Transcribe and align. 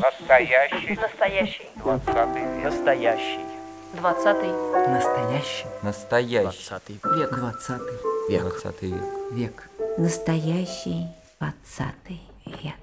Настоящий. 0.00 0.98
Настоящий. 1.00 1.68
Двадцатый 1.76 2.42
век. 2.42 2.64
Настоящий. 2.64 3.40
Двадцатый. 3.94 4.50
Настоящий. 4.88 5.66
Настоящий. 5.82 6.42
Двадцатый 6.42 7.00
век. 7.16 7.30
Двадцатый 7.30 7.98
Век. 8.28 8.42
Двадцатый 8.42 8.90
век. 8.90 9.04
Век. 9.30 9.70
Настоящий 9.98 11.06
двадцатый 11.38 12.22
век. 12.44 12.74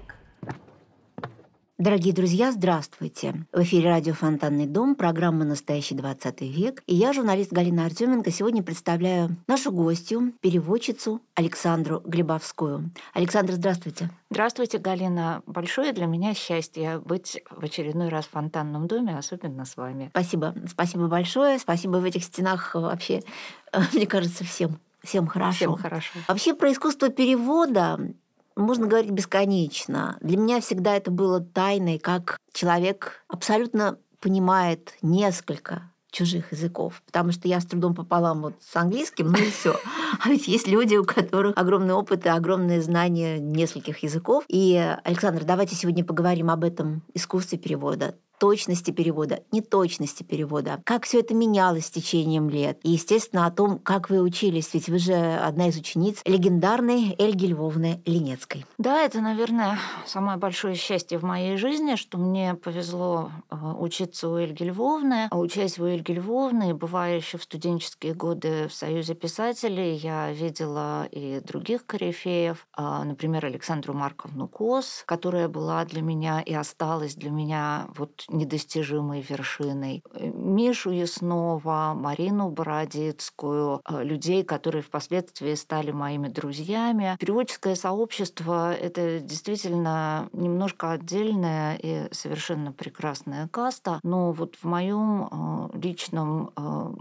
Дорогие 1.82 2.14
друзья, 2.14 2.52
здравствуйте! 2.52 3.44
В 3.52 3.60
эфире 3.62 3.88
радио 3.88 4.14
«Фонтанный 4.14 4.66
дом», 4.66 4.94
программа 4.94 5.44
«Настоящий 5.44 5.96
20 5.96 6.42
век». 6.42 6.80
И 6.86 6.94
я, 6.94 7.12
журналист 7.12 7.52
Галина 7.52 7.86
Артеменко, 7.86 8.30
сегодня 8.30 8.62
представляю 8.62 9.34
нашу 9.48 9.72
гостью, 9.72 10.32
переводчицу 10.40 11.20
Александру 11.34 12.00
Глебовскую. 12.04 12.92
Александра, 13.14 13.54
здравствуйте! 13.54 14.10
Здравствуйте, 14.30 14.78
Галина. 14.78 15.42
Большое 15.46 15.92
для 15.92 16.06
меня 16.06 16.34
счастье 16.34 17.00
быть 17.00 17.42
в 17.50 17.64
очередной 17.64 18.10
раз 18.10 18.26
в 18.26 18.30
фонтанном 18.30 18.86
доме, 18.86 19.18
особенно 19.18 19.64
с 19.64 19.76
вами. 19.76 20.10
Спасибо. 20.10 20.54
Спасибо 20.68 21.08
большое. 21.08 21.58
Спасибо 21.58 21.96
в 21.96 22.04
этих 22.04 22.22
стенах 22.22 22.76
вообще, 22.76 23.24
мне 23.92 24.06
кажется, 24.06 24.44
всем. 24.44 24.78
Всем 25.02 25.26
хорошо. 25.26 25.56
Всем 25.56 25.74
хорошо. 25.74 26.12
Вообще 26.28 26.54
про 26.54 26.70
искусство 26.70 27.08
перевода 27.08 27.98
можно 28.56 28.86
говорить 28.86 29.10
бесконечно. 29.10 30.16
Для 30.20 30.36
меня 30.36 30.60
всегда 30.60 30.96
это 30.96 31.10
было 31.10 31.40
тайной, 31.40 31.98
как 31.98 32.38
человек 32.52 33.24
абсолютно 33.28 33.98
понимает 34.20 34.94
несколько 35.02 35.90
чужих 36.12 36.52
языков, 36.52 37.02
потому 37.06 37.32
что 37.32 37.48
я 37.48 37.58
с 37.58 37.64
трудом 37.64 37.94
пополам 37.94 38.42
вот 38.42 38.54
с 38.60 38.76
английским, 38.76 39.32
ну 39.32 39.38
и 39.38 39.50
все. 39.50 39.76
А 40.24 40.28
ведь 40.28 40.46
есть 40.46 40.68
люди, 40.68 40.94
у 40.94 41.04
которых 41.04 41.56
огромный 41.56 41.94
опыт 41.94 42.26
и 42.26 42.28
огромные 42.28 42.82
знания 42.82 43.38
нескольких 43.40 44.02
языков. 44.02 44.44
И, 44.46 44.76
Александр, 45.04 45.44
давайте 45.44 45.74
сегодня 45.74 46.04
поговорим 46.04 46.50
об 46.50 46.64
этом 46.64 47.02
искусстве 47.14 47.58
перевода 47.58 48.14
точности 48.42 48.90
перевода, 48.90 49.44
неточности 49.52 50.24
перевода, 50.24 50.82
как 50.84 51.04
все 51.04 51.20
это 51.20 51.32
менялось 51.32 51.86
с 51.86 51.90
течением 51.90 52.50
лет. 52.50 52.76
И, 52.82 52.90
естественно, 52.90 53.46
о 53.46 53.52
том, 53.52 53.78
как 53.78 54.10
вы 54.10 54.20
учились, 54.20 54.74
ведь 54.74 54.88
вы 54.88 54.98
же 54.98 55.14
одна 55.14 55.68
из 55.68 55.76
учениц 55.76 56.22
легендарной 56.24 57.14
Эльги 57.20 57.46
Львовны 57.46 58.02
Ленецкой. 58.04 58.66
Да, 58.78 59.00
это, 59.00 59.20
наверное, 59.20 59.78
самое 60.06 60.38
большое 60.38 60.74
счастье 60.74 61.18
в 61.18 61.22
моей 61.22 61.56
жизни, 61.56 61.94
что 61.94 62.18
мне 62.18 62.54
повезло 62.54 63.30
э, 63.48 63.54
учиться 63.78 64.28
у 64.28 64.36
Эльги 64.36 64.64
Львовны. 64.64 65.28
А 65.30 65.38
учась 65.38 65.78
у 65.78 65.84
Эльги 65.84 66.10
Львовны, 66.10 66.74
бывая 66.74 67.18
еще 67.18 67.38
в 67.38 67.44
студенческие 67.44 68.12
годы 68.12 68.66
в 68.66 68.74
Союзе 68.74 69.14
писателей, 69.14 69.94
я 69.94 70.32
видела 70.32 71.04
и 71.12 71.38
других 71.38 71.86
корифеев, 71.86 72.66
а, 72.72 73.04
например, 73.04 73.46
Александру 73.46 73.94
Марковну 73.94 74.48
Кос, 74.48 75.04
которая 75.06 75.46
была 75.46 75.84
для 75.84 76.02
меня 76.02 76.40
и 76.40 76.52
осталась 76.52 77.14
для 77.14 77.30
меня 77.30 77.86
вот 77.94 78.24
недостижимой 78.32 79.20
вершиной. 79.20 80.02
Мишу 80.20 80.90
Яснова, 80.90 81.94
Марину 81.94 82.50
Бородицкую, 82.50 83.80
э, 83.84 84.04
людей, 84.04 84.42
которые 84.42 84.82
впоследствии 84.82 85.54
стали 85.54 85.90
моими 85.90 86.28
друзьями. 86.28 87.16
Переводческое 87.20 87.74
сообщество— 87.74 88.74
это 88.74 89.20
действительно 89.20 90.28
немножко 90.32 90.92
отдельная 90.92 91.76
и 91.76 92.08
совершенно 92.12 92.72
прекрасная 92.72 93.48
каста, 93.48 94.00
но 94.02 94.32
вот 94.32 94.56
в 94.56 94.64
моем 94.64 95.70
э, 95.72 95.78
личном 95.78 96.50
э, 96.56 96.94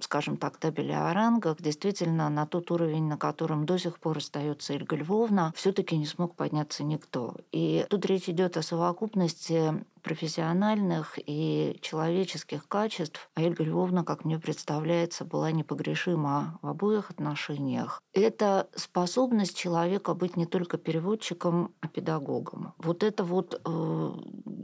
скажем 0.00 0.36
так, 0.36 0.58
табеле 0.58 0.96
о 0.96 1.12
рангах, 1.12 1.60
действительно 1.60 2.28
на 2.28 2.46
тот 2.46 2.70
уровень, 2.70 3.04
на 3.04 3.16
котором 3.16 3.66
до 3.66 3.78
сих 3.78 3.98
пор 3.98 4.18
остается 4.18 4.74
Ольга 4.74 4.96
Львовна, 4.96 5.52
все-таки 5.56 5.96
не 5.96 6.06
смог 6.06 6.34
подняться 6.36 6.84
никто. 6.84 7.34
И 7.52 7.86
тут 7.88 8.06
речь 8.06 8.28
идет 8.28 8.56
о 8.56 8.62
совокупности 8.62 9.84
профессиональных 10.04 11.18
и 11.18 11.78
человеческих 11.80 12.68
качеств, 12.68 13.28
а 13.34 13.42
Эльга 13.42 13.64
Львовна, 13.64 14.04
как 14.04 14.24
мне 14.24 14.38
представляется, 14.38 15.24
была 15.24 15.50
непогрешима 15.50 16.58
в 16.62 16.68
обоих 16.68 17.10
отношениях. 17.10 18.02
Это 18.12 18.68
способность 18.76 19.56
человека 19.56 20.14
быть 20.14 20.36
не 20.36 20.46
только 20.46 20.78
переводчиком, 20.78 21.74
а 21.80 21.88
педагогом. 21.88 22.74
Вот 22.78 23.02
это 23.02 23.24
вот 23.24 23.60
э, 23.64 24.12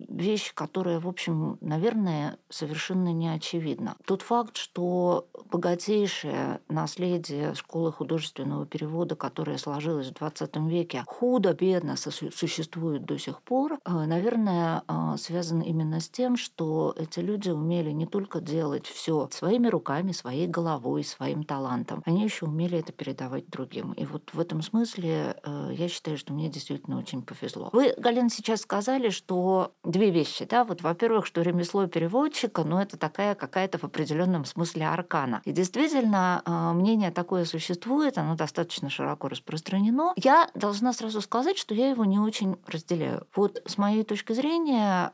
вещь, 0.09 0.53
которая, 0.55 1.01
в 1.01 1.09
общем, 1.09 1.59
наверное, 1.61 2.37
совершенно 2.49 3.13
не 3.13 3.29
очевидна. 3.29 3.97
Тот 4.05 4.23
факт, 4.23 4.57
что 4.57 5.29
богатейшее 5.51 6.61
наследие 6.69 7.55
школы 7.55 7.93
художественного 7.93 8.67
перевода, 8.67 9.17
которое 9.17 9.59
сложилось 9.59 10.09
в 10.09 10.15
20 10.15 10.57
веке, 10.69 11.05
худо-бедно 11.07 11.97
существует 11.97 13.05
до 13.05 13.19
сих 13.19 13.41
пор, 13.43 13.79
э, 13.85 13.91
наверное, 13.93 14.83
э, 14.87 15.17
связано 15.31 15.63
именно 15.63 16.01
с 16.01 16.09
тем, 16.09 16.37
что 16.37 16.93
эти 16.97 17.21
люди 17.21 17.51
умели 17.51 17.91
не 17.91 18.07
только 18.07 18.41
делать 18.41 18.87
все 18.87 19.29
своими 19.31 19.69
руками, 19.69 20.11
своей 20.11 20.49
головой, 20.49 21.05
своим 21.05 21.45
талантом, 21.45 22.03
они 22.05 22.25
еще 22.25 22.47
умели 22.47 22.79
это 22.79 22.91
передавать 22.91 23.49
другим. 23.49 23.93
И 23.93 24.05
вот 24.07 24.31
в 24.33 24.41
этом 24.41 24.61
смысле 24.61 25.37
э, 25.45 25.71
я 25.73 25.89
считаю, 25.89 26.19
что 26.19 26.33
мне 26.33 26.49
действительно 26.49 26.99
очень 26.99 27.23
повезло. 27.23 27.71
Вы, 27.73 27.95
Галина, 27.97 28.29
сейчас 28.29 28.63
сказали, 28.63 29.11
что 29.11 29.73
две 29.85 30.11
вещи, 30.11 30.45
да, 30.47 30.65
вот, 30.65 30.83
во-первых, 30.83 31.27
что 31.27 31.43
ремесло 31.43 31.87
переводчика, 31.87 32.65
ну, 32.65 32.79
это 32.79 32.97
такая 32.97 33.37
какая-то 33.37 33.79
в 33.79 33.85
определенном 33.85 34.45
смысле 34.45 34.89
аркана. 34.89 35.43
И 35.45 35.53
действительно, 35.53 36.43
э, 36.45 36.73
мнение 36.73 37.13
такое 37.13 37.45
существует, 37.45 38.19
оно 38.19 38.35
достаточно 38.35 38.91
широко 38.91 39.29
распространено. 39.29 40.13
Я 40.17 40.51
должна 40.55 40.93
сразу 40.93 41.21
сказать, 41.21 41.57
что 41.57 41.73
я 41.73 41.91
его 41.91 42.05
не 42.05 42.19
очень 42.19 42.57
разделяю. 42.67 43.29
Вот 43.37 43.63
с 43.65 43.79
моей 43.79 44.03
точки 44.03 44.33
зрения, 44.33 45.13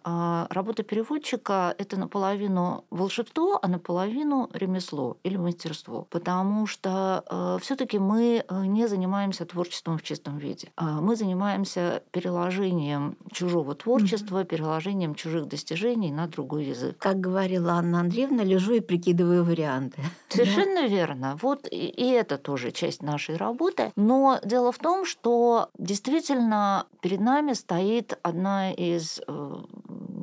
работа 0.51 0.83
переводчика— 0.83 1.75
это 1.79 1.99
наполовину 1.99 2.85
волшебство, 2.91 3.59
а 3.61 3.69
наполовину 3.69 4.49
ремесло 4.53 5.17
или 5.23 5.37
мастерство. 5.37 6.07
Потому 6.11 6.67
что 6.67 7.25
э, 7.29 7.59
все 7.61 7.77
таки 7.77 7.99
мы 7.99 8.45
э, 8.47 8.67
не 8.67 8.87
занимаемся 8.89 9.45
творчеством 9.45 9.99
в 9.99 10.03
чистом 10.03 10.39
виде. 10.39 10.69
А 10.77 11.01
мы 11.01 11.17
занимаемся 11.17 12.03
переложением 12.13 13.17
чужого 13.33 13.75
творчества, 13.75 14.43
mm-hmm. 14.43 14.47
переложением 14.47 15.15
чужих 15.15 15.47
достижений 15.47 16.13
на 16.13 16.27
другой 16.27 16.67
язык. 16.67 16.97
Как 16.99 17.21
говорила 17.21 17.73
Анна 17.73 18.01
Андреевна, 18.01 18.45
лежу 18.45 18.75
и 18.75 18.81
прикидываю 18.81 19.45
варианты. 19.45 20.03
Совершенно 20.29 20.87
верно. 20.87 21.39
Вот 21.43 21.67
и, 21.71 21.89
и 21.89 22.11
это 22.11 22.39
тоже 22.39 22.71
часть 22.71 23.03
нашей 23.03 23.37
работы. 23.37 23.93
Но 23.97 24.39
дело 24.45 24.73
в 24.73 24.79
том, 24.79 25.05
что 25.05 25.69
действительно 25.79 26.87
перед 27.01 27.21
нами 27.21 27.53
стоит 27.53 28.19
одна 28.23 28.73
из 28.73 29.21
э, 29.27 29.57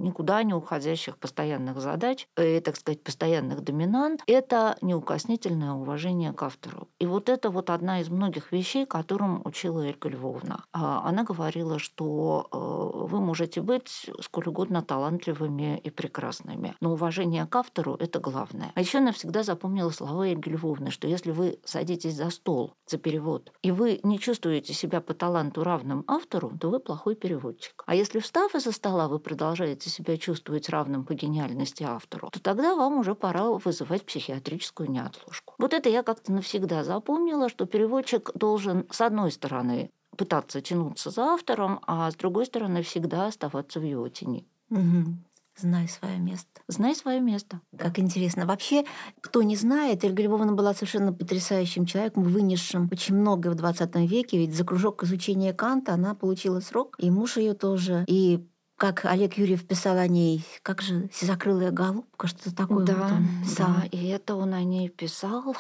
никуда 0.04 0.44
не 0.44 0.54
уходящих 0.54 1.18
постоянных 1.18 1.80
задач, 1.80 2.28
э, 2.36 2.62
так 2.62 2.76
сказать, 2.76 3.04
постоянных 3.04 3.62
доминант, 3.62 4.22
это 4.28 4.78
неукоснительное 4.82 5.72
уважение 5.74 6.34
к 6.34 6.44
автору. 6.44 6.88
И 7.00 7.06
вот 7.06 7.30
это 7.30 7.50
вот 7.50 7.70
одна 7.70 8.02
из 8.02 8.10
многих 8.10 8.52
вещей, 8.52 8.86
которым 8.86 9.42
учила 9.46 9.82
Эльга 9.82 10.10
Львовна. 10.10 10.66
А, 10.74 11.02
она 11.08 11.24
говорила, 11.24 11.80
что 11.80 12.48
э, 12.52 13.08
вы 13.08 13.20
можете 13.20 13.62
быть 13.62 14.10
сколь 14.22 14.48
угодно 14.48 14.82
талантливыми 14.82 15.80
и 15.80 15.90
прекрасными, 15.90 16.76
но 16.82 16.94
уважение 16.94 17.46
к 17.46 17.56
автору– 17.56 17.96
это 18.00 18.20
главное. 18.20 18.72
А 18.76 18.82
еще 18.82 19.00
она 19.00 19.12
всегда 19.12 19.44
запомнила 19.44 19.90
слова 19.90 20.28
Эльги 20.28 20.50
Львовны, 20.50 20.92
что 20.92 21.08
если 21.08 21.32
вы 21.32 21.60
садитесь 21.66 22.16
за 22.16 22.30
стол 22.30 22.74
за 22.88 22.98
перевод, 22.98 23.52
и 23.62 23.72
вы 23.72 24.00
не 24.04 24.20
чувствуете 24.20 24.74
себя 24.74 25.02
по 25.02 25.14
таланту 25.14 25.64
равным 25.64 26.04
автору, 26.08 26.52
то 26.60 26.70
вы 26.70 26.80
плохой 26.80 27.16
переводчик. 27.16 27.84
А 27.86 27.96
если 27.96 28.20
встав 28.20 28.56
из-за 28.56 28.72
стола, 28.72 29.08
вы 29.08 29.20
продолжаете 29.20 29.63
себя 29.90 30.18
чувствовать 30.18 30.70
равным 30.70 31.06
по 31.06 31.14
гениальности 31.14 31.84
автору, 31.84 32.30
то 32.30 32.42
тогда 32.42 32.76
вам 32.76 33.00
уже 33.00 33.16
пора 33.16 33.50
вызывать 33.50 34.06
психиатрическую 34.06 34.90
неотложку. 34.90 35.56
Вот 35.58 35.74
это 35.74 35.90
я 35.90 36.04
как-то 36.04 36.32
навсегда 36.32 36.84
запомнила, 36.84 37.50
что 37.50 37.66
переводчик 37.66 38.32
должен, 38.36 38.86
с 38.92 39.02
одной 39.02 39.32
стороны, 39.32 39.90
пытаться 40.18 40.62
тянуться 40.62 41.10
за 41.10 41.24
автором, 41.34 41.80
а 41.88 42.10
с 42.10 42.16
другой 42.16 42.46
стороны, 42.46 42.84
всегда 42.84 43.28
оставаться 43.28 43.80
в 43.80 43.84
его 43.84 44.08
тени. 44.10 44.46
Угу. 44.70 45.18
Знай 45.56 45.88
свое 45.88 46.18
место. 46.18 46.62
Знай 46.68 46.96
свое 46.96 47.20
место. 47.20 47.62
Как 47.78 48.00
интересно. 48.00 48.48
Вообще, 48.48 48.86
кто 49.22 49.44
не 49.44 49.56
знает, 49.56 50.04
Эльга 50.04 50.24
Львовна 50.24 50.54
была 50.54 50.74
совершенно 50.74 51.14
потрясающим 51.14 51.86
человеком, 51.86 52.24
вынесшим 52.24 52.90
очень 52.92 53.16
много 53.16 53.50
в 53.50 53.56
20 53.56 53.96
веке. 54.10 54.40
Ведь 54.40 54.56
за 54.56 54.66
кружок 54.66 55.04
изучения 55.04 55.54
Канта 55.54 55.94
она 55.94 56.16
получила 56.16 56.60
срок, 56.60 56.96
и 56.98 57.12
муж 57.12 57.38
ее 57.38 57.54
тоже. 57.54 58.04
И 58.08 58.44
как 58.84 59.06
Олег 59.06 59.38
Юрьев 59.38 59.66
писал 59.66 59.98
о 59.98 60.08
ней, 60.08 60.44
как 60.62 60.82
же 60.82 61.08
«Сизокрылая 61.14 61.72
голубка», 61.72 62.28
что-то 62.28 62.54
такое. 62.54 62.86
Да, 62.86 62.94
вот 62.94 63.58
да, 63.58 63.84
и 63.90 64.08
это 64.08 64.36
он 64.36 64.54
о 64.54 64.62
ней 64.62 64.90
писал. 64.90 65.56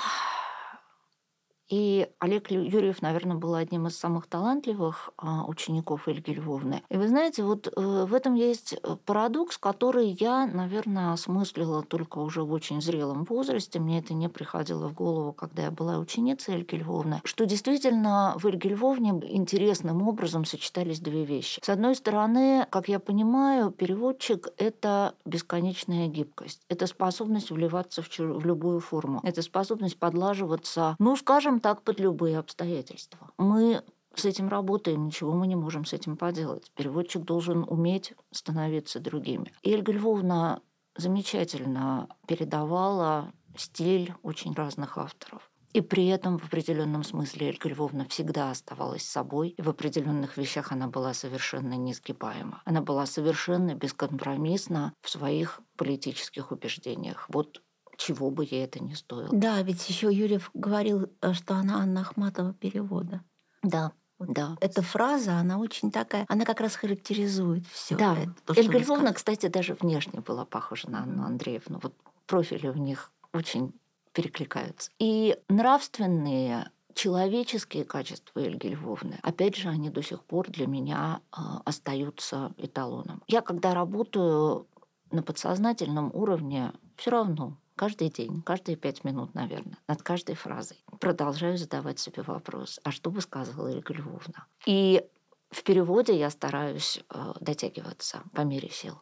И 1.69 2.07
Олег 2.19 2.51
Юрьев, 2.51 3.01
наверное, 3.01 3.38
был 3.38 3.56
одним 3.56 3.88
из 3.88 3.98
самых 3.98 4.27
талантливых 4.27 5.12
а, 5.18 5.45
учеников 5.45 6.07
Ольги 6.07 6.33
Львовны. 6.33 6.83
И 6.89 6.98
вы 6.98 7.07
знаете, 7.07 7.44
вот 7.44 7.68
э, 7.68 8.06
в 8.06 8.13
этом 8.13 8.36
есть 8.36 8.74
э, 8.74 8.98
парадокс, 9.06 9.57
который 9.57 10.10
я, 10.19 10.45
наверное, 10.45 11.13
осмыслила 11.13 11.83
только 11.83 12.19
уже 12.19 12.44
в 12.44 12.51
очень 12.51 12.81
зрелом 12.81 13.24
возрасте. 13.24 13.80
Мне 13.80 14.00
это 14.00 14.13
не 14.13 14.27
приходило 14.27 14.88
в 14.88 14.94
голову, 14.94 15.31
когда 15.33 15.63
я 15.63 15.71
была 15.71 15.98
ученицей 15.98 16.56
Ольги 16.56 16.77
Львовны, 16.77 17.21
что 17.24 17.45
действительно 17.45 18.36
в 18.38 18.45
Ольге 18.45 18.69
Львовне 18.69 19.10
интересным 19.30 20.07
образом 20.07 20.45
сочетались 20.45 21.00
две 21.00 21.24
вещи. 21.24 21.62
С 21.63 21.69
одной 21.69 21.95
стороны, 21.95 22.68
как 22.69 22.89
я 22.89 23.00
понимаю, 23.00 23.71
переводчик— 23.71 24.50
это 24.57 25.15
бесконечная 25.25 26.07
гибкость. 26.07 26.62
Это 26.69 26.88
способность 26.88 27.51
вливаться 27.51 28.01
в, 28.01 28.10
в 28.19 28.45
любую 28.45 28.80
форму. 28.80 29.21
Это 29.24 29.42
способность 29.42 29.98
подлаживаться, 29.98 30.95
ну, 31.00 31.15
скажем 31.15 31.52
так, 31.59 31.83
под 31.83 32.00
любые 32.00 32.38
обстоятельства. 32.39 33.31
Мы 33.38 33.83
с 34.15 34.25
этим 34.25 34.47
работаем, 34.47 35.05
ничего 35.05 35.33
мы 35.33 35.47
не 35.47 35.55
можем 35.55 35.85
с 35.85 35.94
этим 35.94 36.17
поделать. 36.17 36.71
Переводчик 36.75 37.23
должен 37.23 37.65
уметь 37.67 38.13
становиться 38.31 39.00
другими. 39.00 39.51
И 39.63 39.73
Эльга 39.73 39.91
Львовна 39.91 40.61
замечательно 40.95 42.07
передавала 42.27 43.31
стиль 43.57 44.13
очень 44.21 44.53
разных 44.53 44.97
авторов. 44.97 45.50
И 45.73 45.81
при 45.81 46.05
этом 46.07 46.38
в 46.38 46.45
определенном 46.45 47.03
смысле 47.03 47.47
Эльга 47.47 47.67
Львовна 47.67 48.05
всегда 48.07 48.51
оставалась 48.51 49.03
собой. 49.03 49.50
И 49.50 49.61
в 49.61 49.69
определенных 49.69 50.38
вещах 50.38 50.71
она 50.71 50.88
была 50.88 51.15
совершенно 51.15 51.73
несгибаема. 51.73 52.61
Она 52.65 52.81
была 52.81 53.07
совершенно 53.07 53.73
бескомпромиссна 53.73 54.94
в 55.01 55.09
своих 55.09 55.61
политических 55.75 56.51
убеждениях. 56.51 57.25
Вот 57.29 57.63
чего 57.98 58.30
бы 58.31 58.45
ей 58.45 58.63
это 58.63 58.84
ни 58.84 58.94
стоило. 58.94 59.30
Да, 59.31 59.62
ведь 59.62 59.88
еще 59.90 60.12
Юрьев 60.12 60.50
говорил, 60.54 61.10
э, 61.22 61.34
что 61.34 61.56
она 61.56 61.80
Анна 61.80 62.01
Ахматова 62.01 62.54
перевода. 62.54 63.22
Да, 63.62 63.92
да. 64.19 64.57
Эта 64.62 64.81
фраза, 64.81 65.38
она 65.38 65.57
очень 65.57 65.92
такая, 65.92 66.25
она 66.30 66.45
как 66.45 66.62
раз 66.62 66.75
характеризует 66.75 67.66
все. 67.68 67.95
Да. 67.95 68.18
Эльга 68.56 68.78
Львовна, 68.78 69.13
кстати, 69.13 69.48
даже 69.48 69.75
внешне 69.75 70.22
была 70.22 70.45
похожа 70.45 70.90
на 70.90 71.04
Анну 71.04 71.24
Андреевну. 71.24 71.80
Вот 71.81 71.94
профили 72.25 72.68
у 72.68 72.75
них 72.75 73.12
очень 73.34 73.74
перекликаются. 74.13 74.92
И 75.00 75.38
нравственные 75.50 76.72
человеческие 76.94 77.84
качества 77.84 78.39
Эльги 78.39 78.68
Львовны, 78.68 79.19
опять 79.24 79.56
же, 79.56 79.69
они 79.69 79.89
до 79.89 80.04
сих 80.04 80.24
пор 80.24 80.50
для 80.50 80.68
меня 80.68 81.22
э, 81.31 81.38
остаются 81.66 82.54
эталоном. 82.57 83.24
Я, 83.28 83.42
когда 83.42 83.74
работаю 83.74 84.68
на 85.12 85.24
подсознательном 85.24 86.12
уровне, 86.13 86.72
все 86.96 87.12
равно 87.12 87.57
каждый 87.75 88.10
день, 88.10 88.42
каждые 88.42 88.75
пять 88.75 89.04
минут, 89.04 89.34
наверное, 89.34 89.78
над 89.88 90.02
каждой 90.02 90.36
фразой 90.36 90.78
продолжаю 91.00 91.58
задавать 91.58 92.00
себе 92.00 92.24
вопрос, 92.24 92.80
а 92.84 92.92
что 92.92 93.12
бы 93.12 93.22
сказала 93.22 93.68
Эльга 93.68 93.94
Львовна? 93.94 94.48
И 94.66 95.06
в 95.50 95.64
переводе 95.64 96.18
я 96.18 96.30
стараюсь 96.30 97.04
э, 97.10 97.34
дотягиваться 97.40 98.24
по 98.34 98.42
мере 98.42 98.70
сил. 98.70 99.00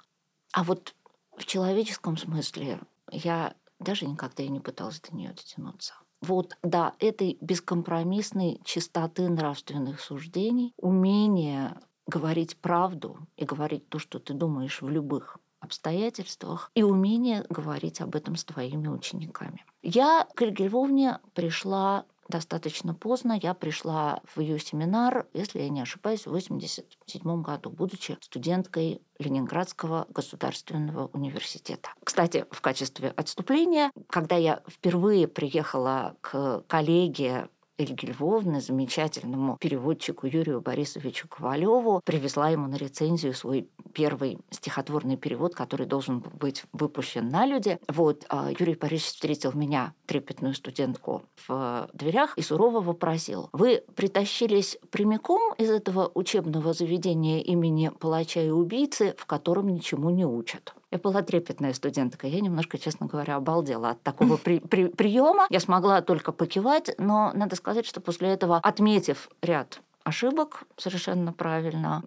А 0.53 0.63
вот 0.63 0.95
в 1.37 1.45
человеческом 1.45 2.17
смысле 2.17 2.81
я 3.11 3.55
даже 3.79 4.05
никогда 4.05 4.43
и 4.43 4.49
не 4.49 4.59
пыталась 4.59 4.99
до 5.01 5.15
нее 5.15 5.29
дотянуться. 5.29 5.95
Вот, 6.21 6.55
да, 6.61 6.93
этой 6.99 7.37
бескомпромиссной 7.41 8.61
чистоты 8.63 9.27
нравственных 9.27 9.99
суждений, 9.99 10.73
умение 10.77 11.79
говорить 12.05 12.57
правду 12.57 13.17
и 13.37 13.45
говорить 13.45 13.89
то, 13.89 13.97
что 13.97 14.19
ты 14.19 14.33
думаешь 14.33 14.81
в 14.81 14.89
любых 14.89 15.39
обстоятельствах, 15.61 16.71
и 16.75 16.83
умение 16.83 17.45
говорить 17.49 18.01
об 18.01 18.15
этом 18.15 18.35
с 18.35 18.43
твоими 18.43 18.87
учениками. 18.87 19.63
Я 19.81 20.27
к 20.35 20.41
Ольге 20.41 20.67
Львовне 20.67 21.19
пришла 21.33 22.05
достаточно 22.31 22.95
поздно. 22.95 23.37
Я 23.41 23.53
пришла 23.53 24.21
в 24.33 24.39
ее 24.39 24.57
семинар, 24.57 25.27
если 25.33 25.59
я 25.59 25.69
не 25.69 25.81
ошибаюсь, 25.81 26.21
в 26.21 26.27
1987 26.27 27.41
году, 27.41 27.69
будучи 27.69 28.17
студенткой 28.21 29.01
Ленинградского 29.19 30.07
государственного 30.09 31.07
университета. 31.13 31.89
Кстати, 32.03 32.45
в 32.49 32.61
качестве 32.61 33.09
отступления, 33.09 33.91
когда 34.09 34.37
я 34.37 34.63
впервые 34.67 35.27
приехала 35.27 36.15
к 36.21 36.63
коллеге 36.67 37.49
Ольги 37.81 38.07
Львовны, 38.07 38.61
замечательному 38.61 39.57
переводчику 39.57 40.27
Юрию 40.27 40.61
Борисовичу 40.61 41.27
Ковалеву, 41.27 42.01
привезла 42.05 42.49
ему 42.49 42.67
на 42.67 42.75
рецензию 42.75 43.33
свой 43.33 43.67
первый 43.93 44.39
стихотворный 44.51 45.17
перевод, 45.17 45.55
который 45.55 45.85
должен 45.85 46.19
быть 46.19 46.63
выпущен 46.73 47.29
на 47.29 47.45
люди. 47.45 47.79
Вот 47.87 48.25
а, 48.29 48.49
Юрий 48.51 48.75
Борисович 48.75 49.13
встретил 49.13 49.53
меня, 49.53 49.93
трепетную 50.05 50.53
студентку, 50.53 51.23
в 51.47 51.89
дверях 51.93 52.37
и 52.37 52.41
сурово 52.41 52.81
вопросил. 52.81 53.49
Вы 53.53 53.83
притащились 53.95 54.77
прямиком 54.91 55.53
из 55.55 55.69
этого 55.69 56.11
учебного 56.13 56.73
заведения 56.73 57.41
имени 57.41 57.89
палача 57.89 58.41
и 58.41 58.49
убийцы, 58.49 59.15
в 59.17 59.25
котором 59.25 59.69
ничему 59.69 60.09
не 60.09 60.25
учат? 60.25 60.73
Я 60.91 60.97
была 60.97 61.21
трепетная 61.21 61.73
студентка. 61.73 62.27
Я 62.27 62.41
немножко, 62.41 62.77
честно 62.77 63.07
говоря, 63.07 63.37
обалдела 63.37 63.91
от 63.91 64.03
такого 64.03 64.37
при, 64.37 64.59
при, 64.69 64.87
приема. 64.87 65.47
Я 65.49 65.61
смогла 65.61 66.01
только 66.01 66.31
покивать, 66.33 66.93
но 66.97 67.31
надо 67.33 67.55
сказать, 67.55 67.85
что 67.85 68.01
после 68.01 68.29
этого, 68.29 68.57
отметив 68.57 69.29
ряд 69.41 69.81
ошибок 70.03 70.63
совершенно 70.77 71.31
правильно. 71.31 72.03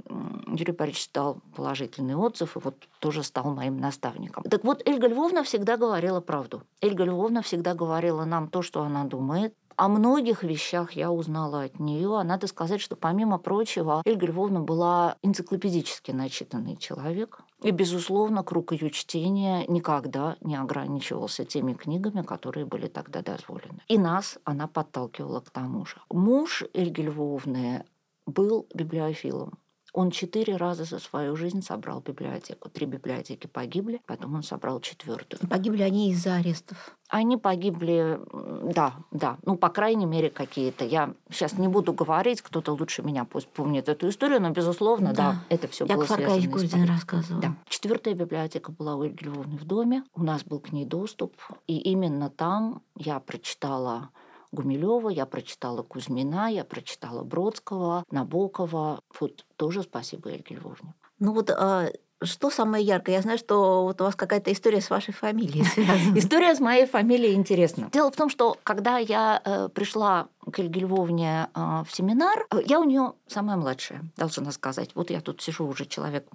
Юрий 0.48 0.72
Борисович 0.72 1.10
дал 1.12 1.38
положительный 1.56 2.14
отзыв 2.14 2.56
и 2.56 2.60
вот 2.60 2.74
тоже 2.98 3.22
стал 3.22 3.54
моим 3.54 3.78
наставником. 3.78 4.42
Так 4.44 4.64
вот, 4.64 4.86
Эльга 4.86 5.06
Львовна 5.06 5.44
всегда 5.44 5.76
говорила 5.76 6.20
правду. 6.20 6.62
Эльга 6.80 7.04
Львовна 7.04 7.42
всегда 7.42 7.74
говорила 7.74 8.24
нам 8.24 8.48
то, 8.48 8.62
что 8.62 8.82
она 8.82 9.04
думает. 9.04 9.54
О 9.76 9.88
многих 9.88 10.42
вещах 10.42 10.92
я 10.92 11.10
узнала 11.10 11.62
от 11.64 11.80
нее. 11.80 12.18
А 12.18 12.24
надо 12.24 12.46
сказать, 12.46 12.80
что 12.80 12.96
помимо 12.96 13.38
прочего, 13.38 14.02
Эльга 14.04 14.26
Львовна 14.26 14.60
была 14.60 15.16
энциклопедически 15.22 16.12
начитанный 16.12 16.76
человек. 16.76 17.40
И, 17.62 17.70
безусловно, 17.70 18.42
круг 18.44 18.72
ее 18.72 18.90
чтения 18.90 19.64
никогда 19.66 20.36
не 20.40 20.56
ограничивался 20.56 21.44
теми 21.44 21.74
книгами, 21.74 22.22
которые 22.22 22.66
были 22.66 22.88
тогда 22.88 23.22
дозволены. 23.22 23.80
И 23.88 23.98
нас 23.98 24.38
она 24.44 24.66
подталкивала 24.66 25.40
к 25.40 25.50
тому 25.50 25.86
же. 25.86 25.96
Муж 26.10 26.62
Эльги 26.74 27.02
Львовны 27.02 27.84
был 28.26 28.66
библиофилом. 28.74 29.58
Он 29.94 30.10
четыре 30.10 30.56
раза 30.56 30.82
за 30.82 30.98
свою 30.98 31.36
жизнь 31.36 31.62
собрал 31.62 32.00
библиотеку. 32.00 32.68
Три 32.68 32.84
библиотеки 32.84 33.46
погибли, 33.46 34.02
потом 34.06 34.34
он 34.34 34.42
собрал 34.42 34.80
четвертую. 34.80 35.48
Погибли 35.48 35.82
они 35.82 36.10
из-за 36.10 36.34
арестов? 36.34 36.96
Они 37.08 37.36
погибли, 37.36 38.18
да, 38.74 38.94
да. 39.12 39.38
Ну, 39.44 39.56
по 39.56 39.68
крайней 39.68 40.06
мере, 40.06 40.30
какие-то. 40.30 40.84
Я 40.84 41.14
сейчас 41.30 41.52
не 41.58 41.68
буду 41.68 41.92
говорить, 41.92 42.42
кто-то 42.42 42.72
лучше 42.72 43.02
меня 43.02 43.24
пусть 43.24 43.46
помнит 43.46 43.88
эту 43.88 44.08
историю, 44.08 44.42
но, 44.42 44.50
безусловно, 44.50 45.12
да, 45.12 45.32
да 45.32 45.38
это 45.48 45.68
все 45.68 45.86
было 45.86 46.04
связано 46.04 46.50
Гурзин 46.50 46.88
рассказывал. 46.88 47.40
Да. 47.40 47.54
Четвертая 47.68 48.14
библиотека 48.14 48.72
была 48.72 48.96
у 48.96 49.02
Ольги 49.02 49.26
Львовны 49.26 49.56
в 49.56 49.64
доме. 49.64 50.02
У 50.16 50.24
нас 50.24 50.42
был 50.42 50.58
к 50.58 50.72
ней 50.72 50.86
доступ. 50.86 51.36
И 51.68 51.78
именно 51.78 52.30
там 52.30 52.82
я 52.96 53.20
прочитала 53.20 54.10
Гумилева, 54.54 55.10
я 55.10 55.26
прочитала 55.26 55.82
Кузьмина, 55.82 56.50
я 56.50 56.64
прочитала 56.64 57.22
Бродского, 57.22 58.04
Набокова. 58.10 59.00
Вот 59.20 59.44
тоже 59.56 59.82
спасибо 59.82 60.30
Эльге 60.30 60.56
Львовне. 60.56 60.94
Ну 61.18 61.32
вот 61.32 61.50
а 61.50 61.90
что 62.22 62.50
самое 62.50 62.84
яркое? 62.84 63.16
Я 63.16 63.22
знаю, 63.22 63.38
что 63.38 63.84
вот 63.84 64.00
у 64.00 64.04
вас 64.04 64.14
какая-то 64.16 64.52
история 64.52 64.80
с 64.80 64.90
вашей 64.90 65.12
фамилией 65.12 65.64
связана. 65.64 66.14
История 66.18 66.54
с 66.54 66.60
моей 66.60 66.86
фамилией 66.86 67.34
интересна. 67.34 67.90
Дело 67.92 68.10
в 68.10 68.16
том, 68.16 68.28
что 68.30 68.56
когда 68.62 68.98
я 68.98 69.40
э, 69.44 69.68
пришла 69.68 70.28
к 70.50 70.58
Эльге 70.58 70.82
Львовне 70.82 71.48
э, 71.54 71.82
в 71.86 71.94
семинар, 71.94 72.46
э, 72.50 72.60
я 72.66 72.80
у 72.80 72.84
нее 72.84 73.12
самая 73.26 73.56
младшая, 73.56 74.02
должна 74.16 74.52
сказать. 74.52 74.90
Вот 74.94 75.10
я 75.10 75.20
тут 75.20 75.42
сижу 75.42 75.66
уже 75.66 75.86
человек 75.86 76.26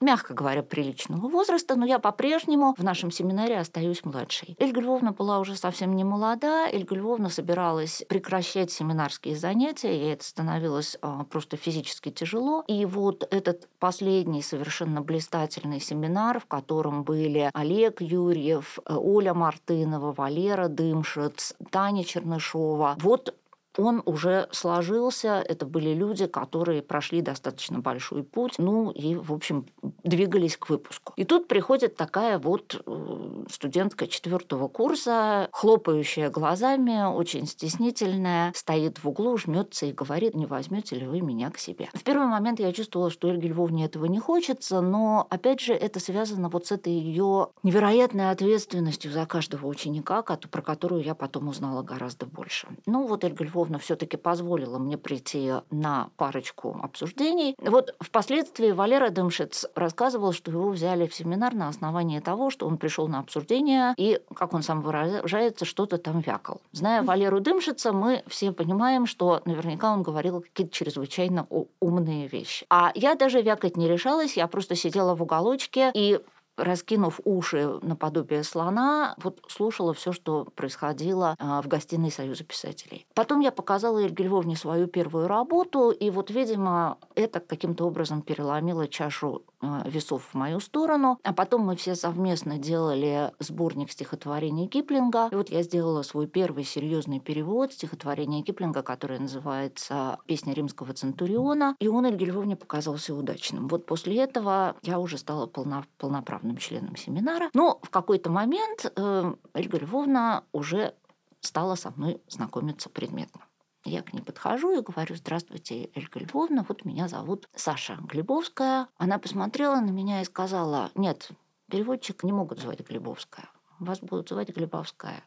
мягко 0.00 0.34
говоря, 0.34 0.62
приличного 0.62 1.28
возраста, 1.28 1.76
но 1.76 1.86
я 1.86 1.98
по-прежнему 1.98 2.74
в 2.78 2.84
нашем 2.84 3.10
семинаре 3.10 3.58
остаюсь 3.58 4.04
младшей. 4.04 4.56
Эльга 4.58 4.80
Львовна 4.80 5.12
была 5.12 5.38
уже 5.38 5.56
совсем 5.56 5.94
не 5.96 6.04
молода, 6.04 6.68
Эльга 6.68 6.94
Львовна 6.94 7.28
собиралась 7.28 8.04
прекращать 8.08 8.70
семинарские 8.70 9.36
занятия, 9.36 9.96
ей 9.96 10.12
это 10.12 10.24
становилось 10.24 10.96
а, 11.02 11.24
просто 11.24 11.56
физически 11.56 12.10
тяжело. 12.10 12.64
И 12.66 12.84
вот 12.84 13.26
этот 13.30 13.68
последний 13.78 14.42
совершенно 14.42 15.00
блистательный 15.02 15.80
семинар, 15.80 16.40
в 16.40 16.46
котором 16.46 17.02
были 17.04 17.50
Олег 17.52 18.00
Юрьев, 18.00 18.78
Оля 18.86 19.34
Мартынова, 19.34 20.12
Валера 20.12 20.68
Дымшиц, 20.68 21.54
Таня 21.70 22.04
Чернышова, 22.04 22.96
вот 23.00 23.34
он 23.78 24.02
уже 24.04 24.48
сложился. 24.50 25.44
Это 25.46 25.66
были 25.66 25.94
люди, 25.94 26.26
которые 26.26 26.82
прошли 26.82 27.20
достаточно 27.20 27.78
большой 27.78 28.22
путь, 28.22 28.54
ну 28.58 28.90
и, 28.90 29.14
в 29.14 29.32
общем, 29.32 29.66
двигались 30.04 30.56
к 30.56 30.68
выпуску. 30.68 31.12
И 31.16 31.24
тут 31.24 31.48
приходит 31.48 31.96
такая 31.96 32.38
вот 32.38 32.82
э, 32.84 33.44
студентка 33.50 34.06
четвертого 34.06 34.68
курса, 34.68 35.48
хлопающая 35.52 36.30
глазами, 36.30 37.12
очень 37.12 37.46
стеснительная, 37.46 38.52
стоит 38.54 39.02
в 39.02 39.08
углу, 39.08 39.36
жмется 39.36 39.86
и 39.86 39.92
говорит, 39.92 40.34
не 40.34 40.46
возьмете 40.46 40.96
ли 40.96 41.06
вы 41.06 41.20
меня 41.20 41.50
к 41.50 41.58
себе. 41.58 41.88
В 41.94 42.02
первый 42.02 42.26
момент 42.26 42.60
я 42.60 42.72
чувствовала, 42.72 43.10
что 43.10 43.28
Эльге 43.28 43.48
Львовне 43.48 43.84
этого 43.84 44.06
не 44.06 44.18
хочется, 44.18 44.80
но, 44.80 45.26
опять 45.30 45.60
же, 45.60 45.72
это 45.74 46.00
связано 46.00 46.48
вот 46.48 46.66
с 46.66 46.72
этой 46.72 46.92
ее 46.92 47.48
невероятной 47.62 48.30
ответственностью 48.30 49.12
за 49.12 49.26
каждого 49.26 49.66
ученика, 49.66 50.22
про 50.22 50.62
которую 50.62 51.02
я 51.02 51.14
потом 51.14 51.48
узнала 51.48 51.82
гораздо 51.82 52.26
больше. 52.26 52.68
Ну 52.86 53.06
вот 53.06 53.24
Эльга 53.24 53.44
Львовна 53.44 53.67
все-таки 53.76 54.16
позволила 54.16 54.78
мне 54.78 54.96
прийти 54.96 55.52
на 55.70 56.08
парочку 56.16 56.80
обсуждений. 56.82 57.54
Вот 57.60 57.94
впоследствии 58.00 58.70
Валера 58.70 59.10
Дымшиц 59.10 59.66
рассказывал, 59.74 60.32
что 60.32 60.50
его 60.50 60.70
взяли 60.70 61.06
в 61.06 61.14
семинар 61.14 61.52
на 61.54 61.68
основании 61.68 62.20
того, 62.20 62.48
что 62.48 62.66
он 62.66 62.78
пришел 62.78 63.08
на 63.08 63.18
обсуждение 63.18 63.94
и, 63.96 64.20
как 64.34 64.54
он 64.54 64.62
сам 64.62 64.80
выражается, 64.80 65.64
что-то 65.64 65.98
там 65.98 66.20
вякал. 66.20 66.62
Зная 66.72 67.02
Валеру 67.02 67.40
Дымшица, 67.40 67.92
мы 67.92 68.22
все 68.26 68.52
понимаем, 68.52 69.06
что 69.06 69.42
наверняка 69.44 69.92
он 69.92 70.02
говорил 70.02 70.40
какие-то 70.40 70.72
чрезвычайно 70.72 71.46
умные 71.80 72.28
вещи. 72.28 72.64
А 72.70 72.92
я 72.94 73.14
даже 73.14 73.42
вякать 73.42 73.76
не 73.76 73.88
решалась, 73.88 74.36
я 74.36 74.46
просто 74.46 74.74
сидела 74.74 75.14
в 75.14 75.22
уголочке 75.22 75.90
и 75.94 76.20
раскинув 76.58 77.20
уши 77.24 77.78
наподобие 77.82 78.42
слона, 78.42 79.14
вот 79.22 79.40
слушала 79.48 79.94
все, 79.94 80.12
что 80.12 80.46
происходило 80.54 81.36
а, 81.38 81.62
в 81.62 81.68
гостиной 81.68 82.10
Союза 82.10 82.44
писателей. 82.44 83.06
Потом 83.14 83.40
я 83.40 83.52
показала 83.52 83.98
Ильге 83.98 84.24
Львовне 84.24 84.56
свою 84.56 84.86
первую 84.86 85.28
работу, 85.28 85.90
и 85.90 86.10
вот, 86.10 86.30
видимо, 86.30 86.98
это 87.14 87.40
каким-то 87.40 87.86
образом 87.86 88.22
переломило 88.22 88.88
чашу 88.88 89.42
а, 89.60 89.82
весов 89.86 90.22
в 90.30 90.34
мою 90.34 90.60
сторону. 90.60 91.18
А 91.24 91.32
потом 91.32 91.62
мы 91.62 91.74
все 91.74 91.94
совместно 91.94 92.58
делали 92.58 93.32
сборник 93.40 93.90
стихотворений 93.90 94.68
Киплинга. 94.68 95.28
И 95.32 95.34
вот 95.34 95.50
я 95.50 95.62
сделала 95.62 96.02
свой 96.02 96.28
первый 96.28 96.64
серьезный 96.64 97.18
перевод 97.18 97.72
стихотворения 97.72 98.42
Киплинга, 98.42 98.82
которое 98.82 99.18
называется 99.18 100.18
«Песня 100.26 100.52
римского 100.52 100.94
центуриона». 100.94 101.74
И 101.80 101.88
он 101.88 102.06
Ильге 102.06 102.26
Львовне 102.26 102.54
показался 102.56 103.14
удачным. 103.14 103.66
Вот 103.68 103.84
после 103.86 104.16
этого 104.18 104.76
я 104.82 105.00
уже 105.00 105.18
стала 105.18 105.46
полно, 105.46 105.84
полноправной 105.98 106.47
полноправным 106.48 106.56
членом 106.56 106.96
семинара. 106.96 107.50
Но 107.54 107.78
в 107.82 107.90
какой-то 107.90 108.30
момент 108.30 108.92
э, 108.96 109.34
Эльга 109.54 109.78
Львовна 109.78 110.44
уже 110.52 110.94
стала 111.40 111.76
со 111.76 111.90
мной 111.90 112.20
знакомиться 112.28 112.88
предметно. 112.88 113.42
Я 113.84 114.02
к 114.02 114.12
ней 114.12 114.20
подхожу 114.20 114.78
и 114.78 114.82
говорю, 114.82 115.14
здравствуйте, 115.14 115.90
Эльга 115.94 116.20
Львовна, 116.20 116.64
вот 116.68 116.84
меня 116.84 117.08
зовут 117.08 117.48
Саша 117.54 117.96
Глебовская. 118.00 118.88
Она 118.96 119.18
посмотрела 119.18 119.80
на 119.80 119.90
меня 119.90 120.20
и 120.20 120.24
сказала, 120.24 120.90
нет, 120.94 121.30
переводчик 121.70 122.24
не 122.24 122.32
могут 122.32 122.60
звать 122.60 122.80
Глебовская, 122.80 123.48
вас 123.78 124.00
будут 124.00 124.28
звать 124.28 124.48
Глебовская. 124.48 125.22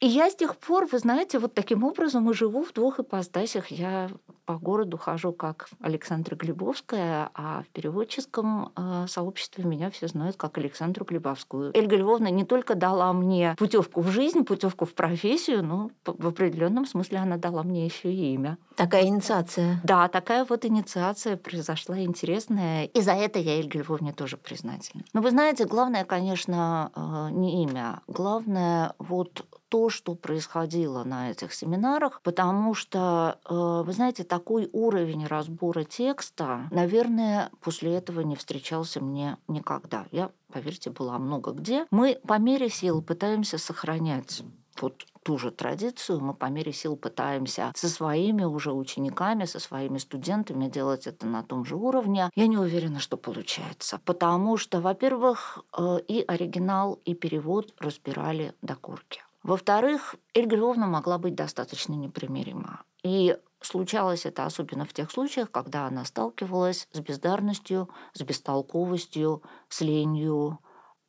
И 0.00 0.06
я 0.06 0.28
с 0.28 0.34
тех 0.34 0.56
пор, 0.56 0.86
вы 0.86 0.98
знаете, 0.98 1.38
вот 1.38 1.54
таким 1.54 1.84
образом 1.84 2.30
и 2.30 2.34
живу 2.34 2.64
в 2.64 2.72
двух 2.72 3.00
ипостасях. 3.00 3.68
Я 3.68 4.10
по 4.44 4.58
городу 4.58 4.98
хожу 4.98 5.32
как 5.32 5.68
Александра 5.80 6.36
Глебовская, 6.36 7.30
а 7.34 7.62
в 7.62 7.68
переводческом 7.68 8.72
э, 8.76 9.06
сообществе 9.08 9.64
меня 9.64 9.90
все 9.90 10.08
знают 10.08 10.36
как 10.36 10.58
Александру 10.58 11.04
Глебовскую. 11.04 11.74
Эльга 11.74 11.96
Львовна 11.96 12.28
не 12.28 12.44
только 12.44 12.74
дала 12.74 13.12
мне 13.12 13.54
путевку 13.58 14.02
в 14.02 14.08
жизнь, 14.08 14.44
путевку 14.44 14.84
в 14.84 14.94
профессию, 14.94 15.64
но 15.64 15.90
в 16.04 16.26
определенном 16.26 16.86
смысле 16.86 17.18
она 17.18 17.36
дала 17.36 17.62
мне 17.62 17.86
еще 17.86 18.12
и 18.12 18.34
имя. 18.34 18.58
Такая 18.76 19.06
инициация. 19.06 19.80
Да, 19.84 20.08
такая 20.08 20.44
вот 20.44 20.64
инициация 20.64 21.36
произошла 21.36 21.98
интересная. 22.00 22.84
И 22.84 23.00
за 23.00 23.12
это 23.12 23.38
я 23.38 23.58
Эльге 23.58 23.80
Львовне 23.80 24.12
тоже 24.12 24.36
признательна. 24.36 25.04
Но 25.12 25.22
вы 25.22 25.30
знаете, 25.30 25.64
главное, 25.64 26.04
конечно, 26.04 26.90
э, 26.94 27.28
не 27.32 27.62
имя. 27.62 28.00
Главное 28.08 28.94
вот 28.98 29.46
то, 29.74 29.90
что 29.90 30.14
происходило 30.14 31.02
на 31.02 31.32
этих 31.32 31.52
семинарах, 31.52 32.20
потому 32.22 32.74
что, 32.74 33.40
э, 33.44 33.82
вы 33.84 33.92
знаете, 33.92 34.22
такой 34.22 34.70
уровень 34.72 35.26
разбора 35.26 35.82
текста, 35.82 36.68
наверное, 36.70 37.50
после 37.60 37.92
этого 37.96 38.20
не 38.20 38.36
встречался 38.36 39.00
мне 39.00 39.36
никогда. 39.48 40.06
Я, 40.12 40.30
поверьте, 40.52 40.90
была 40.90 41.18
много 41.18 41.50
где. 41.50 41.86
Мы 41.90 42.20
по 42.24 42.38
мере 42.38 42.70
сил 42.70 43.02
пытаемся 43.02 43.58
сохранять 43.58 44.44
вот 44.80 45.06
ту 45.24 45.38
же 45.38 45.50
традицию, 45.50 46.20
мы 46.20 46.34
по 46.34 46.46
мере 46.46 46.72
сил 46.72 46.94
пытаемся 46.96 47.72
со 47.74 47.88
своими 47.88 48.44
уже 48.44 48.72
учениками, 48.72 49.44
со 49.44 49.58
своими 49.58 49.98
студентами 49.98 50.68
делать 50.68 51.08
это 51.08 51.26
на 51.26 51.42
том 51.42 51.64
же 51.64 51.74
уровне. 51.74 52.30
Я 52.36 52.46
не 52.46 52.58
уверена, 52.58 53.00
что 53.00 53.16
получается, 53.16 54.00
потому 54.04 54.56
что, 54.56 54.80
во-первых, 54.80 55.64
э, 55.76 55.98
и 56.06 56.24
оригинал, 56.28 57.00
и 57.04 57.14
перевод 57.14 57.74
разбирали 57.80 58.54
до 58.62 58.76
курки. 58.76 59.24
Во-вторых, 59.44 60.16
Эльга 60.32 60.56
Львовна 60.56 60.86
могла 60.86 61.18
быть 61.18 61.34
достаточно 61.34 61.92
непримирима. 61.92 62.82
И 63.02 63.36
случалось 63.60 64.24
это 64.24 64.46
особенно 64.46 64.86
в 64.86 64.94
тех 64.94 65.10
случаях, 65.10 65.50
когда 65.50 65.86
она 65.86 66.06
сталкивалась 66.06 66.88
с 66.92 67.00
бездарностью, 67.00 67.90
с 68.14 68.22
бестолковостью, 68.22 69.42
с 69.68 69.82
ленью, 69.82 70.60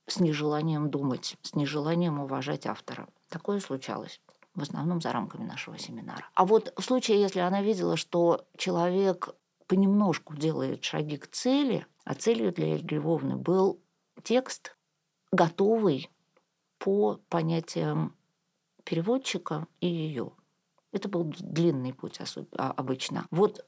с 0.05 0.19
нежеланием 0.19 0.91
думать, 0.91 1.37
с 1.43 1.55
нежеланием 1.55 2.19
уважать 2.19 2.67
автора. 2.67 3.07
Такое 3.29 3.61
случалось 3.61 4.19
в 4.53 4.61
основном 4.61 4.99
за 4.99 5.13
рамками 5.13 5.45
нашего 5.45 5.77
семинара. 5.77 6.25
А 6.33 6.45
вот 6.45 6.73
в 6.75 6.83
случае, 6.83 7.21
если 7.21 7.39
она 7.39 7.61
видела, 7.61 7.95
что 7.95 8.45
человек 8.57 9.29
понемножку 9.67 10.35
делает 10.35 10.83
шаги 10.83 11.17
к 11.17 11.27
цели, 11.27 11.87
а 12.03 12.13
целью 12.15 12.51
для 12.51 12.73
Эльги 12.73 12.95
Львовны 12.95 13.37
был 13.37 13.79
текст, 14.23 14.75
готовый 15.31 16.09
по 16.77 17.19
понятиям 17.29 18.14
переводчика 18.85 19.67
и 19.81 19.87
ее. 19.87 20.31
Это 20.91 21.09
был 21.09 21.25
длинный 21.25 21.93
путь 21.93 22.19
а, 22.57 22.71
обычно. 22.71 23.25
Вот 23.31 23.65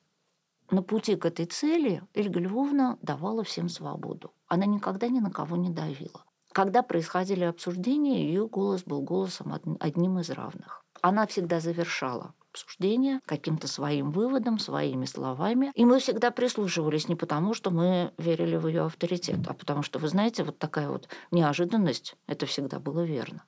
на 0.72 0.82
пути 0.82 1.16
к 1.16 1.26
этой 1.26 1.46
цели 1.46 2.02
Эльга 2.14 2.40
Львовна 2.40 2.98
давала 3.02 3.44
всем 3.44 3.68
свободу. 3.68 4.34
Она 4.48 4.66
никогда 4.66 5.10
ни 5.10 5.20
на 5.20 5.32
кого 5.32 5.58
не 5.58 5.70
давила. 5.70 6.24
Когда 6.54 6.84
происходили 6.84 7.44
обсуждения, 7.44 8.26
ее 8.26 8.48
голос 8.48 8.84
был 8.84 9.02
голосом 9.02 9.54
одним 9.80 10.20
из 10.20 10.30
равных. 10.30 10.86
Она 11.02 11.28
всегда 11.28 11.60
завершала 11.60 12.34
обсуждение 12.52 13.20
каким-то 13.26 13.68
своим 13.68 14.12
выводом, 14.12 14.58
своими 14.58 15.06
словами. 15.06 15.72
И 15.76 15.86
мы 15.86 16.00
всегда 16.00 16.32
прислушивались 16.32 17.08
не 17.08 17.16
потому, 17.16 17.54
что 17.54 17.70
мы 17.70 18.14
верили 18.18 18.56
в 18.56 18.68
ее 18.68 18.86
авторитет, 18.86 19.40
а 19.48 19.54
потому 19.54 19.84
что, 19.84 20.00
вы 20.00 20.08
знаете, 20.08 20.44
вот 20.44 20.58
такая 20.58 20.90
вот 20.90 21.08
неожиданность, 21.32 22.16
это 22.26 22.46
всегда 22.46 22.80
было 22.80 23.02
верно. 23.02 23.44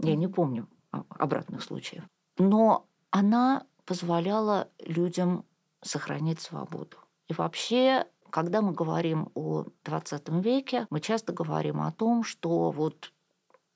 Я 0.00 0.16
не 0.16 0.26
помню 0.26 0.66
обратных 0.92 1.62
случаев. 1.62 2.04
Но 2.38 2.86
она 3.10 3.66
позволяла 3.84 4.68
людям 4.78 5.44
сохранить 5.82 6.40
свободу. 6.40 6.96
И 7.28 7.34
вообще, 7.34 8.06
когда 8.30 8.62
мы 8.62 8.72
говорим 8.72 9.30
о 9.34 9.64
20 9.84 10.28
веке, 10.44 10.86
мы 10.90 11.00
часто 11.00 11.32
говорим 11.32 11.80
о 11.80 11.92
том, 11.92 12.24
что 12.24 12.70
вот 12.70 13.12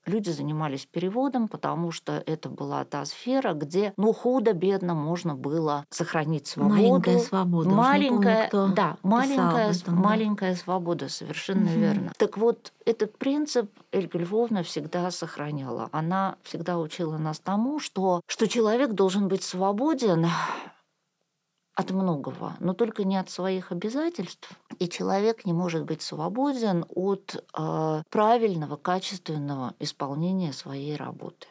люди 0.07 0.29
занимались 0.29 0.85
переводом, 0.85 1.47
потому 1.47 1.91
что 1.91 2.23
это 2.25 2.49
была 2.49 2.83
та 2.85 3.05
сфера, 3.05 3.53
где, 3.53 3.93
ну, 3.97 4.13
худо-бедно 4.13 4.95
можно 4.95 5.35
было 5.35 5.85
сохранить 5.89 6.47
свободу. 6.47 6.75
Маленькая 6.75 7.19
свобода. 7.19 7.69
Маленькая, 7.69 8.49
помню, 8.49 8.75
да, 8.75 8.97
маленькая, 9.03 9.71
этом, 9.71 9.95
маленькая 9.95 10.51
да. 10.51 10.57
свобода, 10.57 11.09
совершенно 11.09 11.69
угу. 11.69 11.79
верно. 11.79 12.13
Так 12.17 12.37
вот, 12.37 12.73
этот 12.85 13.17
принцип 13.17 13.69
Эльга 13.91 14.17
Львовна 14.17 14.63
всегда 14.63 15.11
сохраняла. 15.11 15.89
Она 15.91 16.35
всегда 16.43 16.79
учила 16.79 17.17
нас 17.17 17.39
тому, 17.39 17.79
что, 17.79 18.21
что 18.27 18.47
человек 18.47 18.91
должен 18.91 19.27
быть 19.27 19.43
свободен 19.43 20.27
от 21.77 21.91
многого, 21.91 22.55
но 22.59 22.73
только 22.73 23.03
не 23.03 23.17
от 23.17 23.29
своих 23.29 23.71
обязательств. 23.71 24.49
И 24.79 24.89
человек 24.89 25.45
не 25.45 25.53
может 25.53 25.85
быть 25.85 26.01
свободен 26.01 26.85
от 26.89 27.45
э, 27.55 28.03
правильного, 28.09 28.77
качественного 28.77 29.75
исполнения 29.77 30.53
своей 30.53 30.95
работы. 30.95 31.45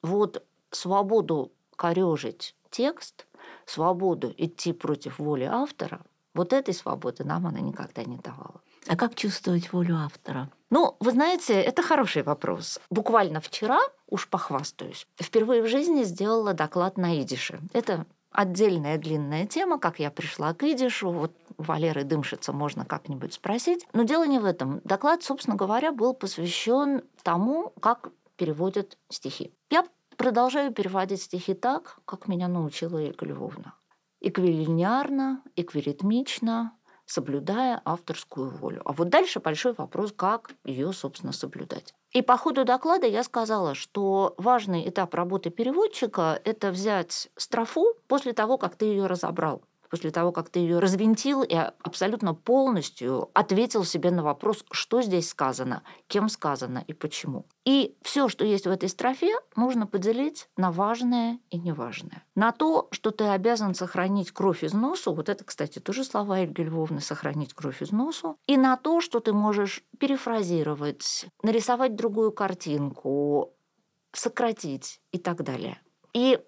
Вот 0.00 0.44
свободу 0.70 1.50
корежить 1.74 2.54
текст, 2.70 3.26
свободу 3.66 4.32
идти 4.36 4.72
против 4.72 5.18
воли 5.18 5.44
автора, 5.44 6.00
вот 6.32 6.52
этой 6.52 6.74
свободы 6.74 7.24
нам 7.24 7.48
она 7.48 7.58
никогда 7.58 8.04
не 8.04 8.18
давала. 8.18 8.60
А 8.86 8.96
как 8.96 9.16
чувствовать 9.16 9.72
волю 9.72 9.96
автора? 9.96 10.48
Ну, 10.70 10.96
вы 11.00 11.10
знаете, 11.10 11.54
это 11.54 11.82
хороший 11.82 12.22
вопрос. 12.22 12.78
Буквально 12.88 13.40
вчера, 13.40 13.80
уж 14.08 14.28
похвастаюсь, 14.28 15.08
впервые 15.20 15.62
в 15.62 15.66
жизни 15.66 16.04
сделала 16.04 16.54
доклад 16.54 16.98
на 16.98 17.20
идише. 17.20 17.60
Это 17.72 18.06
отдельная 18.32 18.98
длинная 18.98 19.46
тема, 19.46 19.78
как 19.78 19.98
я 19.98 20.10
пришла 20.10 20.54
к 20.54 20.64
идишу, 20.64 21.10
вот 21.10 21.32
Валеры 21.58 22.04
Дымшица 22.04 22.52
можно 22.52 22.84
как-нибудь 22.84 23.34
спросить. 23.34 23.86
Но 23.92 24.02
дело 24.02 24.26
не 24.26 24.38
в 24.38 24.44
этом. 24.44 24.80
Доклад, 24.84 25.22
собственно 25.22 25.56
говоря, 25.56 25.92
был 25.92 26.14
посвящен 26.14 27.02
тому, 27.22 27.72
как 27.80 28.10
переводят 28.36 28.98
стихи. 29.08 29.52
Я 29.70 29.86
продолжаю 30.16 30.72
переводить 30.72 31.22
стихи 31.22 31.54
так, 31.54 31.98
как 32.04 32.28
меня 32.28 32.48
научила 32.48 32.98
Ольга 32.98 33.26
Львовна. 33.26 33.74
Эквилинеарно, 34.20 35.42
эквиритмично, 35.56 36.72
соблюдая 37.12 37.80
авторскую 37.84 38.50
волю. 38.50 38.82
А 38.84 38.92
вот 38.92 39.10
дальше 39.10 39.40
большой 39.40 39.74
вопрос, 39.74 40.12
как 40.16 40.52
ее, 40.64 40.92
собственно, 40.92 41.32
соблюдать. 41.32 41.94
И 42.10 42.22
по 42.22 42.36
ходу 42.36 42.64
доклада 42.64 43.06
я 43.06 43.22
сказала, 43.22 43.74
что 43.74 44.34
важный 44.38 44.88
этап 44.88 45.14
работы 45.14 45.50
переводчика– 45.50 46.40
это 46.44 46.70
взять 46.70 47.28
строфу 47.36 47.94
после 48.08 48.32
того, 48.32 48.56
как 48.56 48.76
ты 48.76 48.86
ее 48.86 49.06
разобрал 49.06 49.62
после 49.92 50.10
того, 50.10 50.32
как 50.32 50.48
ты 50.48 50.60
ее 50.60 50.78
развинтил 50.78 51.42
и 51.42 51.54
абсолютно 51.54 52.32
полностью 52.32 53.28
ответил 53.34 53.84
себе 53.84 54.10
на 54.10 54.22
вопрос, 54.22 54.64
что 54.70 55.02
здесь 55.02 55.28
сказано, 55.28 55.82
кем 56.06 56.30
сказано 56.30 56.82
и 56.86 56.94
почему. 56.94 57.44
И 57.66 57.94
все, 58.00 58.30
что 58.30 58.46
есть 58.46 58.66
в 58.66 58.70
этой 58.70 58.88
строфе, 58.88 59.34
нужно 59.54 59.86
поделить 59.86 60.48
на 60.56 60.72
важное 60.72 61.40
и 61.50 61.58
неважное. 61.58 62.24
На 62.34 62.52
то, 62.52 62.88
что 62.90 63.10
ты 63.10 63.24
обязан 63.24 63.74
сохранить 63.74 64.32
кровь 64.32 64.64
из 64.64 64.72
носу, 64.72 65.12
вот 65.12 65.28
это, 65.28 65.44
кстати, 65.44 65.78
тоже 65.78 66.04
слова 66.04 66.36
Ольги 66.36 66.64
Львовны, 66.64 67.02
сохранить 67.02 67.52
кровь 67.52 67.82
из 67.82 67.92
носу, 67.92 68.38
и 68.46 68.56
на 68.56 68.78
то, 68.78 69.02
что 69.02 69.20
ты 69.20 69.34
можешь 69.34 69.84
перефразировать, 69.98 71.26
нарисовать 71.42 71.96
другую 71.96 72.32
картинку, 72.32 73.52
сократить 74.14 75.02
и 75.10 75.18
так 75.18 75.42
далее. 75.42 75.82
И 76.14 76.38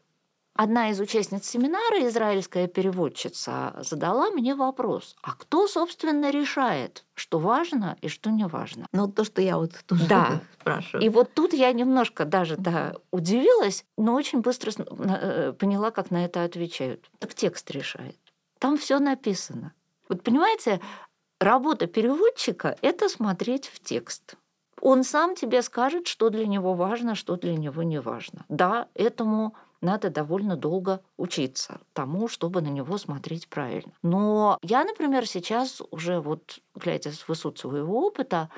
Одна 0.57 0.91
из 0.91 1.01
участниц 1.01 1.49
семинара, 1.49 2.07
израильская 2.07 2.69
переводчица, 2.69 3.75
задала 3.81 4.31
мне 4.31 4.55
вопрос, 4.55 5.17
а 5.21 5.33
кто, 5.33 5.67
собственно, 5.67 6.31
решает, 6.31 7.05
что 7.15 7.41
важно 7.41 7.97
и 8.03 8.09
что 8.09 8.31
не 8.31 8.47
важно? 8.47 8.87
Ну, 8.93 9.11
то, 9.11 9.25
что 9.25 9.43
я 9.43 9.59
вот 9.59 9.73
тоже 9.85 10.07
да. 10.07 10.41
спрашиваю. 10.61 11.05
И 11.05 11.09
вот 11.09 11.35
тут 11.35 11.55
я 11.55 11.73
немножко 11.73 12.25
даже 12.25 12.57
да, 12.57 12.95
удивилась, 13.11 13.85
но 13.99 14.15
очень 14.15 14.43
быстро 14.43 14.73
э, 14.79 15.53
поняла, 15.59 15.91
как 15.91 16.13
на 16.13 16.25
это 16.25 16.45
отвечают. 16.45 17.11
Так 17.19 17.35
текст 17.35 17.69
решает. 17.73 18.19
Там 18.61 18.79
все 18.79 19.01
написано. 19.01 19.73
Вот 20.09 20.23
понимаете, 20.23 20.81
работа 21.41 21.89
переводчика– 21.89 22.77
это 22.81 23.09
смотреть 23.09 23.67
в 23.67 23.81
текст. 23.81 24.37
Он 24.81 25.03
сам 25.03 25.35
тебе 25.35 25.63
скажет, 25.63 26.07
что 26.07 26.31
для 26.31 26.47
него 26.47 26.75
важно, 26.75 27.17
что 27.17 27.37
для 27.37 27.57
него 27.57 27.83
не 27.83 28.01
важно. 28.01 28.45
Да, 28.49 28.87
этому 28.95 29.57
надо 29.85 30.11
довольно 30.11 30.57
долго 30.57 31.01
учиться 31.17 31.81
тому, 31.93 32.27
чтобы 32.27 32.61
на 32.61 32.69
него 32.69 32.99
смотреть 32.99 33.49
правильно. 33.49 33.93
Но 34.03 34.59
я, 34.63 34.85
например, 34.85 35.27
сейчас 35.27 35.83
уже 35.91 36.21
вот, 36.21 36.59
глядя 36.75 37.13
с 37.13 37.29
высот 37.29 37.59
своего 37.59 38.07
опыта, 38.07 38.49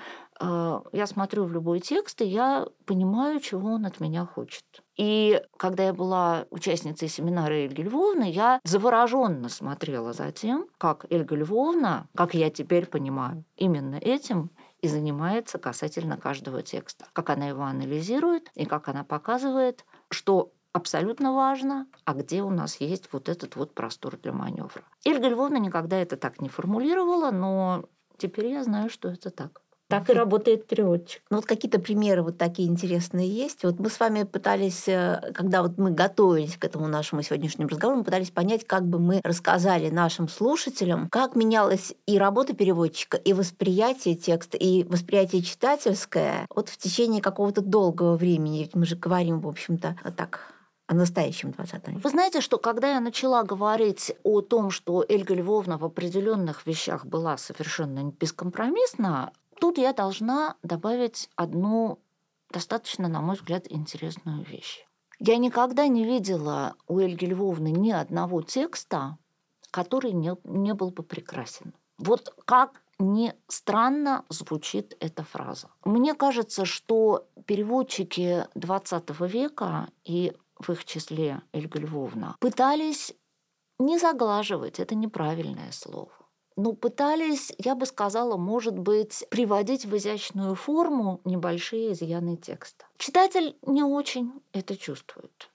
э, 0.41 0.81
я 0.93 1.07
смотрю 1.07 1.45
в 1.45 1.53
любой 1.53 1.81
текст, 1.81 2.23
и 2.23 2.27
я 2.27 2.67
понимаю, 2.87 3.41
чего 3.41 3.73
он 3.73 3.85
от 3.87 4.01
меня 4.01 4.25
хочет. 4.25 4.63
И 4.97 5.43
когда 5.57 5.85
я 5.85 5.93
была 5.93 6.47
участницей 6.51 7.09
семинара 7.09 7.55
Эльги 7.55 7.83
Львовны, 7.83 8.31
я 8.31 8.61
завороженно 8.65 9.49
смотрела 9.49 10.13
за 10.13 10.33
тем, 10.33 10.67
как 10.79 11.07
Эльга 11.11 11.35
Львовна, 11.35 12.09
как 12.17 12.35
я 12.35 12.51
теперь 12.51 12.87
понимаю, 12.87 13.45
именно 13.57 13.97
этим 13.97 14.51
и 14.81 14.89
занимается 14.89 15.59
касательно 15.59 16.17
каждого 16.17 16.63
текста. 16.63 17.07
Как 17.13 17.31
она 17.31 17.49
его 17.49 17.65
анализирует 17.65 18.51
и 18.55 18.65
как 18.65 18.89
она 18.89 19.05
показывает, 19.05 19.85
что 20.11 20.53
абсолютно 20.77 21.35
важно, 21.35 21.87
а 22.05 22.15
где 22.15 22.43
у 22.43 22.51
нас 22.51 22.77
есть 22.81 23.09
вот 23.13 23.29
этот 23.29 23.57
вот 23.57 23.75
простор 23.75 24.19
для 24.23 24.33
маневра. 24.33 24.83
Ольга 25.07 25.29
Львовна 25.29 25.57
никогда 25.57 25.97
это 25.97 26.17
так 26.17 26.41
не 26.41 26.49
формулировала, 26.49 27.31
но 27.31 27.85
теперь 28.19 28.49
я 28.49 28.63
знаю, 28.63 28.91
что 28.91 29.09
это 29.09 29.31
так. 29.31 29.63
Так 29.89 30.11
и 30.11 30.13
работает 30.13 30.67
переводчик. 30.67 31.23
Ну 31.31 31.37
вот 31.37 31.47
какие-то 31.47 31.79
примеры 31.79 32.23
вот 32.23 32.37
такие 32.37 32.69
интересные 32.69 33.29
есть. 33.29 33.63
Вот 33.63 33.79
мы 33.79 33.89
с 33.89 34.01
вами 34.01 34.25
пытались, 34.25 34.89
э, 34.89 35.31
когда 35.33 35.63
вот 35.63 35.79
мы 35.79 35.93
готовились 35.93 36.57
к 36.57 36.65
этому 36.65 36.89
нашему 36.89 37.23
сегодняшнему 37.23 37.69
разговору, 37.69 37.99
мы 37.99 38.05
пытались 38.05 38.33
понять, 38.33 38.67
как 38.67 38.85
бы 38.85 38.99
мы 38.99 39.21
рассказали 39.23 39.89
нашим 39.89 40.29
слушателям, 40.29 41.09
как 41.09 41.37
менялась 41.37 41.95
и 42.07 42.19
работа 42.19 42.53
переводчика, 42.53 43.17
и 43.17 43.33
восприятие 43.33 44.17
текста, 44.17 44.57
и 44.57 44.83
восприятие 44.83 45.43
читательское 45.43 46.47
вот 46.53 46.69
в 46.69 46.77
течение 46.77 47.23
какого-то 47.23 47.61
долгого 47.61 48.17
времени. 48.17 48.69
Мы 48.75 48.87
же 48.87 48.97
говорим, 48.97 49.41
в 49.41 49.47
общем-то, 49.47 49.97
так 50.17 50.56
о 50.87 50.95
настоящем 50.95 51.51
20 51.51 51.89
веке. 51.89 52.01
Вы 52.03 52.11
знаете, 52.11 52.41
что 52.41 52.59
когда 52.59 52.93
я 52.93 53.01
начала 53.01 53.43
говорить 53.43 54.13
о 54.23 54.41
том, 54.41 54.71
что 54.71 55.05
Эльга 55.09 55.35
Львовна 55.35 55.79
в 55.79 55.85
определенных 55.85 56.67
вещах 56.67 57.05
была 57.05 57.37
совершенно 57.37 58.05
бескомпромиссна, 58.05 59.33
тут 59.61 59.79
я 59.79 59.93
должна 59.93 60.57
добавить 60.63 61.29
одну 61.35 61.99
достаточно, 62.51 63.09
на 63.09 63.21
мой 63.21 63.37
взгляд, 63.37 63.67
интересную 63.69 64.45
вещь. 64.45 64.87
Я 65.19 65.39
никогда 65.39 65.89
не 65.89 66.05
видела 66.05 66.75
у 66.87 66.99
Эльги 66.99 67.25
Львовны 67.25 67.71
ни 67.71 67.91
одного 67.91 68.43
текста, 68.43 69.19
который 69.71 70.13
не, 70.13 70.37
не 70.45 70.75
был 70.75 70.91
бы 70.91 71.03
прекрасен. 71.03 71.75
Вот 71.99 72.35
как 72.45 72.83
не 72.99 73.35
странно 73.49 74.25
звучит 74.29 74.97
эта 75.01 75.23
фраза. 75.23 75.69
Мне 75.85 76.15
кажется, 76.15 76.65
что 76.65 77.27
переводчики 77.47 78.47
XX 78.55 79.29
века 79.29 79.89
и 80.05 80.35
в 80.59 80.71
их 80.71 80.85
числе 80.85 81.43
Эльга 81.53 81.79
Львовна, 81.79 82.37
пытались 82.41 83.15
не 83.79 83.99
заглаживать, 83.99 84.81
это 84.81 84.95
неправильное 84.95 85.73
слово. 85.73 86.11
Но 86.57 86.73
пытались, 86.73 87.53
я 87.59 87.75
бы 87.75 87.85
сказала, 87.85 88.39
может 88.39 88.79
быть, 88.79 89.27
приводить 89.31 89.85
в 89.85 89.95
изящную 89.95 90.55
форму 90.55 91.21
небольшие 91.25 91.93
изъяны 91.93 92.39
текста. 92.39 92.87
Читатель 92.97 93.59
не 93.67 93.83
очень 93.83 94.33
это 94.53 94.75
чувствует, 94.77 95.51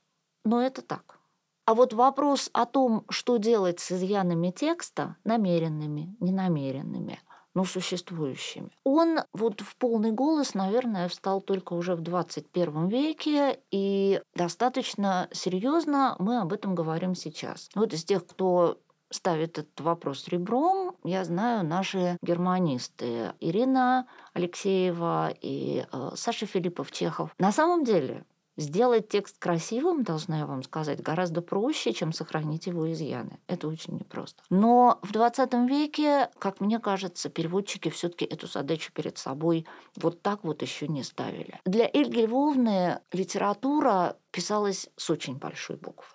но 0.45 0.61
это 0.61 0.83
так. 0.83 1.17
А 1.65 1.73
вот 1.73 1.93
вопрос 1.93 2.51
о 2.53 2.65
том, 2.65 3.05
что 3.09 3.37
делать 3.37 3.79
с 3.79 3.91
изъянами 3.91 4.51
текста, 4.51 5.15
намеренными, 5.23 6.15
ненамеренными– 6.19 7.19
но 7.53 7.65
существующими. 7.65 8.69
Он 8.83 9.19
вот 9.33 9.61
в 9.61 9.75
полный 9.75 10.11
голос, 10.11 10.53
наверное, 10.53 11.07
встал 11.09 11.41
только 11.41 11.73
уже 11.73 11.95
в 11.95 12.01
21 12.01 12.87
веке, 12.87 13.59
и 13.71 14.21
достаточно 14.35 15.27
серьезно 15.31 16.15
мы 16.19 16.39
об 16.39 16.53
этом 16.53 16.75
говорим 16.75 17.15
сейчас. 17.15 17.69
Вот 17.75 17.93
из 17.93 18.03
тех, 18.03 18.25
кто 18.25 18.77
ставит 19.11 19.57
этот 19.57 19.79
вопрос 19.81 20.27
ребром, 20.29 20.95
я 21.03 21.23
знаю 21.23 21.65
наши 21.65 22.17
германисты 22.21 23.33
Ирина 23.39 24.07
Алексеева 24.33 25.33
и 25.41 25.85
э, 25.91 26.11
Саша 26.15 26.45
Филиппов-Чехов. 26.45 27.31
На 27.37 27.51
самом 27.51 27.83
деле 27.83 28.25
Сделать 28.57 29.07
текст 29.07 29.37
красивым, 29.39 30.03
должна 30.03 30.39
я 30.39 30.45
вам 30.45 30.63
сказать, 30.63 31.01
гораздо 31.01 31.41
проще, 31.41 31.93
чем 31.93 32.11
сохранить 32.11 32.67
его 32.67 32.91
изъяны. 32.91 33.39
Это 33.47 33.67
очень 33.67 33.95
непросто. 33.95 34.43
Но 34.49 34.99
в 35.01 35.13
20 35.13 35.53
веке, 35.69 36.29
как 36.37 36.59
мне 36.59 36.79
кажется, 36.79 37.29
переводчики 37.29 37.89
все-таки 37.89 38.25
эту 38.25 38.47
задачу 38.47 38.91
перед 38.93 39.17
собой 39.17 39.65
вот 39.95 40.21
так 40.21 40.43
вот 40.43 40.61
еще 40.61 40.87
не 40.87 41.03
ставили. 41.03 41.59
Для 41.65 41.89
Эльги 41.91 42.21
Львовны 42.21 42.99
литература 43.11 44.17
писалась 44.31 44.89
с 44.97 45.09
очень 45.09 45.37
большой 45.37 45.77
буквы. 45.77 46.07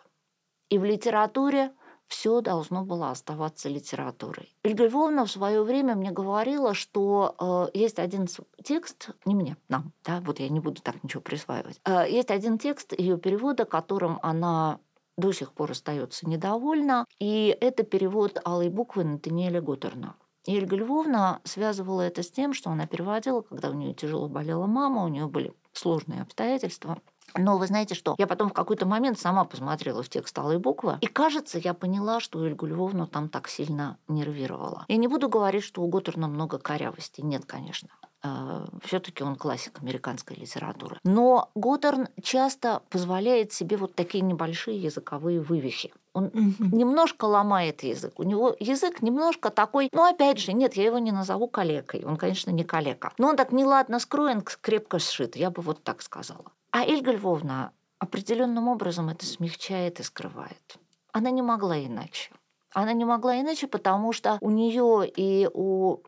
И 0.68 0.78
в 0.78 0.84
литературе 0.84 1.72
все 2.08 2.40
должно 2.40 2.84
было 2.84 3.10
оставаться 3.10 3.68
литературой. 3.68 4.54
Ольга 4.64 4.86
Львовна 4.86 5.26
в 5.26 5.30
свое 5.30 5.62
время 5.62 5.94
мне 5.94 6.10
говорила, 6.10 6.74
что 6.74 7.70
э, 7.72 7.78
есть 7.78 7.98
один 7.98 8.26
текст, 8.62 9.10
не 9.24 9.34
мне, 9.34 9.56
нам, 9.68 9.92
да, 10.04 10.20
вот 10.20 10.38
я 10.38 10.48
не 10.48 10.60
буду 10.60 10.80
так 10.82 11.02
ничего 11.02 11.20
присваивать. 11.20 11.80
Э, 11.84 12.04
есть 12.08 12.30
один 12.30 12.58
текст 12.58 12.98
ее 12.98 13.18
перевода, 13.18 13.64
которым 13.64 14.18
она 14.22 14.78
до 15.16 15.32
сих 15.32 15.52
пор 15.52 15.70
остается 15.70 16.28
недовольна, 16.28 17.06
и 17.18 17.56
это 17.60 17.82
перевод 17.82 18.38
алой 18.44 18.68
буквы 18.68 19.04
Натаниэля 19.04 19.60
Готтерна. 19.60 20.14
И 20.44 20.56
Ольга 20.56 20.76
Львовна 20.76 21.40
связывала 21.42 22.02
это 22.02 22.22
с 22.22 22.30
тем, 22.30 22.52
что 22.54 22.70
она 22.70 22.86
переводила, 22.86 23.40
когда 23.40 23.70
у 23.70 23.74
нее 23.74 23.94
тяжело 23.94 24.28
болела 24.28 24.66
мама, 24.66 25.04
у 25.04 25.08
нее 25.08 25.26
были 25.26 25.52
сложные 25.72 26.22
обстоятельства. 26.22 26.98
Но 27.34 27.58
вы 27.58 27.66
знаете 27.66 27.94
что? 27.94 28.14
Я 28.18 28.26
потом 28.26 28.50
в 28.50 28.52
какой-то 28.52 28.86
момент 28.86 29.18
сама 29.18 29.44
посмотрела 29.44 30.02
в 30.02 30.08
текст 30.08 30.38
алой 30.38 30.58
буквы, 30.58 30.98
и 31.00 31.06
кажется, 31.06 31.58
я 31.58 31.74
поняла, 31.74 32.20
что 32.20 32.38
Ольгу 32.38 32.66
Львовну 32.66 33.06
там 33.06 33.28
так 33.28 33.48
сильно 33.48 33.98
нервировала. 34.08 34.84
Я 34.88 34.96
не 34.96 35.08
буду 35.08 35.28
говорить, 35.28 35.64
что 35.64 35.82
у 35.82 35.88
Готтерна 35.88 36.28
много 36.28 36.58
корявости. 36.58 37.20
Нет, 37.20 37.44
конечно 37.46 37.88
все-таки 38.82 39.22
он 39.22 39.36
классик 39.36 39.80
американской 39.80 40.36
литературы. 40.36 40.98
Но 41.04 41.50
Готтерн 41.54 42.08
часто 42.22 42.82
позволяет 42.90 43.52
себе 43.52 43.76
вот 43.76 43.94
такие 43.94 44.22
небольшие 44.22 44.80
языковые 44.80 45.40
вывихи. 45.40 45.92
Он 46.12 46.30
немножко 46.32 47.26
ломает 47.26 47.82
язык. 47.82 48.18
У 48.18 48.22
него 48.22 48.56
язык 48.58 49.02
немножко 49.02 49.50
такой, 49.50 49.88
ну 49.92 50.02
опять 50.02 50.38
же, 50.38 50.52
нет, 50.52 50.74
я 50.74 50.84
его 50.84 50.98
не 50.98 51.12
назову 51.12 51.46
калекой. 51.46 52.04
Он, 52.04 52.16
конечно, 52.16 52.50
не 52.50 52.64
калека. 52.64 53.12
Но 53.18 53.28
он 53.28 53.36
так 53.36 53.52
неладно 53.52 53.98
скроен, 53.98 54.42
крепко 54.42 54.98
сшит. 54.98 55.36
Я 55.36 55.50
бы 55.50 55.62
вот 55.62 55.82
так 55.82 56.02
сказала. 56.02 56.46
А 56.70 56.84
Эльга 56.84 57.12
Львовна 57.12 57.72
определенным 57.98 58.68
образом 58.68 59.08
это 59.08 59.26
смягчает 59.26 60.00
и 60.00 60.02
скрывает. 60.02 60.78
Она 61.12 61.30
не 61.30 61.42
могла 61.42 61.78
иначе. 61.78 62.30
Она 62.72 62.92
не 62.92 63.06
могла 63.06 63.40
иначе, 63.40 63.66
потому 63.66 64.12
что 64.12 64.36
у 64.42 64.50
нее 64.50 65.10
и 65.16 65.48
у 65.52 65.98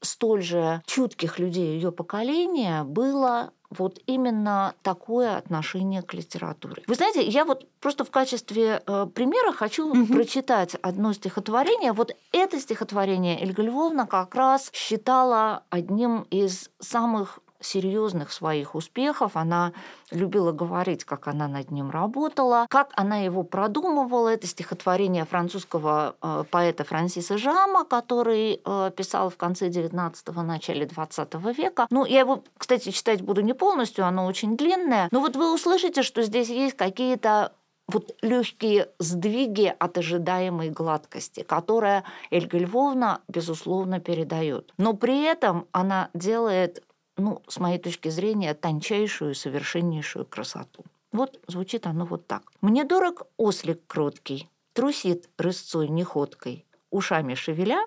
столь 0.00 0.42
же 0.42 0.82
чутких 0.86 1.38
людей 1.38 1.74
ее 1.74 1.92
поколения 1.92 2.84
было 2.84 3.52
вот 3.70 4.00
именно 4.06 4.74
такое 4.82 5.36
отношение 5.36 6.02
к 6.02 6.12
литературе. 6.12 6.82
Вы 6.86 6.94
знаете, 6.96 7.22
я 7.22 7.44
вот 7.44 7.68
просто 7.80 8.04
в 8.04 8.10
качестве 8.10 8.82
э, 8.84 9.06
примера 9.14 9.52
хочу 9.52 9.88
угу. 9.88 10.12
прочитать 10.12 10.74
одно 10.82 11.12
стихотворение. 11.12 11.92
Вот 11.92 12.14
это 12.32 12.58
стихотворение 12.58 13.40
Эльга 13.40 13.62
Львовна 13.62 14.06
как 14.06 14.34
раз 14.34 14.70
считала 14.72 15.62
одним 15.70 16.22
из 16.30 16.70
самых 16.80 17.38
серьезных 17.60 18.32
своих 18.32 18.74
успехов. 18.74 19.36
Она 19.36 19.72
любила 20.10 20.52
говорить, 20.52 21.04
как 21.04 21.28
она 21.28 21.48
над 21.48 21.70
ним 21.70 21.90
работала, 21.90 22.66
как 22.68 22.90
она 22.96 23.18
его 23.18 23.42
продумывала. 23.42 24.28
Это 24.28 24.46
стихотворение 24.46 25.24
французского 25.24 26.16
э, 26.22 26.44
поэта 26.50 26.84
Франсиса 26.84 27.38
Жама, 27.38 27.84
который 27.84 28.60
э, 28.64 28.90
писал 28.96 29.30
в 29.30 29.36
конце 29.36 29.68
19-го, 29.68 30.42
начале 30.42 30.86
20 30.86 31.34
века. 31.56 31.86
Ну, 31.90 32.04
я 32.04 32.20
его, 32.20 32.42
кстати, 32.56 32.90
читать 32.90 33.22
буду 33.22 33.40
не 33.42 33.52
полностью, 33.52 34.04
оно 34.04 34.26
очень 34.26 34.56
длинное. 34.56 35.08
Но 35.10 35.20
вот 35.20 35.36
вы 35.36 35.52
услышите, 35.54 36.02
что 36.02 36.22
здесь 36.22 36.48
есть 36.48 36.76
какие-то 36.76 37.52
вот 37.90 38.14
легкие 38.22 38.88
сдвиги 38.98 39.74
от 39.78 39.98
ожидаемой 39.98 40.70
гладкости, 40.70 41.42
которая 41.42 42.04
Эльга 42.30 42.58
Львовна, 42.58 43.20
безусловно, 43.28 44.00
передает. 44.00 44.72
Но 44.78 44.94
при 44.94 45.24
этом 45.24 45.66
она 45.72 46.08
делает 46.14 46.82
ну, 47.20 47.42
с 47.46 47.60
моей 47.60 47.78
точки 47.78 48.08
зрения, 48.08 48.54
тончайшую, 48.54 49.34
совершеннейшую 49.34 50.26
красоту. 50.26 50.84
Вот 51.12 51.40
звучит 51.46 51.86
оно 51.86 52.04
вот 52.04 52.26
так. 52.26 52.42
«Мне 52.60 52.84
дорог 52.84 53.22
ослик 53.36 53.86
кроткий, 53.86 54.48
трусит 54.72 55.28
рысцой 55.36 55.88
неходкой, 55.88 56.66
ушами 56.90 57.34
шевеля, 57.34 57.86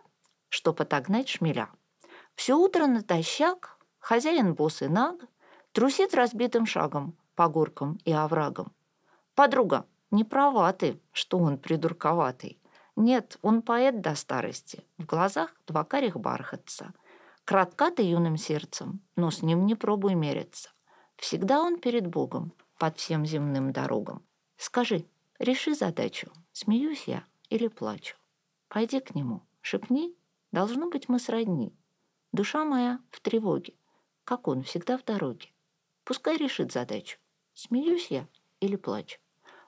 чтоб 0.50 0.80
отогнать 0.82 1.30
шмеля. 1.30 1.70
Все 2.36 2.56
утро 2.56 2.88
натощак, 2.88 3.78
хозяин 4.00 4.54
босс 4.54 4.82
и 4.82 4.88
наг, 4.88 5.16
трусит 5.72 6.14
разбитым 6.14 6.66
шагом 6.66 7.16
по 7.36 7.48
горкам 7.48 8.00
и 8.06 8.12
оврагам. 8.12 8.72
Подруга, 9.36 9.86
не 10.12 10.24
права 10.24 10.72
ты, 10.74 11.00
что 11.12 11.40
он 11.40 11.58
придурковатый. 11.58 12.60
Нет, 12.96 13.40
он 13.42 13.64
поэт 13.64 14.02
до 14.02 14.14
старости, 14.16 14.84
в 15.00 15.06
глазах 15.06 15.56
два 15.66 15.84
карих 15.84 16.18
бархатца– 16.18 16.94
Кратка 17.46 17.92
ты 17.92 18.04
юным 18.04 18.38
сердцем, 18.38 19.02
но 19.18 19.30
с 19.30 19.42
ним 19.42 19.66
не 19.66 19.76
пробуй 19.76 20.16
мериться. 20.16 20.70
Всегда 21.18 21.62
он 21.62 21.78
перед 21.78 22.08
Богом, 22.08 22.54
под 22.80 22.98
всем 22.98 23.26
земным 23.26 23.74
дорогам. 23.74 24.26
Скажи, 24.56 25.06
реши 25.40 25.76
задачу, 25.76 26.32
смеюсь 26.54 27.04
я 27.06 27.26
или 27.50 27.68
плачу. 27.68 28.16
Пойди 28.70 29.02
к 29.02 29.14
нему, 29.14 29.42
шепни, 29.60 30.16
должно 30.54 30.90
быть 30.90 31.10
мы 31.10 31.20
сродни. 31.20 31.76
Душа 32.32 32.64
моя 32.64 33.00
в 33.12 33.20
тревоге, 33.20 33.74
как 34.24 34.48
он 34.48 34.64
всегда 34.64 34.98
в 34.98 35.04
дороге. 35.04 35.52
Пускай 36.06 36.38
решит 36.38 36.72
задачу, 36.72 37.20
смеюсь 37.54 38.08
я 38.08 38.26
или 38.62 38.78
плачу. 38.78 39.20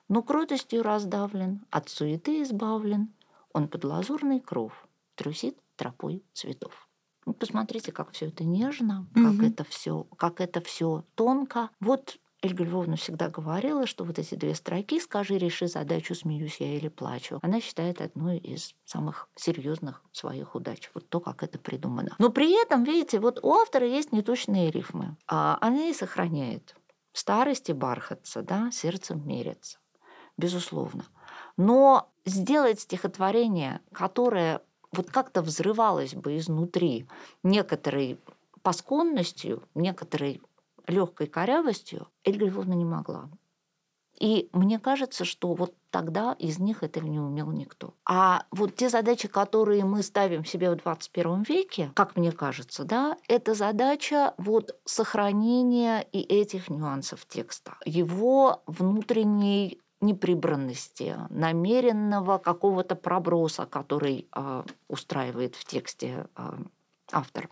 Но 0.08 0.24
кротостью 0.24 0.82
раздавлен, 0.82 1.66
от 1.72 1.90
суеты 1.90 2.42
избавлен, 2.42 3.14
он 3.52 3.68
под 3.68 3.84
лазурный 3.84 4.40
кров 4.40 4.88
трусит 5.16 5.58
тропой 5.76 6.24
цветов. 6.32 6.85
Ну, 7.26 7.34
посмотрите, 7.34 7.92
как 7.92 8.12
все 8.12 8.28
это 8.28 8.44
нежно, 8.44 9.08
угу. 9.16 9.24
как 9.24 9.44
это 9.48 9.64
все, 9.64 10.04
как 10.18 10.42
это 10.42 10.62
все 10.62 11.04
тонко. 11.16 11.70
Вот 11.80 12.20
Эльга 12.46 12.64
Львовна 12.64 12.96
всегда 12.96 13.30
говорила, 13.30 13.88
что 13.88 14.04
вот 14.04 14.20
эти 14.20 14.36
две 14.36 14.54
строки 14.54 15.00
«Скажи, 15.00 15.38
реши 15.38 15.68
задачу, 15.68 16.14
смеюсь 16.14 16.58
я 16.60 16.76
или 16.76 16.90
плачу», 16.90 17.40
она 17.42 17.60
считает 17.60 18.02
одной 18.02 18.38
из 18.38 18.76
самых 18.86 19.28
серьезных 19.36 20.04
своих 20.12 20.54
удач. 20.54 20.92
Вот 20.94 21.10
то, 21.10 21.20
как 21.20 21.42
это 21.42 21.58
придумано. 21.58 22.16
Но 22.20 22.30
при 22.30 22.62
этом, 22.62 22.84
видите, 22.84 23.20
вот 23.20 23.40
у 23.42 23.54
автора 23.54 23.88
есть 23.88 24.12
неточные 24.12 24.70
рифмы. 24.70 25.18
А 25.28 25.58
она 25.62 25.88
и 25.90 25.94
сохраняет. 25.94 26.76
В 27.12 27.20
старости 27.20 27.72
бархатца, 27.72 28.44
да, 28.44 28.70
сердцем 28.72 29.28
мерится. 29.28 29.80
Безусловно. 30.38 31.06
Но 31.58 32.12
сделать 32.26 32.82
стихотворение, 32.82 33.80
которое 33.92 34.62
вот 34.96 35.12
как-то 35.12 35.42
взрывалась 35.42 36.14
бы 36.16 36.38
изнутри 36.38 37.08
некоторой 37.44 38.20
пасконностью, 38.64 39.64
некоторой 39.76 40.42
легкой 40.88 41.28
корявостью, 41.28 42.08
Эльга 42.24 42.46
Львовна 42.46 42.74
не 42.74 42.86
могла. 42.86 43.30
И 44.20 44.50
мне 44.54 44.80
кажется, 44.80 45.26
что 45.26 45.54
вот 45.54 45.74
тогда 45.92 46.36
из 46.40 46.58
них 46.58 46.84
этого 46.84 47.06
не 47.06 47.20
умел 47.20 47.52
никто. 47.52 47.94
А 48.06 48.46
вот 48.52 48.76
те 48.76 48.90
задачи, 48.90 49.28
которые 49.28 49.84
мы 49.84 50.04
ставим 50.04 50.46
себе 50.46 50.72
в 50.72 50.78
21 50.78 51.44
веке, 51.44 51.92
как 51.96 52.16
мне 52.16 52.32
кажется, 52.32 52.86
да, 52.86 53.18
это 53.28 53.54
задача 53.54 54.34
вот 54.38 54.80
сохранения 54.86 56.02
и 56.12 56.22
этих 56.22 56.70
нюансов 56.70 57.26
текста, 57.28 57.78
его 57.86 58.64
внутренней 58.68 59.82
неприбранности, 60.02 61.16
намеренного 61.30 62.38
какого-то 62.38 62.96
проброса, 62.96 63.66
который 63.66 64.28
э, 64.36 64.64
устраивает 64.88 65.56
в 65.56 65.66
тексте 65.66 66.28
э, 66.36 66.58
автор 67.12 67.50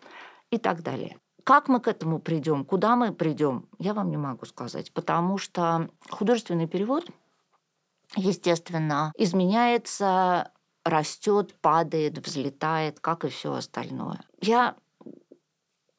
и 0.52 0.58
так 0.58 0.84
далее. 0.84 1.18
Как 1.44 1.68
мы 1.68 1.80
к 1.80 1.88
этому 1.88 2.20
придем, 2.20 2.64
куда 2.64 2.96
мы 2.96 3.14
придем, 3.14 3.68
я 3.80 3.94
вам 3.94 4.10
не 4.10 4.18
могу 4.18 4.46
сказать, 4.46 4.94
потому 4.94 5.38
что 5.38 5.90
художественный 6.10 6.68
перевод, 6.68 7.06
естественно, 8.16 9.12
изменяется, 9.18 10.52
растет, 10.86 11.56
падает, 11.60 12.26
взлетает, 12.26 13.00
как 13.00 13.26
и 13.26 13.30
все 13.30 13.54
остальное. 13.54 14.22
Я 14.42 14.76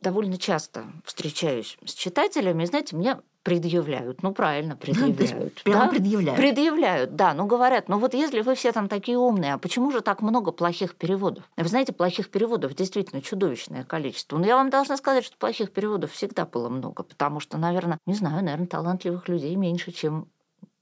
довольно 0.01 0.39
часто 0.39 0.87
встречаюсь 1.05 1.77
с 1.85 1.93
читателями, 1.93 2.65
знаете, 2.65 2.97
мне 2.97 3.21
предъявляют. 3.45 4.23
Ну, 4.25 4.33
правильно, 4.33 4.75
предъявляют. 4.81 5.63
Прямо 5.63 5.85
да? 5.85 5.89
предъявляют. 5.89 6.41
Предъявляют, 6.41 7.15
да. 7.15 7.35
Ну, 7.35 7.47
говорят, 7.47 7.89
ну 7.89 7.99
вот 7.99 8.15
если 8.15 8.41
вы 8.41 8.57
все 8.57 8.73
там 8.73 8.89
такие 8.89 9.17
умные, 9.17 9.55
а 9.55 9.59
почему 9.59 9.93
же 9.93 10.01
так 10.01 10.23
много 10.23 10.51
плохих 10.51 10.97
переводов? 10.97 11.45
Вы 11.57 11.69
знаете, 11.69 11.93
плохих 11.93 12.31
переводов 12.31 12.75
действительно 12.75 13.23
чудовищное 13.23 13.85
количество. 13.85 14.39
Но 14.39 14.47
я 14.47 14.57
вам 14.57 14.71
должна 14.71 14.97
сказать, 14.97 15.25
что 15.25 15.37
плохих 15.37 15.71
переводов 15.71 16.11
всегда 16.13 16.47
было 16.47 16.69
много, 16.69 17.05
потому 17.05 17.39
что, 17.39 17.59
наверное, 17.59 17.99
не 18.07 18.15
знаю, 18.15 18.43
наверное, 18.43 18.67
талантливых 18.67 19.29
людей 19.29 19.55
меньше, 19.55 19.93
чем 19.93 20.27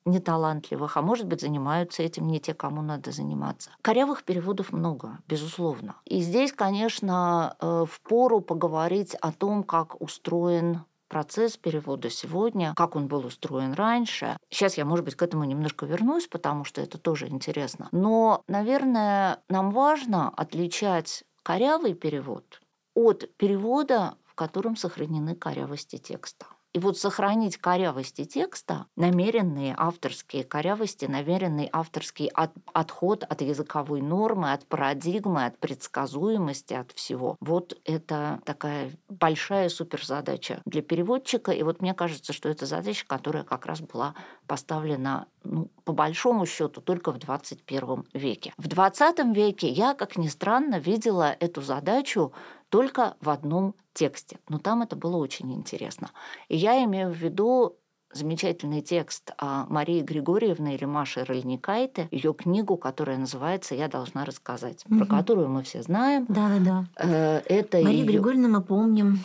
неталантливых, 0.05 0.97
а 0.97 1.03
может 1.03 1.27
быть, 1.27 1.41
занимаются 1.41 2.03
этим 2.03 2.27
не 2.27 2.41
те, 2.41 2.55
кому 2.55 2.83
надо 2.83 3.13
заниматься. 3.13 3.71
Корявых 3.83 4.25
переводов 4.25 4.73
много, 4.73 5.19
безусловно. 5.29 5.97
И 6.05 6.21
здесь, 6.21 6.53
конечно, 6.53 7.57
э, 7.61 7.85
в 7.89 8.01
пору 8.01 8.41
поговорить 8.41 9.15
о 9.15 9.33
том, 9.33 9.63
как 9.63 10.01
устроен 10.01 10.81
процесс 11.13 11.59
перевода 11.59 12.09
сегодня, 12.09 12.73
как 12.75 12.97
он 12.97 13.07
был 13.07 13.27
устроен 13.27 13.75
раньше. 13.75 14.39
Сейчас 14.49 14.79
я, 14.79 14.87
может 14.87 15.05
быть, 15.05 15.15
к 15.15 15.23
этому 15.23 15.45
немножко 15.45 15.85
вернусь, 15.85 16.27
потому 16.27 16.65
что 16.65 16.81
это 16.81 16.97
тоже 16.97 17.29
интересно. 17.29 17.91
Но, 17.93 18.43
наверное, 18.49 19.43
нам 19.51 19.73
важно 19.73 20.31
отличать 20.31 21.23
корявый 21.43 21.93
перевод 21.93 22.63
от 22.95 23.29
перевода, 23.37 24.15
в 24.25 24.35
котором 24.35 24.75
сохранены 24.75 25.35
корявости 25.35 25.99
текста. 25.99 26.47
И 26.73 26.79
вот 26.79 26.99
сохранить 26.99 27.59
корявости 27.59 28.25
текста, 28.25 28.87
намеренные 28.97 29.75
авторские 29.77 30.43
корявости, 30.43 31.05
намеренный 31.05 31.69
авторский 31.71 32.29
от, 32.29 32.53
отход 32.73 33.25
от 33.25 33.43
языковой 33.43 34.01
нормы, 34.01 34.53
от 34.53 34.67
парадигмы, 34.67 35.45
от 35.45 35.59
предсказуемости, 35.59 36.73
от 36.73 36.93
всего. 36.93 37.37
Вот 37.41 37.79
это 37.85 38.41
такая 38.47 38.91
большая 39.11 39.69
суперзадача 39.69 40.63
для 40.65 40.81
переводчика. 40.81 41.53
И 41.53 41.63
вот 41.63 41.83
мне 41.83 41.93
кажется, 41.93 42.33
что 42.33 42.49
это 42.49 42.65
задача, 42.65 43.05
которая 43.07 43.45
как 43.45 43.67
раз 43.67 43.81
была 43.81 44.15
поставлена 44.47 45.27
ну, 45.45 45.71
по 45.85 45.93
большому 45.93 46.47
счету 46.47 46.81
только 46.81 47.13
в 47.13 47.19
21 47.19 48.07
веке. 48.15 48.55
В 48.57 48.69
20 48.69 49.19
веке 49.35 49.69
я, 49.69 49.95
как 49.95 50.17
ни 50.17 50.29
странно, 50.29 50.79
видела 50.79 51.37
эту 51.39 51.61
задачу 51.61 52.33
только 52.73 53.17
в 53.21 53.29
одном 53.29 53.75
тексте. 53.93 54.39
Но 54.49 54.59
там 54.59 54.81
это 54.81 54.97
было 54.97 55.19
очень 55.19 55.53
интересно. 55.53 56.11
И 56.49 56.57
я 56.57 56.83
имею 56.85 57.11
в 57.11 57.17
виду 57.17 57.77
замечательный 58.15 58.81
текст 58.81 59.33
Марии 59.39 60.01
Григорьевны 60.01 60.75
или 60.75 60.87
Маши 60.87 61.23
Рыльникайте, 61.23 62.09
ее 62.11 62.33
книгу, 62.33 62.79
которая 62.79 63.19
называется 63.19 63.75
«Я 63.75 63.89
должна 63.89 64.25
рассказать», 64.25 64.87
угу. 64.87 65.01
про 65.01 65.07
которую 65.07 65.51
мы 65.51 65.63
все 65.65 65.83
знаем. 65.83 66.25
Да-да-да. 66.29 66.87
Э, 66.97 67.43
это 67.45 67.83
Марию 67.83 68.05
её... 68.05 68.13
Григорьевну 68.13 68.49
мы 68.49 68.63
помним. 68.63 69.19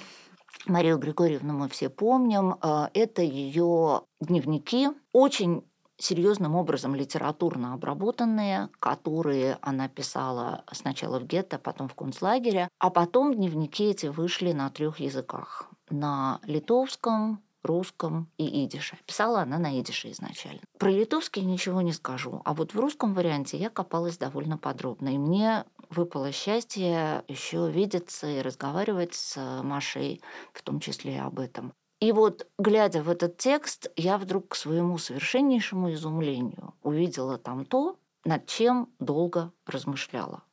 Марию 0.66 0.98
Григорьевну 0.98 1.54
мы 1.54 1.70
все 1.70 1.88
помним. 1.88 2.56
Э, 2.62 2.90
это 2.94 3.22
ее 3.22 4.02
дневники. 4.20 4.90
Очень 5.14 5.64
серьезным 5.98 6.56
образом 6.56 6.96
литературно 6.96 7.74
обработанные, 7.74 8.70
которые 8.80 9.58
она 9.62 9.88
писала 9.88 10.64
сначала 10.72 11.20
в 11.20 11.26
гетто, 11.26 11.60
потом 11.60 11.88
в 11.88 11.96
концлагере, 11.96 12.70
а 12.80 12.90
потом 12.90 13.34
дневники 13.34 13.86
эти 13.86 14.08
вышли 14.08 14.52
на 14.52 14.70
трех 14.70 15.00
языках. 15.00 15.70
На 15.90 16.40
литовском, 16.44 17.42
русском 17.64 18.32
и 18.38 18.66
идише. 18.66 18.98
Писала 19.06 19.42
она 19.42 19.60
на 19.60 19.80
идише 19.80 20.12
изначально. 20.12 20.62
Про 20.80 20.90
литовский 20.90 21.44
ничего 21.44 21.82
не 21.82 21.94
скажу, 21.94 22.42
а 22.46 22.54
вот 22.54 22.74
в 22.74 22.80
русском 22.80 23.14
варианте 23.14 23.58
я 23.58 23.70
копалась 23.70 24.18
довольно 24.18 24.58
подробно. 24.58 25.10
И 25.10 25.18
мне 25.18 25.66
выпало 25.90 26.32
счастье 26.32 27.24
еще 27.28 27.70
видеться 27.70 28.28
и 28.28 28.42
разговаривать 28.42 29.14
с 29.14 29.62
Машей, 29.64 30.22
в 30.54 30.62
том 30.64 30.80
числе 30.80 31.16
и 31.16 31.20
об 31.20 31.40
этом. 31.40 31.74
И 32.00 32.12
вот, 32.12 32.48
глядя 32.60 33.02
в 33.02 33.10
этот 33.10 33.38
текст, 33.38 33.92
я 33.96 34.18
вдруг 34.18 34.50
к 34.50 34.56
своему 34.56 34.98
совершеннейшему 34.98 35.94
изумлению 35.94 36.76
увидела 36.84 37.38
там 37.38 37.66
то, 37.66 37.98
над 38.24 38.46
чем 38.46 38.90
долго 39.00 39.52
размышляла. 39.66 40.44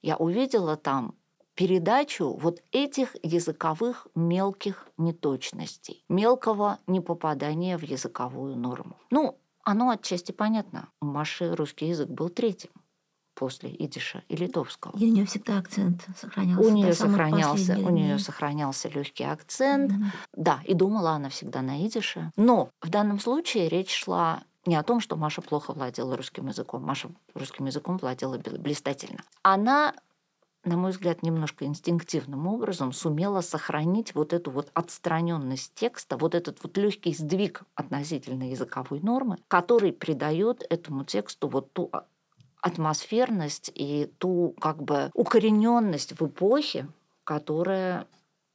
Я 0.00 0.16
увидела 0.16 0.76
там 0.76 1.14
передачу 1.54 2.36
вот 2.40 2.62
этих 2.72 3.16
языковых 3.22 4.06
мелких 4.14 4.88
неточностей, 4.96 6.04
мелкого 6.08 6.78
непопадания 6.86 7.76
в 7.76 7.82
языковую 7.82 8.56
норму. 8.56 8.96
Ну, 9.10 9.38
оно 9.62 9.90
отчасти 9.90 10.32
понятно. 10.32 10.88
У 11.00 11.06
Маши 11.06 11.54
русский 11.54 11.88
язык 11.88 12.08
был 12.08 12.28
третьим 12.28 12.70
после 13.36 13.70
идиша 13.78 14.24
и 14.28 14.34
литовского. 14.34 14.96
И 14.98 15.04
у 15.04 15.12
нее 15.12 15.26
всегда 15.26 15.58
акцент 15.58 16.06
сохранялся. 16.18 16.66
У 16.66 16.70
нее 16.70 16.92
сохранялся, 16.94 17.78
у 17.78 17.90
нее 17.90 18.18
сохранялся 18.18 18.88
легкий 18.88 19.24
акцент. 19.24 19.92
Mm-hmm. 19.92 20.04
Да, 20.32 20.60
и 20.64 20.74
думала 20.74 21.10
она 21.10 21.28
всегда 21.28 21.62
на 21.62 21.86
идише. 21.86 22.32
Но 22.36 22.70
в 22.80 22.88
данном 22.88 23.20
случае 23.20 23.68
речь 23.68 23.94
шла 23.94 24.42
не 24.64 24.74
о 24.74 24.82
том, 24.82 25.00
что 25.00 25.16
Маша 25.16 25.42
плохо 25.42 25.72
владела 25.72 26.16
русским 26.16 26.48
языком. 26.48 26.82
Маша 26.82 27.10
русским 27.34 27.66
языком 27.66 27.98
владела 27.98 28.38
блистательно. 28.38 29.22
Она 29.42 29.94
на 30.66 30.76
мой 30.76 30.90
взгляд, 30.90 31.22
немножко 31.22 31.64
инстинктивным 31.64 32.48
образом 32.48 32.92
сумела 32.92 33.40
сохранить 33.40 34.16
вот 34.16 34.32
эту 34.32 34.50
вот 34.50 34.68
отстраненность 34.74 35.72
текста, 35.74 36.16
вот 36.16 36.34
этот 36.34 36.60
вот 36.62 36.76
легкий 36.76 37.14
сдвиг 37.14 37.62
относительно 37.76 38.50
языковой 38.50 39.00
нормы, 39.00 39.38
который 39.46 39.92
придает 39.92 40.66
этому 40.68 41.04
тексту 41.04 41.48
вот 41.48 41.72
ту 41.72 41.90
атмосферность 42.66 43.70
и 43.74 44.06
ту 44.18 44.54
как 44.60 44.82
бы 44.82 45.10
укорененность 45.14 46.18
в 46.18 46.26
эпохе, 46.26 46.88
которая 47.24 48.06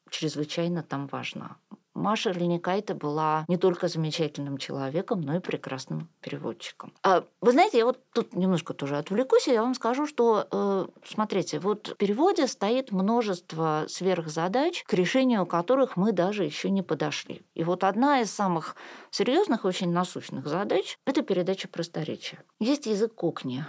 чрезвычайно 0.10 0.84
там 0.84 1.08
важна. 1.08 1.58
Маша 1.94 2.32
Леникайта 2.32 2.96
была 2.96 3.46
не 3.48 3.58
только 3.58 3.88
замечательным 3.88 4.58
человеком, 4.58 5.22
но 5.22 5.36
и 5.36 5.40
прекрасным 5.40 6.10
переводчиком. 6.22 6.94
А, 7.04 7.26
вы 7.42 7.52
знаете, 7.52 7.80
я 7.80 7.86
вот 7.86 8.00
тут 8.14 8.34
немножко 8.34 8.74
тоже 8.74 8.98
отвлекусь, 8.98 9.48
и 9.48 9.54
я 9.54 9.62
вам 9.62 9.74
скажу, 9.74 10.08
что, 10.08 10.48
э, 10.52 10.88
смотрите, 11.06 11.60
вот 11.60 11.90
в 11.90 11.96
переводе 11.96 12.48
стоит 12.48 12.92
множество 12.92 13.86
сверхзадач, 13.90 14.84
к 14.86 14.94
решению 14.94 15.46
которых 15.46 15.98
мы 15.98 16.14
даже 16.14 16.46
еще 16.46 16.70
не 16.70 16.82
подошли. 16.82 17.42
И 17.56 17.64
вот 17.64 17.84
одна 17.84 18.22
из 18.22 18.32
самых 18.32 18.76
серьезных, 19.10 19.66
очень 19.66 19.92
насущных 19.92 20.48
задач– 20.48 20.98
это 21.06 21.22
передача 21.24 21.68
просторечия. 21.68 22.44
Есть 22.60 22.86
язык 22.86 23.14
кокни, 23.14 23.66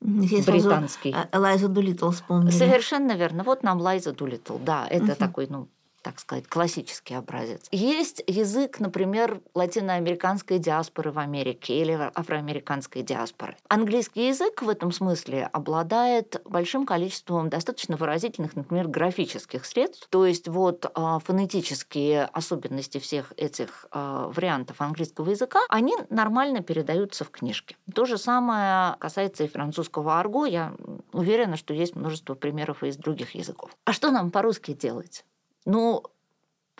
Здесь 0.00 0.44
британский. 0.44 1.14
Лайза 1.32 1.68
Дулитл 1.68 2.10
вспомнили. 2.10 2.50
Совершенно 2.50 3.12
верно. 3.12 3.42
Вот 3.42 3.62
нам 3.62 3.80
Лайза 3.80 4.12
Дулитл. 4.12 4.58
Да, 4.58 4.86
это 4.88 5.04
угу. 5.04 5.14
такой, 5.14 5.46
ну, 5.48 5.68
так 6.06 6.20
сказать, 6.20 6.46
классический 6.46 7.14
образец. 7.14 7.66
Есть 7.72 8.22
язык, 8.28 8.78
например, 8.78 9.40
латиноамериканской 9.54 10.60
диаспоры 10.60 11.10
в 11.10 11.18
Америке 11.18 11.80
или 11.80 11.98
афроамериканской 12.14 13.02
диаспоры. 13.02 13.56
Английский 13.66 14.28
язык 14.28 14.62
в 14.62 14.68
этом 14.68 14.92
смысле 14.92 15.50
обладает 15.52 16.40
большим 16.44 16.86
количеством 16.86 17.48
достаточно 17.48 17.96
выразительных, 17.96 18.54
например, 18.54 18.86
графических 18.86 19.64
средств. 19.64 20.06
То 20.08 20.24
есть 20.24 20.46
вот 20.46 20.88
а, 20.94 21.18
фонетические 21.18 22.26
особенности 22.26 22.98
всех 22.98 23.32
этих 23.36 23.86
а, 23.90 24.28
вариантов 24.28 24.80
английского 24.80 25.30
языка, 25.30 25.58
они 25.68 25.96
нормально 26.08 26.62
передаются 26.62 27.24
в 27.24 27.30
книжке. 27.30 27.74
То 27.92 28.04
же 28.04 28.16
самое 28.16 28.94
касается 29.00 29.42
и 29.42 29.48
французского 29.48 30.20
арго. 30.20 30.46
Я 30.46 30.72
уверена, 31.12 31.56
что 31.56 31.74
есть 31.74 31.96
множество 31.96 32.36
примеров 32.36 32.84
из 32.84 32.96
других 32.96 33.34
языков. 33.34 33.72
А 33.84 33.92
что 33.92 34.12
нам 34.12 34.30
по-русски 34.30 34.72
делать? 34.72 35.24
Ну, 35.66 36.02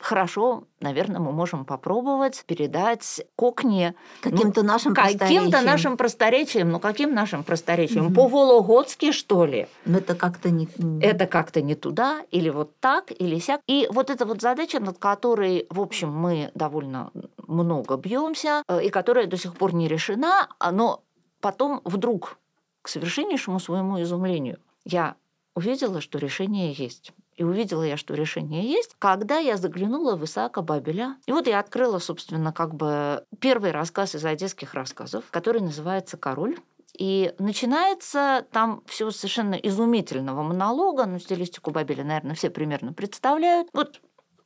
хорошо, 0.01 0.65
наверное, 0.81 1.21
мы 1.21 1.33
можем 1.33 1.65
попробовать 1.65 2.45
передать 2.47 3.23
кокни 3.35 3.95
каким-то 4.21 4.63
ну, 4.63 4.69
нашим 4.69 4.95
каким-то 4.95 5.63
нашим 5.63 5.97
просторечием. 5.97 6.71
Ну, 6.71 6.81
каким 6.81 7.15
нашим 7.15 7.43
просторечием? 7.45 8.07
Угу. 8.07 8.15
По-вологодски, 8.15 9.13
что 9.13 9.45
ли? 9.45 9.67
Ну, 9.85 9.99
это 9.99 10.15
как-то 10.15 10.51
не... 10.51 10.69
Это 11.01 11.27
как-то 11.27 11.61
не 11.61 11.75
туда, 11.75 12.23
или 12.31 12.51
вот 12.51 12.79
так, 12.79 13.11
или 13.11 13.39
сяк. 13.39 13.61
И 13.67 13.89
вот 13.91 14.11
эта 14.11 14.27
вот 14.27 14.41
задача, 14.41 14.81
над 14.81 14.99
которой, 14.99 15.67
в 15.71 15.81
общем, 15.81 16.11
мы 16.11 16.51
довольно 16.55 17.11
много 17.47 17.97
бьемся, 17.97 18.63
э, 18.69 18.85
и 18.85 18.91
которая 18.91 19.27
до 19.27 19.37
сих 19.37 19.57
пор 19.57 19.75
не 19.75 19.89
решена, 19.89 20.49
но 20.73 21.03
потом 21.41 21.81
вдруг, 21.85 22.39
к 22.83 22.89
совершеннейшему 22.89 23.59
своему 23.59 24.01
изумлению, 24.03 24.59
я 24.85 25.17
увидела, 25.55 26.01
что 26.01 26.19
решение 26.19 26.73
есть. 26.73 27.13
И 27.37 27.45
увидела 27.45 27.83
я, 27.83 27.97
что 27.97 28.15
решение 28.15 28.65
есть, 28.65 28.97
когда 28.99 29.39
я 29.39 29.57
заглянула 29.57 30.17
в 30.17 30.25
Исаака 30.25 30.63
Бабеля. 30.63 31.17
И 31.27 31.33
вот 31.33 31.47
я 31.47 31.61
открыла, 31.61 31.99
собственно, 31.99 32.53
как 32.53 32.75
бы 32.75 33.25
первый 33.41 33.73
рассказ 33.73 34.15
из 34.15 34.25
одесских 34.25 34.75
рассказов, 34.75 35.25
который 35.31 35.61
называется 35.61 36.17
«Король». 36.17 36.57
И 36.99 37.35
начинается 37.39 38.47
там 38.53 38.83
все 38.87 39.11
совершенно 39.11 39.55
изумительного 39.55 40.43
монолога, 40.43 41.05
ну, 41.05 41.19
стилистику 41.19 41.71
Бабеля, 41.71 42.05
наверное, 42.05 42.35
все 42.35 42.49
примерно 42.49 42.95
представляют. 42.95 43.69
Вот 43.75 44.01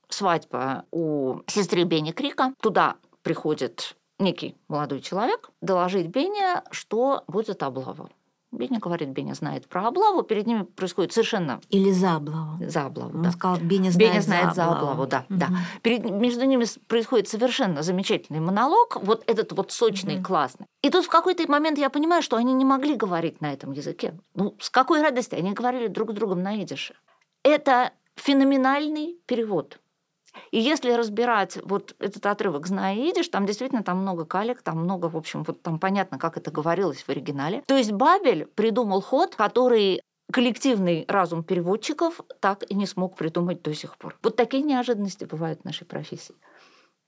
свадьба 0.08 0.84
у 0.90 1.40
сестры 1.46 1.84
Бенни 1.84 2.10
Крика. 2.10 2.54
Туда 2.60 2.96
приходит 3.22 3.96
некий 4.18 4.56
молодой 4.66 5.00
человек 5.00 5.50
доложить 5.60 6.08
Бене, 6.08 6.62
что 6.72 7.22
будет 7.28 7.62
облава. 7.62 8.10
Беня 8.52 8.80
говорит, 8.80 9.10
Беня 9.10 9.34
знает 9.34 9.68
про 9.68 9.86
облаву, 9.86 10.22
перед 10.22 10.46
ними 10.46 10.62
происходит 10.62 11.12
совершенно... 11.12 11.60
Или 11.68 11.92
за 11.92 12.16
облаву. 12.16 12.58
За 12.66 12.86
облаву, 12.86 13.16
Он 13.16 13.22
да. 13.22 13.30
сказал, 13.30 13.58
Беня 13.58 13.92
знает, 13.92 14.10
Беня 14.10 14.22
знает 14.22 14.54
за 14.54 14.64
облаву, 14.64 14.86
облаву 14.88 15.06
да, 15.06 15.24
угу. 15.28 15.38
да. 15.38 15.48
Перед, 15.82 16.10
между 16.10 16.44
ними 16.44 16.64
происходит 16.88 17.28
совершенно 17.28 17.82
замечательный 17.82 18.40
монолог, 18.40 18.98
вот 19.02 19.22
этот 19.28 19.52
вот 19.52 19.70
сочный, 19.70 20.16
угу. 20.16 20.24
классный. 20.24 20.66
И 20.82 20.90
тут 20.90 21.04
в 21.04 21.08
какой-то 21.08 21.48
момент 21.50 21.78
я 21.78 21.90
понимаю, 21.90 22.22
что 22.22 22.36
они 22.36 22.52
не 22.52 22.64
могли 22.64 22.96
говорить 22.96 23.40
на 23.40 23.52
этом 23.52 23.70
языке. 23.70 24.14
Ну, 24.34 24.56
с 24.58 24.68
какой 24.68 25.00
радости 25.00 25.36
они 25.36 25.52
говорили 25.52 25.86
друг 25.86 26.10
с 26.10 26.14
другом 26.14 26.42
на 26.42 26.60
идише. 26.60 26.94
Это 27.44 27.92
феноменальный 28.16 29.16
перевод. 29.26 29.78
И 30.50 30.58
если 30.58 30.92
разбирать 30.92 31.58
вот 31.64 31.94
этот 31.98 32.24
отрывок 32.26 32.66
«Зная 32.66 32.96
идиш», 32.96 33.28
там 33.28 33.46
действительно 33.46 33.82
там 33.82 33.98
много 33.98 34.24
калек, 34.24 34.62
там 34.62 34.78
много, 34.78 35.06
в 35.06 35.16
общем, 35.16 35.44
вот 35.44 35.62
там 35.62 35.78
понятно, 35.78 36.18
как 36.18 36.36
это 36.36 36.50
говорилось 36.50 37.02
в 37.02 37.08
оригинале. 37.08 37.62
То 37.66 37.76
есть 37.76 37.92
Бабель 37.92 38.46
придумал 38.46 39.00
ход, 39.00 39.34
который 39.34 40.00
коллективный 40.32 41.04
разум 41.08 41.42
переводчиков 41.42 42.20
так 42.40 42.62
и 42.68 42.74
не 42.74 42.86
смог 42.86 43.16
придумать 43.16 43.62
до 43.62 43.74
сих 43.74 43.96
пор. 43.98 44.16
Вот 44.22 44.36
такие 44.36 44.62
неожиданности 44.62 45.24
бывают 45.24 45.62
в 45.62 45.64
нашей 45.64 45.86
профессии. 45.86 46.34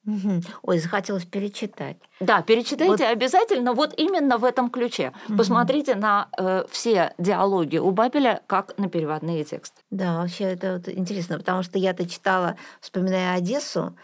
Угу. 0.07 0.43
Ой, 0.63 0.79
захотелось 0.79 1.25
перечитать. 1.25 1.97
Да, 2.19 2.43
перечитайте 2.43 3.05
вот. 3.05 3.13
обязательно 3.13 3.73
вот 3.73 3.95
именно 3.97 4.39
в 4.39 4.45
этом 4.45 4.71
ключе. 4.71 5.13
Угу. 5.29 5.39
Посмотрите 5.39 5.95
на 5.95 6.29
э, 6.37 6.65
все 6.71 7.15
диалоги 7.19 7.79
у 7.79 7.91
Бабеля 7.91 8.43
как 8.47 8.77
на 8.79 8.89
переводные 8.89 9.45
тексты. 9.45 9.81
Да, 9.91 10.19
вообще 10.19 10.45
это 10.45 10.75
вот 10.75 10.89
интересно, 10.89 11.39
потому 11.39 11.63
что 11.63 11.79
я-то 11.79 12.09
читала, 12.09 12.57
вспоминая 12.81 13.37
Одессу, 13.37 13.95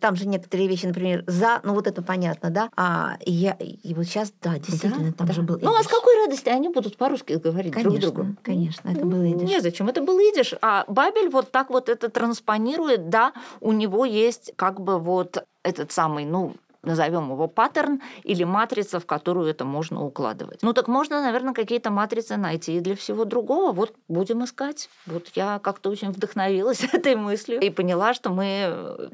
там 0.00 0.16
же 0.16 0.26
некоторые 0.28 0.68
вещи, 0.68 0.86
например, 0.86 1.24
за, 1.26 1.60
ну 1.64 1.74
вот 1.74 1.86
это 1.86 2.02
понятно, 2.02 2.50
да, 2.50 2.70
а 2.76 3.16
я, 3.24 3.52
и 3.52 3.94
вот 3.94 4.04
сейчас, 4.04 4.32
да, 4.42 4.58
действительно, 4.58 5.10
да, 5.10 5.12
там 5.12 5.26
да. 5.26 5.32
же 5.32 5.42
был 5.42 5.56
идиш. 5.56 5.64
Ну 5.64 5.76
а 5.76 5.82
с 5.82 5.86
какой 5.86 6.16
радости 6.24 6.48
они 6.48 6.68
будут 6.68 6.96
по-русски 6.96 7.34
говорить 7.34 7.72
конечно, 7.72 8.00
друг 8.00 8.14
другу? 8.14 8.36
Конечно, 8.42 8.88
это 8.88 9.04
был 9.04 9.22
идиш. 9.24 9.48
Незачем, 9.48 9.88
это 9.88 10.00
был 10.00 10.18
идиш. 10.18 10.54
А 10.62 10.84
Бабель 10.86 11.28
вот 11.28 11.50
так 11.50 11.70
вот 11.70 11.88
это 11.88 12.08
транспонирует, 12.08 13.08
да, 13.08 13.32
у 13.60 13.72
него 13.72 14.04
есть 14.04 14.52
как 14.56 14.80
бы 14.80 14.98
вот 14.98 15.39
этот 15.62 15.92
самый, 15.92 16.24
ну, 16.24 16.54
назовем 16.82 17.30
его 17.30 17.46
паттерн 17.46 18.00
или 18.22 18.44
матрица, 18.44 19.00
в 19.00 19.06
которую 19.06 19.48
это 19.48 19.64
можно 19.64 20.04
укладывать. 20.04 20.62
Ну 20.62 20.72
так 20.72 20.88
можно, 20.88 21.20
наверное, 21.20 21.54
какие-то 21.54 21.90
матрицы 21.90 22.36
найти 22.36 22.76
и 22.76 22.80
для 22.80 22.96
всего 22.96 23.24
другого. 23.24 23.72
Вот 23.72 23.94
будем 24.08 24.44
искать. 24.44 24.88
Вот 25.06 25.28
я 25.34 25.58
как-то 25.58 25.90
очень 25.90 26.10
вдохновилась 26.10 26.82
этой 26.92 27.16
мыслью 27.16 27.60
и 27.60 27.70
поняла, 27.70 28.14
что 28.14 28.30
мы 28.30 28.46
э, 28.46 29.08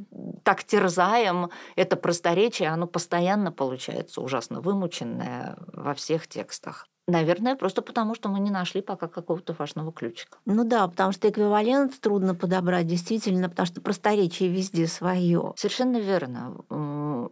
так 0.44 0.64
терзаем 0.64 1.50
это 1.74 1.96
просторечие, 1.96 2.68
оно 2.68 2.86
постоянно 2.86 3.52
получается 3.52 4.20
ужасно 4.20 4.60
вымученное 4.60 5.56
во 5.72 5.94
всех 5.94 6.28
текстах. 6.28 6.86
Наверное, 7.08 7.54
просто 7.54 7.82
потому, 7.82 8.14
что 8.16 8.28
мы 8.28 8.40
не 8.40 8.50
нашли 8.50 8.82
пока 8.82 9.06
какого-то 9.06 9.54
важного 9.56 9.92
ключика. 9.92 10.38
Ну 10.44 10.64
да, 10.64 10.88
потому 10.88 11.12
что 11.12 11.28
эквивалент 11.28 12.00
трудно 12.00 12.34
подобрать, 12.34 12.86
действительно, 12.86 13.48
потому 13.48 13.66
что 13.66 13.80
просторечие 13.80 14.48
везде 14.48 14.88
свое. 14.88 15.52
Совершенно 15.56 15.98
верно. 15.98 16.56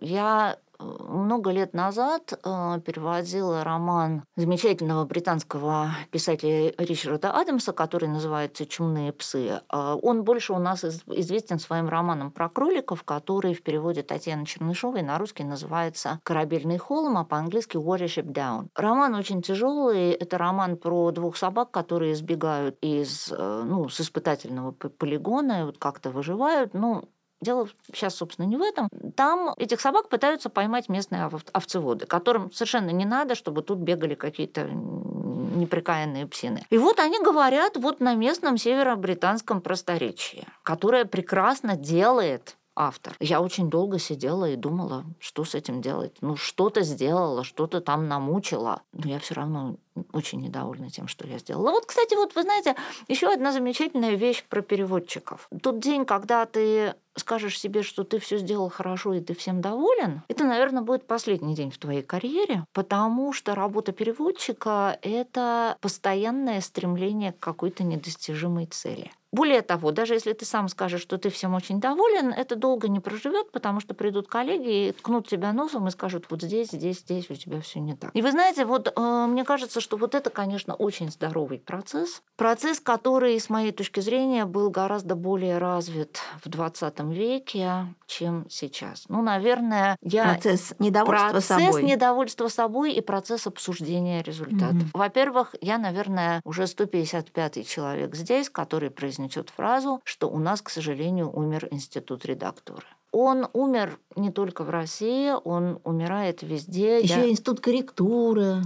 Я 0.00 0.58
много 0.78 1.50
лет 1.50 1.74
назад 1.74 2.32
э, 2.32 2.80
переводила 2.84 3.64
роман 3.64 4.24
замечательного 4.36 5.04
британского 5.04 5.90
писателя 6.10 6.72
Ричарда 6.78 7.32
Адамса, 7.32 7.72
который 7.72 8.08
называется 8.08 8.66
«Чумные 8.66 9.12
псы». 9.12 9.60
Э, 9.72 9.96
он 10.02 10.24
больше 10.24 10.52
у 10.52 10.58
нас 10.58 10.84
известен 10.84 11.58
своим 11.58 11.88
романом 11.88 12.30
про 12.30 12.48
кроликов, 12.48 13.02
который 13.04 13.54
в 13.54 13.62
переводе 13.62 14.02
Татьяны 14.02 14.46
Чернышовой 14.46 15.02
на 15.02 15.18
русский 15.18 15.44
называется 15.44 16.20
«Корабельный 16.22 16.78
холм», 16.78 17.16
а 17.16 17.24
по-английски 17.24 17.76
«Watership 17.76 18.32
Down». 18.32 18.68
Роман 18.74 19.14
очень 19.14 19.42
тяжелый. 19.42 20.10
Это 20.10 20.38
роман 20.38 20.76
про 20.76 21.10
двух 21.10 21.36
собак, 21.36 21.70
которые 21.70 22.14
сбегают 22.14 22.76
из, 22.80 23.32
э, 23.32 23.62
ну, 23.64 23.88
с 23.88 24.00
испытательного 24.00 24.72
полигона 24.72 25.60
и 25.60 25.64
вот 25.64 25.78
как-то 25.78 26.10
выживают. 26.10 26.74
Ну, 26.74 27.08
Дело 27.44 27.68
сейчас, 27.92 28.14
собственно, 28.14 28.46
не 28.46 28.56
в 28.56 28.62
этом. 28.62 28.88
Там 29.16 29.54
этих 29.58 29.80
собак 29.80 30.08
пытаются 30.08 30.48
поймать 30.48 30.88
местные 30.88 31.30
овцеводы, 31.52 32.06
которым 32.06 32.50
совершенно 32.52 32.90
не 32.90 33.04
надо, 33.04 33.34
чтобы 33.34 33.62
тут 33.62 33.78
бегали 33.78 34.14
какие-то 34.14 34.62
неприкаянные 34.64 36.26
псины. 36.26 36.64
И 36.70 36.78
вот 36.78 36.98
они 36.98 37.20
говорят 37.20 37.76
вот 37.76 38.00
на 38.00 38.14
местном 38.14 38.56
северо-британском 38.56 39.60
просторечии, 39.60 40.46
которое 40.62 41.04
прекрасно 41.04 41.76
делает 41.76 42.56
автор. 42.76 43.14
Я 43.20 43.40
очень 43.40 43.70
долго 43.70 43.98
сидела 43.98 44.48
и 44.50 44.56
думала, 44.56 45.04
что 45.20 45.44
с 45.44 45.54
этим 45.54 45.80
делать. 45.80 46.16
Ну, 46.22 46.36
что-то 46.36 46.82
сделала, 46.82 47.44
что-то 47.44 47.80
там 47.80 48.08
намучила. 48.08 48.82
Но 48.92 49.08
я 49.08 49.18
все 49.18 49.34
равно 49.34 49.76
очень 50.12 50.40
недовольна 50.40 50.90
тем, 50.90 51.08
что 51.08 51.26
я 51.26 51.38
сделала. 51.38 51.70
Вот, 51.70 51.86
кстати, 51.86 52.14
вот 52.14 52.34
вы 52.34 52.42
знаете, 52.42 52.76
еще 53.08 53.32
одна 53.32 53.52
замечательная 53.52 54.14
вещь 54.14 54.44
про 54.48 54.62
переводчиков. 54.62 55.48
Тот 55.62 55.78
день, 55.78 56.04
когда 56.04 56.44
ты 56.46 56.94
скажешь 57.16 57.58
себе, 57.58 57.82
что 57.82 58.04
ты 58.04 58.18
все 58.18 58.38
сделал 58.38 58.68
хорошо 58.68 59.14
и 59.14 59.20
ты 59.20 59.34
всем 59.34 59.60
доволен, 59.60 60.22
это, 60.28 60.44
наверное, 60.44 60.82
будет 60.82 61.06
последний 61.06 61.54
день 61.54 61.70
в 61.70 61.78
твоей 61.78 62.02
карьере, 62.02 62.64
потому 62.72 63.32
что 63.32 63.54
работа 63.54 63.92
переводчика— 63.92 64.98
это 65.02 65.76
постоянное 65.80 66.60
стремление 66.60 67.32
к 67.32 67.38
какой-то 67.38 67.84
недостижимой 67.84 68.66
цели. 68.66 69.10
Более 69.34 69.62
того, 69.62 69.90
даже 69.90 70.14
если 70.14 70.32
ты 70.32 70.44
сам 70.44 70.68
скажешь, 70.68 71.02
что 71.02 71.18
ты 71.18 71.28
всем 71.28 71.54
очень 71.54 71.80
доволен, 71.80 72.28
это 72.28 72.54
долго 72.54 72.86
не 72.86 73.00
проживет, 73.00 73.50
потому 73.50 73.80
что 73.80 73.92
придут 73.92 74.28
коллеги 74.28 74.88
и 74.88 74.92
ткнут 74.92 75.26
тебя 75.26 75.52
носом 75.52 75.88
и 75.88 75.90
скажут, 75.90 76.26
вот 76.30 76.42
здесь, 76.42 76.68
здесь, 76.70 77.00
здесь 77.00 77.28
у 77.30 77.34
тебя 77.34 77.60
все 77.60 77.80
не 77.80 77.96
так. 77.96 78.12
И 78.14 78.22
вы 78.22 78.30
знаете, 78.30 78.64
вот 78.64 78.92
э, 78.94 79.26
мне 79.26 79.42
кажется, 79.42 79.80
что 79.84 79.98
вот 79.98 80.14
это, 80.14 80.30
конечно, 80.30 80.74
очень 80.74 81.10
здоровый 81.10 81.58
процесс. 81.58 82.22
Процесс, 82.36 82.80
который, 82.80 83.38
с 83.38 83.50
моей 83.50 83.70
точки 83.70 84.00
зрения, 84.00 84.46
был 84.46 84.70
гораздо 84.70 85.14
более 85.14 85.58
развит 85.58 86.20
в 86.42 86.48
20 86.48 87.00
веке, 87.12 87.94
чем 88.06 88.46
сейчас. 88.48 89.04
Ну, 89.08 89.20
наверное, 89.22 89.96
я... 90.00 90.24
Процесс 90.24 90.74
недовольства 90.78 91.28
процесс 91.28 91.46
собой. 91.46 91.64
Процесс 91.66 91.82
недовольства 91.82 92.48
собой 92.48 92.92
и 92.94 93.00
процесс 93.02 93.46
обсуждения 93.46 94.22
результатов. 94.22 94.88
Угу. 94.94 94.98
Во-первых, 94.98 95.54
я, 95.60 95.76
наверное, 95.76 96.40
уже 96.44 96.62
155-й 96.62 97.64
человек 97.64 98.14
здесь, 98.16 98.48
который 98.48 98.90
произнесет 98.90 99.50
фразу, 99.50 100.00
что 100.04 100.30
у 100.30 100.38
нас, 100.38 100.62
к 100.62 100.70
сожалению, 100.70 101.30
умер 101.30 101.68
институт 101.70 102.24
редактора. 102.24 102.84
Он 103.12 103.46
умер 103.52 103.98
не 104.16 104.32
только 104.32 104.64
в 104.64 104.70
России, 104.70 105.32
он 105.44 105.78
умирает 105.84 106.42
везде. 106.42 107.00
Еще 107.00 107.20
я... 107.20 107.28
институт 107.28 107.60
корректуры. 107.60 108.62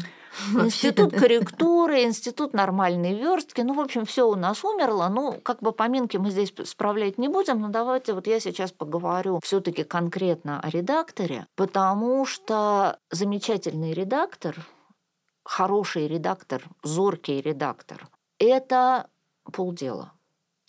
Институт 0.55 1.12
корректуры, 1.19 2.05
институт 2.05 2.53
нормальной 2.53 3.14
верстки. 3.14 3.61
Ну, 3.61 3.75
в 3.75 3.81
общем, 3.81 4.05
все 4.05 4.29
у 4.29 4.35
нас 4.35 4.64
умерло. 4.64 5.09
Ну, 5.09 5.41
как 5.43 5.61
бы 5.61 5.73
поминки 5.73 6.17
мы 6.17 6.31
здесь 6.31 6.53
справлять 6.64 7.19
не 7.19 7.29
будем, 7.29 7.61
но 7.61 7.69
давайте 7.69 8.12
вот 8.12 8.27
я 8.27 8.41
сейчас 8.41 8.73
поговорю 8.73 9.41
все-таки 9.43 9.85
конкретно 9.85 10.61
о 10.61 10.71
редакторе, 10.71 11.47
потому 11.55 12.27
что 12.27 12.99
замечательный 13.11 13.93
редактор, 13.93 14.57
хороший 15.45 16.07
редактор, 16.07 16.62
зоркий 16.83 17.41
редактор, 17.41 18.09
это 18.38 19.09
полдела. 19.53 20.12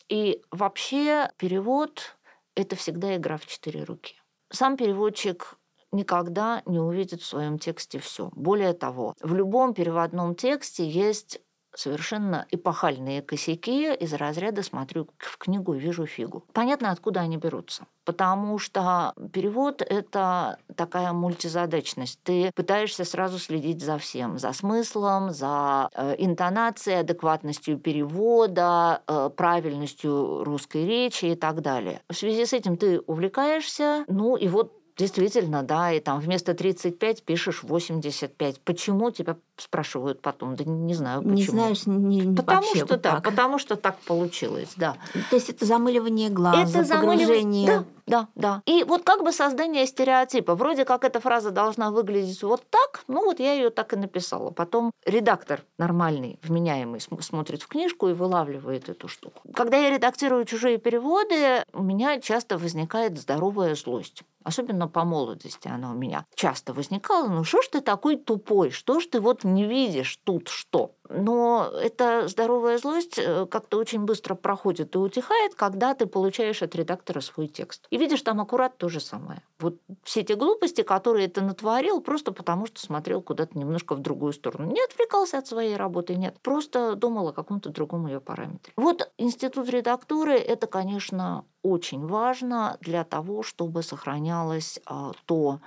И 0.09 0.41
вообще 0.49 1.31
перевод– 1.37 2.17
это 2.55 2.75
всегда 2.75 3.15
игра 3.15 3.37
в 3.37 3.45
четыре 3.45 3.83
руки. 3.83 4.15
Сам 4.51 4.75
переводчик 4.77 5.58
никогда 5.91 6.61
не 6.65 6.79
увидит 6.79 7.21
в 7.21 7.25
своем 7.25 7.59
тексте 7.59 7.99
все. 7.99 8.29
Более 8.35 8.73
того, 8.73 9.15
в 9.21 9.33
любом 9.33 9.73
переводном 9.73 10.35
тексте 10.35 10.87
есть 10.87 11.39
совершенно 11.75 12.45
эпохальные 12.51 13.21
косяки 13.21 13.93
из 13.93 14.13
разряда 14.13 14.63
«смотрю 14.63 15.07
в 15.17 15.37
книгу 15.37 15.73
и 15.73 15.79
вижу 15.79 16.05
фигу». 16.05 16.43
Понятно, 16.53 16.91
откуда 16.91 17.21
они 17.21 17.37
берутся. 17.37 17.85
Потому 18.05 18.57
что 18.57 19.13
перевод— 19.33 19.81
это 19.87 20.57
такая 20.75 21.13
мультизадачность. 21.13 22.19
Ты 22.23 22.51
пытаешься 22.55 23.05
сразу 23.05 23.37
следить 23.37 23.83
за 23.83 23.97
всем. 23.99 24.39
За 24.39 24.51
смыслом, 24.51 25.29
за 25.29 25.89
э, 25.93 26.15
интонацией, 26.17 26.99
адекватностью 27.01 27.77
перевода, 27.77 29.03
э, 29.05 29.29
правильностью 29.35 30.43
русской 30.43 30.87
речи 30.87 31.25
и 31.25 31.35
так 31.35 31.61
далее. 31.61 32.01
В 32.09 32.15
связи 32.15 32.45
с 32.45 32.53
этим 32.53 32.77
ты 32.77 32.99
увлекаешься, 33.01 34.05
ну 34.07 34.35
и 34.35 34.47
вот 34.47 34.78
Действительно, 34.99 35.63
да, 35.63 35.93
и 35.93 36.01
там 36.01 36.19
вместо 36.19 36.53
35 36.53 37.23
пишешь 37.23 37.63
85. 37.63 38.59
Почему 38.59 39.11
тебя 39.11 39.37
спрашивают 39.55 40.21
потом? 40.21 40.57
Да 40.57 40.65
не 40.65 40.93
знаю 40.93 41.21
почему. 41.21 41.37
Не 41.37 41.43
знаешь, 41.45 41.85
не, 41.85 42.35
потому 42.35 42.61
вообще 42.61 42.79
что 42.79 42.87
вот 42.87 43.01
да, 43.01 43.11
так. 43.13 43.23
потому 43.23 43.59
что 43.59 43.77
так 43.77 43.97
получилось, 43.99 44.73
да. 44.75 44.97
То 45.29 45.37
есть 45.37 45.49
это 45.49 45.65
замыливание 45.65 46.29
глаз, 46.29 46.75
это 46.75 46.85
погружение. 46.85 47.65
Да, 47.65 47.85
да, 48.07 48.27
да. 48.35 48.61
И 48.65 48.83
вот 48.83 49.03
как 49.03 49.23
бы 49.23 49.31
создание 49.31 49.87
стереотипа. 49.87 50.55
Вроде 50.55 50.83
как 50.83 51.05
эта 51.05 51.21
фраза 51.21 51.51
должна 51.51 51.91
выглядеть 51.91 52.43
вот 52.43 52.61
так, 52.69 53.03
ну 53.07 53.23
вот 53.23 53.39
я 53.39 53.53
ее 53.53 53.69
так 53.69 53.93
и 53.93 53.95
написала. 53.95 54.49
Потом 54.51 54.91
редактор 55.05 55.63
нормальный, 55.77 56.39
вменяемый, 56.43 56.99
смотрит 56.99 57.61
в 57.61 57.67
книжку 57.67 58.09
и 58.09 58.13
вылавливает 58.13 58.89
эту 58.89 59.07
штуку. 59.07 59.41
Когда 59.53 59.77
я 59.77 59.91
редактирую 59.91 60.43
чужие 60.43 60.77
переводы, 60.77 61.63
у 61.71 61.83
меня 61.83 62.19
часто 62.19 62.57
возникает 62.57 63.17
здоровая 63.17 63.75
злость. 63.75 64.23
Особенно 64.43 64.87
по 64.87 65.03
молодости 65.03 65.67
она 65.67 65.91
у 65.91 65.95
меня 65.95 66.25
часто 66.35 66.73
возникала. 66.73 67.27
Ну 67.27 67.43
что 67.43 67.61
ж 67.61 67.67
ты 67.67 67.81
такой 67.81 68.15
тупой? 68.17 68.71
Что 68.71 68.99
ж 68.99 69.05
ты 69.07 69.19
вот 69.19 69.43
не 69.43 69.65
видишь 69.65 70.17
тут 70.23 70.47
что? 70.47 70.95
Но 71.09 71.71
эта 71.73 72.27
здоровая 72.27 72.77
злость 72.77 73.17
э, 73.17 73.47
как-то 73.47 73.77
очень 73.77 74.01
быстро 74.01 74.35
проходит 74.35 74.95
и 74.95 74.99
утихает, 74.99 75.55
когда 75.55 75.95
ты 75.95 76.05
получаешь 76.05 76.61
от 76.61 76.75
редактора 76.75 77.19
свой 77.19 77.47
текст. 77.47 77.87
И 77.89 77.97
видишь 77.97 78.21
там 78.21 78.39
аккурат 78.39 78.77
то 78.77 78.89
же 78.89 78.99
самое. 78.99 79.41
Вот 79.59 79.77
все 80.03 80.23
те 80.23 80.35
глупости, 80.35 80.83
которые 80.83 81.27
ты 81.27 81.41
натворил, 81.41 81.99
просто 82.01 82.31
потому 82.31 82.67
что 82.67 82.79
смотрел 82.79 83.23
куда-то 83.23 83.57
немножко 83.57 83.95
в 83.95 83.99
другую 83.99 84.33
сторону. 84.33 84.71
Не 84.71 84.83
отвлекался 84.83 85.39
от 85.39 85.47
своей 85.47 85.75
работы, 85.75 86.15
нет. 86.15 86.39
Просто 86.41 86.95
думал 86.95 87.29
о 87.29 87.33
каком-то 87.33 87.69
другом 87.69 88.05
ее 88.05 88.21
параметре. 88.21 88.71
Вот 88.77 89.11
институт 89.17 89.67
редактуры– 89.69 90.33
это, 90.37 90.67
конечно, 90.67 91.45
очень 91.61 92.05
важно 92.05 92.77
для 92.81 93.03
того, 93.03 93.43
чтобы 93.43 93.83
сохранялось 93.83 94.79
а, 94.85 95.11
то 95.25 95.59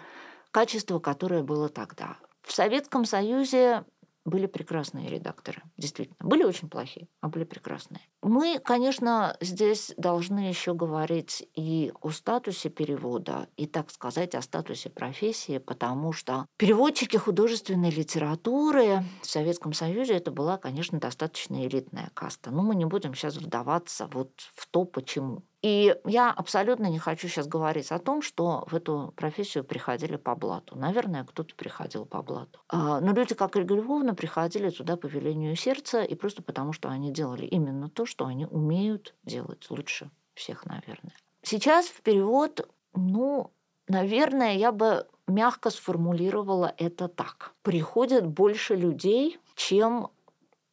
качество, 0.50 0.98
которое 0.98 1.42
было 1.42 1.68
тогда. 1.68 2.16
В 2.42 2.52
Советском 2.52 3.04
Союзе 3.04 3.84
были 4.24 4.46
прекрасные 4.46 5.08
редакторы, 5.08 5.62
действительно. 5.76 6.16
Были 6.20 6.44
очень 6.44 6.68
плохие, 6.68 7.08
а 7.20 7.28
были 7.28 7.44
прекрасные. 7.44 8.00
Мы, 8.22 8.60
конечно, 8.60 9.36
здесь 9.40 9.92
должны 9.96 10.48
еще 10.48 10.74
говорить 10.74 11.48
и 11.54 11.92
о 12.00 12.10
статусе 12.10 12.68
перевода, 12.68 13.48
и, 13.56 13.66
так 13.66 13.90
сказать, 13.90 14.34
о 14.34 14.42
статусе 14.42 14.90
профессии, 14.90 15.58
потому 15.58 16.12
что 16.12 16.46
переводчики 16.56 17.16
художественной 17.16 17.90
литературы 17.90 19.02
в 19.22 19.26
Советском 19.26 19.72
Союзе 19.72 20.14
это 20.14 20.30
была, 20.30 20.56
конечно, 20.56 21.00
достаточно 21.00 21.66
элитная 21.66 22.10
каста. 22.14 22.50
Но 22.50 22.62
мы 22.62 22.76
не 22.76 22.84
будем 22.84 23.14
сейчас 23.14 23.36
вдаваться 23.36 24.08
вот 24.12 24.30
в 24.54 24.68
то, 24.68 24.84
почему. 24.84 25.42
И 25.62 25.96
я 26.04 26.32
абсолютно 26.32 26.86
не 26.86 26.98
хочу 26.98 27.28
сейчас 27.28 27.46
говорить 27.46 27.92
о 27.92 28.00
том, 28.00 28.20
что 28.20 28.64
в 28.66 28.74
эту 28.74 29.12
профессию 29.16 29.62
приходили 29.62 30.16
по 30.16 30.34
блату. 30.34 30.76
Наверное, 30.76 31.24
кто-то 31.24 31.54
приходил 31.54 32.04
по 32.04 32.20
блату. 32.20 32.60
А, 32.68 33.00
но 33.00 33.12
люди, 33.12 33.34
как 33.34 33.54
Ольга 33.54 33.76
Львовна, 33.76 34.14
приходили 34.14 34.70
туда 34.70 34.96
по 34.96 35.06
велению 35.06 35.54
сердца 35.54 36.02
и 36.02 36.16
просто 36.16 36.42
потому, 36.42 36.72
что 36.72 36.88
они 36.88 37.12
делали 37.12 37.46
именно 37.46 37.88
то, 37.88 38.06
что 38.06 38.26
они 38.26 38.46
умеют 38.46 39.14
делать 39.22 39.70
лучше 39.70 40.10
всех, 40.34 40.66
наверное. 40.66 41.14
Сейчас 41.42 41.86
в 41.86 42.02
перевод, 42.02 42.68
ну, 42.94 43.52
наверное, 43.86 44.54
я 44.54 44.72
бы 44.72 45.06
мягко 45.28 45.70
сформулировала 45.70 46.74
это 46.76 47.06
так. 47.06 47.54
Приходит 47.62 48.26
больше 48.26 48.74
людей, 48.74 49.38
чем 49.54 50.10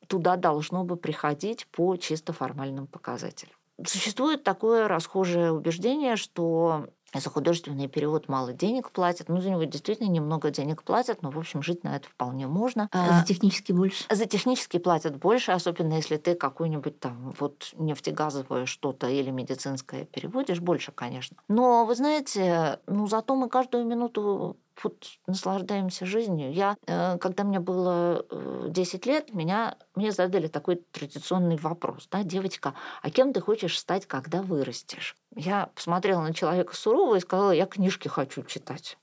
туда 0.08 0.36
должно 0.36 0.84
бы 0.84 0.95
приходить 0.95 1.67
по 1.67 1.95
чисто 1.95 2.34
формальным 2.34 2.88
показателям. 2.88 3.58
Существует 3.85 4.43
такое 4.43 4.87
расхожее 4.87 5.51
убеждение, 5.51 6.15
что 6.15 6.87
за 7.13 7.29
художественный 7.29 7.87
перевод 7.87 8.27
мало 8.27 8.53
денег 8.53 8.91
платят. 8.91 9.29
Ну, 9.29 9.41
за 9.41 9.49
него 9.49 9.63
действительно 9.63 10.07
немного 10.07 10.51
денег 10.51 10.83
платят, 10.83 11.21
но, 11.21 11.31
в 11.31 11.39
общем, 11.39 11.63
жить 11.63 11.83
на 11.83 11.95
это 11.95 12.07
вполне 12.07 12.47
можно. 12.47 12.87
А 12.91 13.19
за 13.19 13.25
технический 13.25 13.73
больше? 13.73 14.03
За 14.09 14.25
технический 14.25 14.79
платят 14.79 15.17
больше, 15.17 15.51
особенно 15.51 15.93
если 15.93 16.17
ты 16.17 16.35
какую-нибудь 16.35 16.99
там 16.99 17.33
вот 17.39 17.71
нефтегазовое 17.73 18.65
что-то 18.65 19.07
или 19.07 19.31
медицинское 19.31 20.05
переводишь, 20.05 20.59
больше, 20.59 20.91
конечно. 20.91 21.37
Но, 21.47 21.85
вы 21.85 21.95
знаете, 21.95 22.79
ну, 22.85 23.07
зато 23.07 23.35
мы 23.35 23.49
каждую 23.49 23.85
минуту 23.85 24.57
вот 24.83 25.05
наслаждаемся 25.27 26.05
жизнью. 26.05 26.53
Я, 26.53 26.77
э, 26.87 27.17
когда 27.17 27.43
мне 27.43 27.59
было 27.59 28.25
10 28.67 29.07
э, 29.07 29.09
лет, 29.09 29.33
меня, 29.33 29.75
мне 29.95 30.11
задали 30.11 30.47
такой 30.47 30.83
традиционный 30.91 31.57
вопрос. 31.57 32.07
Да, 32.11 32.23
девочка, 32.23 32.73
а 33.01 33.09
кем 33.09 33.33
ты 33.33 33.41
хочешь 33.41 33.77
стать, 33.77 34.05
когда 34.05 34.41
вырастешь? 34.41 35.15
Я 35.35 35.69
посмотрела 35.75 36.21
на 36.21 36.33
человека 36.33 36.75
сурово 36.75 37.15
и 37.15 37.19
сказала, 37.19 37.51
я 37.51 37.65
книжки 37.65 38.07
хочу 38.07 38.43
читать. 38.43 38.97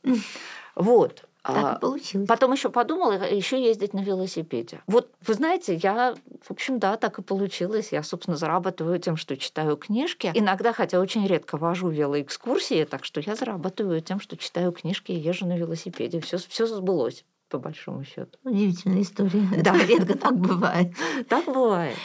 Вот. 0.75 1.25
Так 1.47 1.77
а, 1.77 1.79
получилось. 1.79 2.29
Потом 2.29 2.53
еще 2.53 2.71
подумала, 2.71 3.13
еще 3.13 3.63
ездить 3.63 3.93
на 3.93 4.01
велосипеде. 4.01 4.81
Вот, 4.87 5.11
вы 5.27 5.35
знаете, 5.35 5.75
я, 5.77 6.15
в 6.43 6.51
общем, 6.51 6.79
да, 6.79 6.97
так 6.97 7.19
и 7.19 7.23
получилось. 7.23 7.93
Я, 7.93 8.03
собственно, 8.03 8.37
зарабатываю 8.37 8.99
тем, 8.99 9.17
что 9.17 9.37
читаю 9.37 9.77
книжки. 9.77 10.31
Иногда, 10.35 10.73
хотя 10.73 11.01
очень 11.01 11.27
редко 11.27 11.57
вожу 11.57 11.89
велоэкскурсии, 11.89 12.85
так 12.85 13.05
что 13.05 13.21
я 13.21 13.37
зарабатываю 13.37 14.01
тем, 14.01 14.21
что 14.21 14.37
читаю 14.37 14.73
книжки 14.73 15.13
и 15.13 15.19
езжу 15.19 15.47
на 15.47 15.57
велосипеде. 15.57 16.21
Все, 16.21 16.39
все 16.39 16.67
сбылось 16.67 17.25
по 17.49 17.59
большому 17.59 18.05
счету. 18.05 18.39
Удивительная 18.45 19.03
история. 19.03 19.63
Да, 19.63 19.77
редко 19.87 20.19
так 20.19 20.37
бывает. 20.37 20.93
Так 21.29 21.45
бывает. 21.47 21.97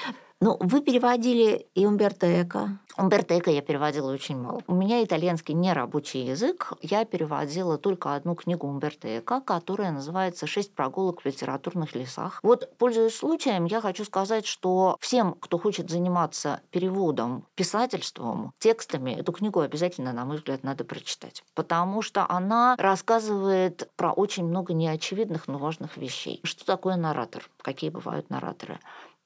Ну, 0.44 0.58
вы 0.60 0.82
переводили 0.82 1.68
и 1.76 1.86
Умберто 1.86 2.42
Эко. 2.42 2.80
Умберто 2.98 3.38
Эко 3.38 3.52
я 3.52 3.62
переводила 3.62 4.12
очень 4.12 4.38
мало. 4.42 4.64
У 4.66 4.74
меня 4.74 5.04
итальянский 5.04 5.54
не 5.54 5.72
рабочий 5.72 6.26
язык. 6.26 6.74
Я 6.82 7.06
переводила 7.06 7.78
только 7.78 8.16
одну 8.16 8.34
книгу 8.34 8.66
Умберто 8.66 9.20
Эко, 9.20 9.40
которая 9.40 9.92
называется 9.92 10.48
«Шесть 10.48 10.74
прогулок 10.74 11.22
в 11.22 11.28
литературных 11.28 11.94
лесах». 11.94 12.40
Вот, 12.42 12.76
пользуясь 12.80 13.16
случаем, 13.16 13.66
я 13.66 13.82
хочу 13.82 14.04
сказать, 14.04 14.48
что 14.48 14.98
всем, 15.00 15.36
кто 15.36 15.60
хочет 15.60 15.92
заниматься 15.92 16.62
переводом, 16.72 17.46
писательством, 17.54 18.52
текстами, 18.58 19.12
эту 19.12 19.34
книгу 19.34 19.60
обязательно, 19.60 20.12
на 20.12 20.26
мой 20.26 20.38
взгляд, 20.38 20.64
надо 20.64 20.84
прочитать. 20.84 21.44
Потому 21.54 22.02
что 22.02 22.26
она 22.28 22.76
рассказывает 22.80 23.92
про 23.96 24.12
очень 24.12 24.46
много 24.46 24.74
неочевидных, 24.74 25.48
но 25.48 25.60
важных 25.60 25.98
вещей. 25.98 26.40
Что 26.44 26.66
такое 26.66 26.96
наратор? 26.96 27.48
Какие 27.62 27.92
бывают 27.92 28.32
нараторы? 28.32 28.80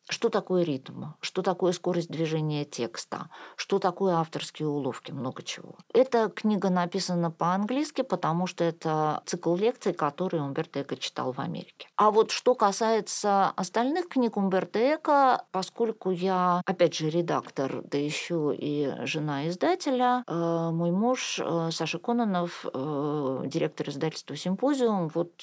Что 0.08 0.30
такое 0.30 0.64
ритм? 0.64 1.06
Что 1.20 1.42
такое 1.42 1.72
скорость 1.72 2.10
движения 2.12 2.64
текста? 2.64 3.30
Что 3.56 3.80
такое 3.80 4.16
авторские 4.16 4.68
уловки? 4.68 5.12
Много 5.12 5.42
чего. 5.42 5.78
Эта 5.94 6.30
книга 6.30 6.70
написана 6.70 7.32
по-английски, 7.32 8.04
потому 8.04 8.46
что 8.46 8.64
это 8.64 9.24
цикл 9.26 9.56
лекций, 9.56 9.94
который 9.94 10.42
Умберто 10.42 10.84
Эко 10.84 10.96
читал 10.96 11.32
в 11.32 11.40
Америке. 11.40 11.88
А 11.96 12.12
вот 12.12 12.30
что 12.30 12.54
касается 12.54 13.50
остальных 13.56 14.08
книг 14.08 14.38
Умберто 14.38 14.96
Эко, 14.96 15.46
поскольку 15.52 16.12
я, 16.12 16.62
опять 16.66 16.96
же, 16.96 17.10
редактор, 17.10 17.82
да 17.84 17.98
еще 17.98 18.54
и 18.56 18.94
жена 19.06 19.48
издателя, 19.48 20.24
э, 20.28 20.70
мой 20.72 20.92
муж 20.92 21.40
э, 21.44 21.70
Саша 21.72 21.98
Кононов, 21.98 22.64
э, 22.72 23.44
директор 23.46 23.90
издательства 23.90 24.36
«Симпозиум», 24.36 25.10
вот, 25.10 25.34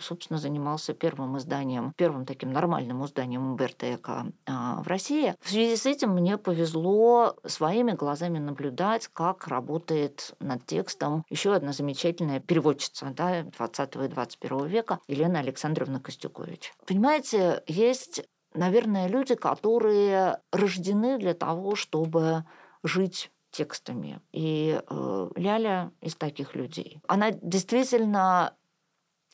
собственно, 0.00 0.38
занимался 0.38 0.92
первым 0.92 1.38
изданием, 1.38 1.92
первым 1.96 2.26
таким 2.26 2.52
нормальным 2.52 3.04
изданием 3.04 3.46
Умберто 3.46 3.91
человека 3.92 4.32
а, 4.46 4.82
в 4.82 4.86
России. 4.86 5.34
В 5.40 5.50
связи 5.50 5.76
с 5.76 5.86
этим 5.86 6.10
мне 6.10 6.38
повезло 6.38 7.36
своими 7.44 7.92
глазами 7.92 8.38
наблюдать, 8.38 9.08
как 9.12 9.48
работает 9.48 10.34
над 10.40 10.64
текстом 10.66 11.24
еще 11.28 11.54
одна 11.54 11.72
замечательная 11.72 12.40
переводчица 12.40 13.12
да, 13.16 13.42
20 13.42 13.96
и 13.96 14.08
21 14.08 14.66
века 14.66 15.00
Елена 15.08 15.40
Александровна 15.40 16.00
Костюкович. 16.00 16.72
Понимаете, 16.86 17.62
есть, 17.66 18.24
наверное, 18.54 19.08
люди, 19.08 19.34
которые 19.34 20.38
рождены 20.50 21.18
для 21.18 21.34
того, 21.34 21.74
чтобы 21.74 22.44
жить 22.82 23.30
текстами. 23.50 24.20
И 24.32 24.80
э, 24.88 25.28
Ляля 25.36 25.92
из 26.00 26.16
таких 26.16 26.54
людей. 26.54 27.00
Она 27.06 27.30
действительно 27.32 28.54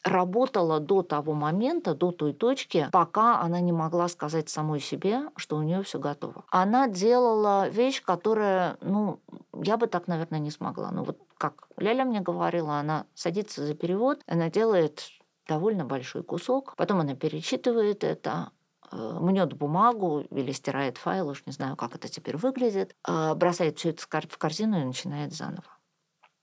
работала 0.08 0.80
до 0.80 1.02
того 1.02 1.34
момента, 1.34 1.94
до 1.94 2.12
той 2.12 2.32
точки, 2.32 2.88
пока 2.92 3.40
она 3.40 3.60
не 3.60 3.72
могла 3.72 4.08
сказать 4.08 4.48
самой 4.48 4.80
себе, 4.80 5.22
что 5.36 5.56
у 5.56 5.62
нее 5.62 5.82
все 5.82 5.98
готово. 5.98 6.44
Она 6.50 6.88
делала 6.88 7.68
вещь, 7.68 8.02
которая, 8.02 8.76
ну, 8.80 9.20
я 9.52 9.76
бы 9.76 9.86
так, 9.86 10.08
наверное, 10.08 10.40
не 10.40 10.50
смогла. 10.50 10.90
Ну 10.90 11.04
вот 11.04 11.18
как 11.36 11.68
Ляля 11.76 12.04
мне 12.04 12.20
говорила, 12.20 12.78
она 12.78 13.06
садится 13.14 13.64
за 13.64 13.74
перевод, 13.74 14.20
она 14.26 14.50
делает 14.50 15.02
довольно 15.46 15.84
большой 15.84 16.22
кусок, 16.22 16.74
потом 16.76 17.00
она 17.00 17.14
перечитывает 17.14 18.04
это, 18.04 18.50
э, 18.92 19.18
мнет 19.20 19.54
бумагу 19.54 20.20
или 20.30 20.52
стирает 20.52 20.98
файл, 20.98 21.28
уж 21.28 21.44
не 21.46 21.52
знаю, 21.52 21.76
как 21.76 21.94
это 21.94 22.08
теперь 22.08 22.36
выглядит, 22.36 22.94
э, 23.08 23.34
бросает 23.34 23.78
все 23.78 23.90
это 23.90 24.02
в 24.02 24.38
корзину 24.38 24.80
и 24.80 24.84
начинает 24.84 25.32
заново. 25.32 25.78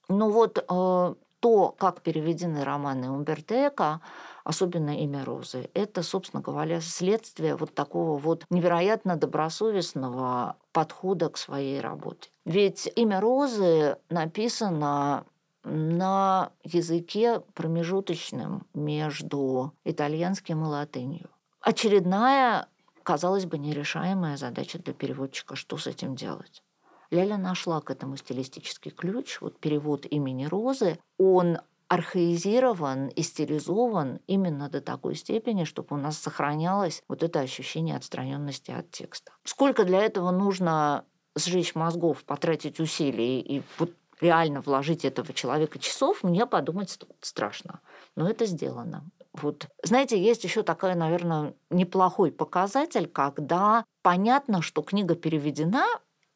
Ну 0.08 0.30
вот 0.30 0.58
э, 0.58 1.14
то, 1.46 1.76
как 1.78 2.02
переведены 2.02 2.64
романы 2.64 3.08
Умберто 3.08 4.00
особенно 4.42 5.00
«Имя 5.00 5.24
Розы», 5.24 5.70
это, 5.74 6.02
собственно 6.02 6.42
говоря, 6.42 6.80
следствие 6.80 7.54
вот 7.54 7.72
такого 7.72 8.18
вот 8.18 8.44
невероятно 8.50 9.14
добросовестного 9.14 10.56
подхода 10.72 11.28
к 11.28 11.36
своей 11.36 11.80
работе. 11.80 12.30
Ведь 12.44 12.90
«Имя 12.96 13.20
Розы» 13.20 13.96
написано 14.10 15.24
на 15.62 16.50
языке 16.64 17.42
промежуточном 17.54 18.66
между 18.74 19.72
итальянским 19.84 20.64
и 20.64 20.66
латынью. 20.66 21.30
Очередная, 21.60 22.66
казалось 23.04 23.46
бы, 23.46 23.56
нерешаемая 23.56 24.36
задача 24.36 24.80
для 24.80 24.94
переводчика, 24.94 25.54
что 25.54 25.76
с 25.76 25.86
этим 25.86 26.16
делать. 26.16 26.64
Ляля 27.10 27.36
нашла 27.36 27.80
к 27.80 27.90
этому 27.90 28.16
стилистический 28.16 28.90
ключ. 28.90 29.40
Вот 29.40 29.58
перевод 29.58 30.06
имени 30.06 30.46
Розы, 30.46 30.98
он 31.18 31.58
архаизирован 31.88 33.08
и 33.08 33.22
стилизован 33.22 34.20
именно 34.26 34.68
до 34.68 34.80
такой 34.80 35.14
степени, 35.14 35.64
чтобы 35.64 35.96
у 35.96 35.98
нас 35.98 36.18
сохранялось 36.18 37.02
вот 37.08 37.22
это 37.22 37.40
ощущение 37.40 37.96
отстраненности 37.96 38.72
от 38.72 38.90
текста. 38.90 39.32
Сколько 39.44 39.84
для 39.84 40.02
этого 40.02 40.30
нужно 40.32 41.04
сжечь 41.36 41.74
мозгов, 41.74 42.24
потратить 42.24 42.80
усилий 42.80 43.40
и 43.40 43.62
вот 43.78 43.92
реально 44.20 44.62
вложить 44.62 45.04
этого 45.04 45.32
человека 45.32 45.78
часов, 45.78 46.22
мне 46.22 46.46
подумать 46.46 46.98
страшно. 47.20 47.80
Но 48.16 48.28
это 48.28 48.46
сделано. 48.46 49.04
Вот. 49.34 49.68
Знаете, 49.82 50.20
есть 50.20 50.44
еще 50.44 50.62
такой, 50.62 50.94
наверное, 50.94 51.54
неплохой 51.70 52.32
показатель, 52.32 53.06
когда 53.06 53.84
понятно, 54.02 54.62
что 54.62 54.80
книга 54.82 55.14
переведена, 55.14 55.84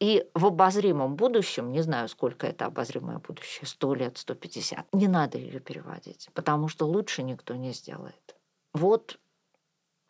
и 0.01 0.27
в 0.33 0.47
обозримом 0.47 1.15
будущем, 1.15 1.71
не 1.71 1.81
знаю, 1.83 2.09
сколько 2.09 2.47
это 2.47 2.65
обозримое 2.65 3.19
будущее, 3.19 3.67
100 3.67 3.93
лет, 3.93 4.17
150, 4.17 4.87
не 4.93 5.07
надо 5.07 5.37
ее 5.37 5.59
переводить, 5.59 6.29
потому 6.33 6.67
что 6.67 6.87
лучше 6.87 7.21
никто 7.21 7.55
не 7.55 7.71
сделает. 7.71 8.35
Вот 8.73 9.19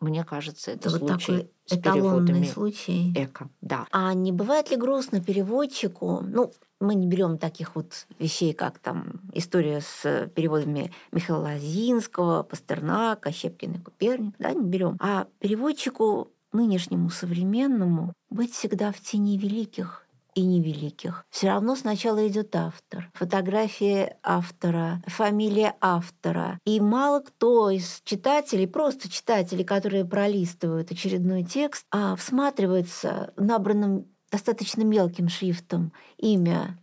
мне 0.00 0.24
кажется, 0.24 0.70
это, 0.70 0.88
это 0.88 0.98
случай 0.98 1.32
вот 1.36 1.52
с 1.66 1.72
эталонный 1.74 2.46
случай. 2.46 3.12
Эко, 3.14 3.50
да. 3.60 3.86
А 3.92 4.14
не 4.14 4.32
бывает 4.32 4.70
ли 4.70 4.76
грустно 4.76 5.22
переводчику? 5.22 6.22
Ну, 6.22 6.52
мы 6.80 6.94
не 6.94 7.06
берем 7.06 7.36
таких 7.36 7.76
вот 7.76 8.06
вещей, 8.18 8.54
как 8.54 8.78
там 8.78 9.20
история 9.34 9.80
с 9.80 10.30
переводами 10.34 10.90
Михаила 11.12 11.42
Лазинского, 11.42 12.42
Пастернака, 12.42 13.30
Щепкина 13.30 13.76
и 13.76 13.78
Куперник, 13.78 14.34
да, 14.38 14.52
не 14.52 14.64
берем. 14.64 14.96
А 15.00 15.28
переводчику 15.38 16.32
нынешнему 16.52 17.10
современному 17.10 18.12
быть 18.30 18.52
всегда 18.52 18.92
в 18.92 19.00
тени 19.00 19.38
великих 19.38 20.06
и 20.34 20.42
невеликих. 20.42 21.24
Все 21.30 21.48
равно 21.48 21.76
сначала 21.76 22.26
идет 22.26 22.56
автор, 22.56 23.10
фотография 23.14 24.16
автора, 24.22 25.02
фамилия 25.06 25.74
автора. 25.80 26.58
И 26.64 26.80
мало 26.80 27.20
кто 27.20 27.70
из 27.70 28.00
читателей, 28.04 28.66
просто 28.66 29.10
читателей, 29.10 29.64
которые 29.64 30.04
пролистывают 30.04 30.90
очередной 30.90 31.44
текст, 31.44 31.84
а 31.90 32.16
всматривается 32.16 33.32
набранным 33.36 34.06
достаточно 34.30 34.82
мелким 34.82 35.28
шрифтом 35.28 35.92
имя 36.16 36.78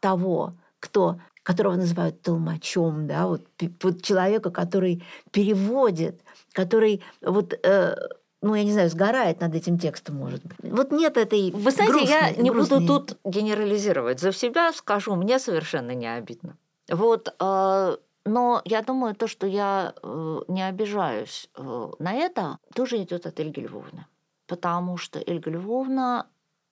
того, 0.00 0.54
кто 0.78 1.18
которого 1.42 1.74
называют 1.74 2.22
толмачом, 2.22 3.08
да, 3.08 3.26
вот, 3.26 3.48
вот 3.82 4.02
человека, 4.02 4.50
который 4.50 5.02
переводит, 5.32 6.22
который 6.52 7.02
вот 7.20 7.52
э, 7.52 7.96
ну, 8.42 8.56
я 8.56 8.64
не 8.64 8.72
знаю, 8.72 8.90
сгорает 8.90 9.40
над 9.40 9.54
этим 9.54 9.78
текстом, 9.78 10.16
может 10.16 10.44
быть. 10.44 10.58
Вот 10.62 10.90
нет 10.90 11.16
этой 11.16 11.52
Вы 11.52 11.70
знаете, 11.70 11.92
грустной, 11.92 12.12
я 12.12 12.30
не 12.32 12.50
грустной... 12.50 12.80
буду 12.80 12.98
тут 12.98 13.18
генерализировать. 13.24 14.18
За 14.18 14.32
себя 14.32 14.72
скажу, 14.72 15.14
мне 15.14 15.38
совершенно 15.38 15.92
не 15.92 16.12
обидно. 16.12 16.56
Вот, 16.88 17.32
э, 17.38 17.96
но 18.24 18.62
я 18.64 18.82
думаю, 18.82 19.14
то, 19.14 19.28
что 19.28 19.46
я 19.46 19.94
э, 20.02 20.40
не 20.48 20.66
обижаюсь 20.66 21.48
э, 21.56 21.90
на 22.00 22.14
это, 22.14 22.58
тоже 22.74 23.00
идет 23.02 23.26
от 23.26 23.38
Эльги 23.38 23.60
Львовны. 23.60 24.06
Потому 24.48 24.96
что 24.96 25.22
Эльга 25.24 25.50
Львовна, 25.50 26.26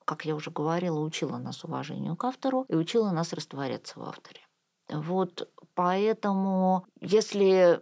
как 0.05 0.25
я 0.25 0.35
уже 0.35 0.51
говорила, 0.51 0.99
учила 0.99 1.39
нас 1.39 1.63
уважению 1.65 2.17
к 2.17 2.25
автору 2.25 2.67
и 2.69 2.75
учила 2.75 3.11
нас 3.11 3.33
растворяться 3.33 3.99
в 4.01 4.03
авторе. 4.03 4.41
Вот 4.89 5.49
поэтому, 5.75 6.85
если 7.01 7.81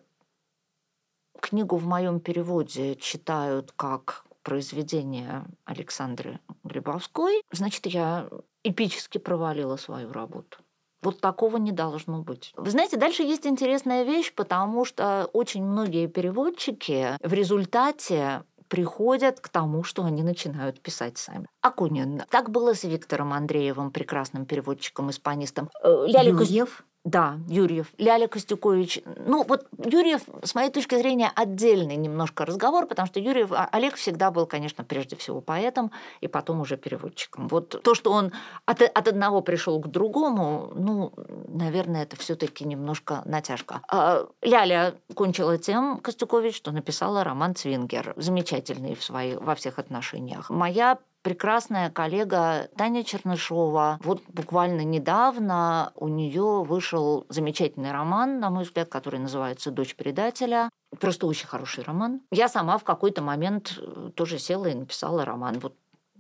Книгу 1.40 1.76
в 1.76 1.86
моем 1.86 2.20
переводе 2.20 2.94
читают 2.96 3.72
как 3.76 4.24
произведение 4.42 5.44
Александры 5.64 6.40
Глебовской, 6.64 7.42
значит, 7.52 7.86
я 7.86 8.28
эпически 8.64 9.18
провалила 9.18 9.76
свою 9.76 10.12
работу. 10.12 10.58
Вот 11.02 11.20
такого 11.20 11.58
не 11.58 11.70
должно 11.70 12.22
быть. 12.22 12.52
Вы 12.56 12.70
знаете, 12.70 12.96
дальше 12.96 13.22
есть 13.22 13.46
интересная 13.46 14.02
вещь, 14.02 14.32
потому 14.34 14.84
что 14.84 15.28
очень 15.32 15.64
многие 15.64 16.06
переводчики 16.08 17.16
в 17.22 17.32
результате 17.32 18.42
приходят 18.68 19.40
к 19.40 19.48
тому, 19.48 19.82
что 19.82 20.04
они 20.04 20.22
начинают 20.22 20.80
писать 20.80 21.18
сами. 21.18 21.46
Акунин. 21.60 22.22
Так 22.30 22.50
было 22.50 22.74
с 22.74 22.84
Виктором 22.84 23.32
Андреевым, 23.32 23.90
прекрасным 23.90 24.44
переводчиком, 24.44 25.10
испанистом. 25.10 25.70
Э, 25.82 26.04
Ляля 26.06 26.30
Юрьев. 26.30 26.84
Да, 27.08 27.38
Юрьев. 27.48 27.86
Ляля 27.96 28.28
Костюкович. 28.28 29.00
Ну, 29.16 29.42
вот 29.48 29.66
Юрьев, 29.82 30.20
с 30.42 30.54
моей 30.54 30.70
точки 30.70 30.94
зрения, 30.94 31.32
отдельный 31.34 31.96
немножко 31.96 32.44
разговор, 32.44 32.86
потому 32.86 33.06
что 33.06 33.18
Юрьев, 33.18 33.50
а, 33.50 33.66
Олег 33.72 33.94
всегда 33.94 34.30
был, 34.30 34.44
конечно, 34.44 34.84
прежде 34.84 35.16
всего 35.16 35.40
поэтом 35.40 35.90
и 36.20 36.28
потом 36.28 36.60
уже 36.60 36.76
переводчиком. 36.76 37.48
Вот 37.48 37.80
то, 37.82 37.94
что 37.94 38.12
он 38.12 38.32
от, 38.66 38.82
от 38.82 39.08
одного 39.08 39.40
пришел 39.40 39.80
к 39.80 39.86
другому, 39.88 40.70
ну, 40.74 41.14
наверное, 41.48 42.02
это 42.02 42.16
все 42.16 42.34
таки 42.34 42.66
немножко 42.66 43.22
натяжка. 43.24 43.80
А 43.88 44.26
Ляля 44.42 44.94
кончила 45.14 45.56
тем, 45.56 46.00
Костюкович, 46.00 46.56
что 46.56 46.72
написала 46.72 47.24
роман 47.24 47.54
«Цвингер», 47.54 48.12
замечательный 48.16 48.94
в 48.94 49.02
свои, 49.02 49.34
во 49.34 49.54
всех 49.54 49.78
отношениях. 49.78 50.50
Моя 50.50 50.98
прекрасная 51.28 51.90
коллега 51.90 52.70
Таня 52.74 53.04
Чернышова. 53.04 54.00
Вот 54.02 54.22
буквально 54.28 54.80
недавно 54.80 55.92
у 55.94 56.08
нее 56.08 56.64
вышел 56.64 57.26
замечательный 57.28 57.92
роман, 57.92 58.40
на 58.40 58.48
мой 58.48 58.64
взгляд, 58.64 58.88
который 58.88 59.20
называется 59.20 59.70
«Дочь 59.70 59.94
предателя». 59.94 60.70
Просто 60.98 61.26
очень 61.26 61.46
хороший 61.46 61.84
роман. 61.84 62.22
Я 62.30 62.48
сама 62.48 62.78
в 62.78 62.84
какой-то 62.84 63.20
момент 63.20 63.78
э, 63.78 64.10
тоже 64.14 64.38
села 64.38 64.70
и 64.70 64.74
написала 64.74 65.26
роман. 65.26 65.58
Вот 65.58 65.74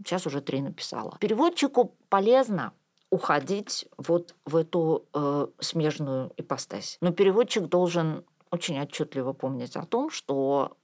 сейчас 0.04 0.26
уже 0.26 0.42
три 0.42 0.60
написала. 0.60 1.16
Переводчику 1.20 1.94
полезно 2.10 2.74
уходить 3.08 3.88
вот 3.96 4.34
в 4.44 4.56
эту 4.56 5.06
э, 5.14 5.46
смежную 5.58 6.32
ипостась. 6.36 6.98
Но 7.00 7.12
переводчик 7.12 7.64
должен 7.64 8.26
очень 8.50 8.78
отчетливо 8.78 9.32
помнить 9.32 9.74
о 9.76 9.86
том, 9.86 10.10
что 10.10 10.76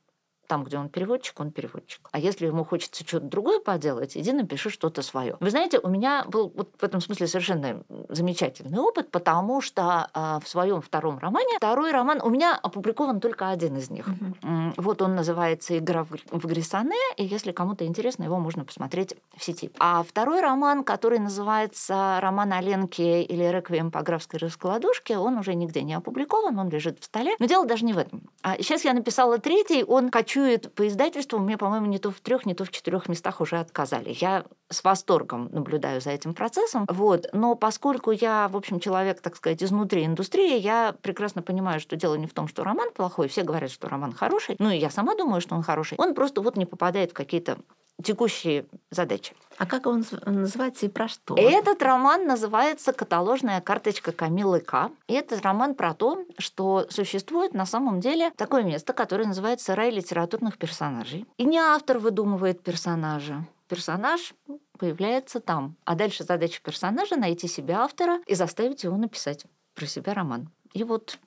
там, 0.47 0.65
где 0.65 0.79
он 0.79 0.89
переводчик, 0.89 1.39
он 1.41 1.51
переводчик. 1.51 2.09
А 2.13 2.19
если 2.19 2.47
ему 2.47 2.65
хочется 2.65 3.05
что-то 3.07 3.27
другое 3.27 3.61
поделать, 3.61 4.17
иди 4.17 4.33
напиши 4.33 4.71
что-то 4.71 5.03
свое. 5.03 5.37
Вы 5.41 5.51
знаете, 5.51 5.79
у 5.79 5.89
меня 5.89 6.25
был 6.27 6.53
вот 6.55 6.71
в 6.79 6.83
этом 6.83 7.01
смысле 7.01 7.27
совершенно 7.27 7.83
замечательный 8.09 8.79
опыт, 8.79 9.11
потому 9.11 9.61
что 9.61 10.09
э, 10.15 10.39
в 10.43 10.49
своем 10.49 10.81
втором 10.81 11.19
романе, 11.19 11.57
второй 11.57 11.93
роман, 11.93 12.21
у 12.23 12.29
меня 12.29 12.59
опубликован 12.61 13.21
только 13.21 13.51
один 13.51 13.77
из 13.77 13.91
них. 13.91 14.09
Mm-hmm. 14.09 14.75
Вот 14.77 15.03
он 15.03 15.15
называется 15.15 15.79
«Игра 15.79 16.05
в 16.05 16.47
Грисане», 16.47 16.97
и 17.17 17.25
если 17.25 17.53
кому-то 17.53 17.87
интересно, 17.87 18.25
его 18.25 18.39
можно 18.39 18.65
посмотреть 18.65 19.15
в 19.37 19.45
сети. 19.45 19.71
А 19.79 20.03
второй 20.03 20.41
роман, 20.41 20.85
который 20.85 21.19
называется 21.19 22.19
«Роман 22.21 22.53
о 22.53 22.61
Ленке» 22.61 23.23
или 23.23 23.45
«Реквием 23.45 23.91
по 23.91 24.03
графской 24.03 24.39
раскладушке», 24.39 25.19
он 25.19 25.39
уже 25.39 25.55
нигде 25.55 25.83
не 25.83 25.95
опубликован, 25.95 26.59
он 26.59 26.69
лежит 26.69 27.01
в 27.01 27.05
столе. 27.05 27.35
Но 27.39 27.47
дело 27.47 27.67
даже 27.67 27.85
не 27.85 27.93
в 27.93 27.99
этом. 27.99 28.23
А 28.43 28.57
сейчас 28.59 28.85
я 28.85 28.93
написала 28.93 29.39
третий, 29.39 29.85
он 29.85 30.11
«Качу 30.11 30.34
кочует 30.35 30.75
по 30.75 30.89
издательству, 30.89 31.39
мне, 31.39 31.57
по-моему, 31.57 31.87
не 31.87 31.99
то 31.99 32.11
в 32.11 32.21
трех, 32.21 32.45
не 32.45 32.55
то 32.55 32.65
в 32.65 32.71
четырех 32.71 33.09
местах 33.09 33.41
уже 33.41 33.59
отказали. 33.59 34.17
Я 34.21 34.45
с 34.69 34.83
восторгом 34.83 35.49
наблюдаю 35.53 36.01
за 36.01 36.11
этим 36.11 36.35
процессом. 36.35 36.87
Вот. 36.89 37.27
Но 37.33 37.55
поскольку 37.55 38.11
я, 38.11 38.49
в 38.49 38.57
общем, 38.57 38.81
человек, 38.81 39.21
так 39.21 39.37
сказать, 39.37 39.63
изнутри 39.63 40.05
индустрии, 40.05 40.59
я 40.59 40.95
прекрасно 41.03 41.43
понимаю, 41.43 41.79
что 41.79 41.95
дело 41.95 42.17
не 42.17 42.27
в 42.27 42.35
том, 42.35 42.49
что 42.49 42.65
роман 42.65 42.91
плохой, 42.93 43.29
все 43.29 43.45
говорят, 43.45 43.71
что 43.71 43.89
роман 43.89 44.13
хороший, 44.13 44.57
ну 44.59 44.71
и 44.71 44.77
я 44.77 44.91
сама 44.91 45.15
думаю, 45.15 45.41
что 45.41 45.55
он 45.55 45.63
хороший. 45.63 45.97
Он 45.99 46.15
просто 46.15 46.41
вот 46.41 46.57
не 46.57 46.67
попадает 46.67 47.13
в 47.13 47.15
какие-то 47.15 47.59
текущие 48.03 48.67
задачи. 48.91 49.35
А 49.57 49.67
как 49.67 49.87
он 49.87 50.05
называется 50.27 50.87
и 50.87 50.89
про 50.89 51.09
что? 51.09 51.37
Этот 51.37 51.83
роман 51.83 52.27
называется 52.27 52.93
«Каталожная 52.93 53.61
карточка 53.61 54.13
Камилы 54.13 54.61
К». 54.61 54.91
И 55.07 55.15
это 55.15 55.41
роман 55.41 55.75
про 55.75 55.95
то, 55.95 56.25
что 56.39 56.87
существует 56.91 57.55
на 57.55 57.67
самом 57.67 58.01
деле 58.01 58.33
такое 58.37 58.65
место, 58.65 58.93
которое 58.93 59.27
называется 59.27 59.75
«Рай 59.75 59.91
литературных 59.91 60.59
персонажей». 60.59 61.27
И 61.37 61.45
не 61.45 61.59
автор 61.59 61.99
выдумывает 61.99 62.63
персонажа. 62.63 63.47
Персонаж 63.69 64.35
появляется 64.79 65.41
там. 65.41 65.77
А 65.85 65.95
дальше 65.95 66.25
задача 66.25 66.61
персонажа— 66.63 67.17
найти 67.17 67.49
себе 67.49 67.75
автора 67.75 68.21
и 68.27 68.35
заставить 68.35 68.85
его 68.85 68.97
написать 68.97 69.47
про 69.75 69.87
себя 69.87 70.15
роман. 70.15 70.51
И 70.73 70.83
вот 70.83 71.19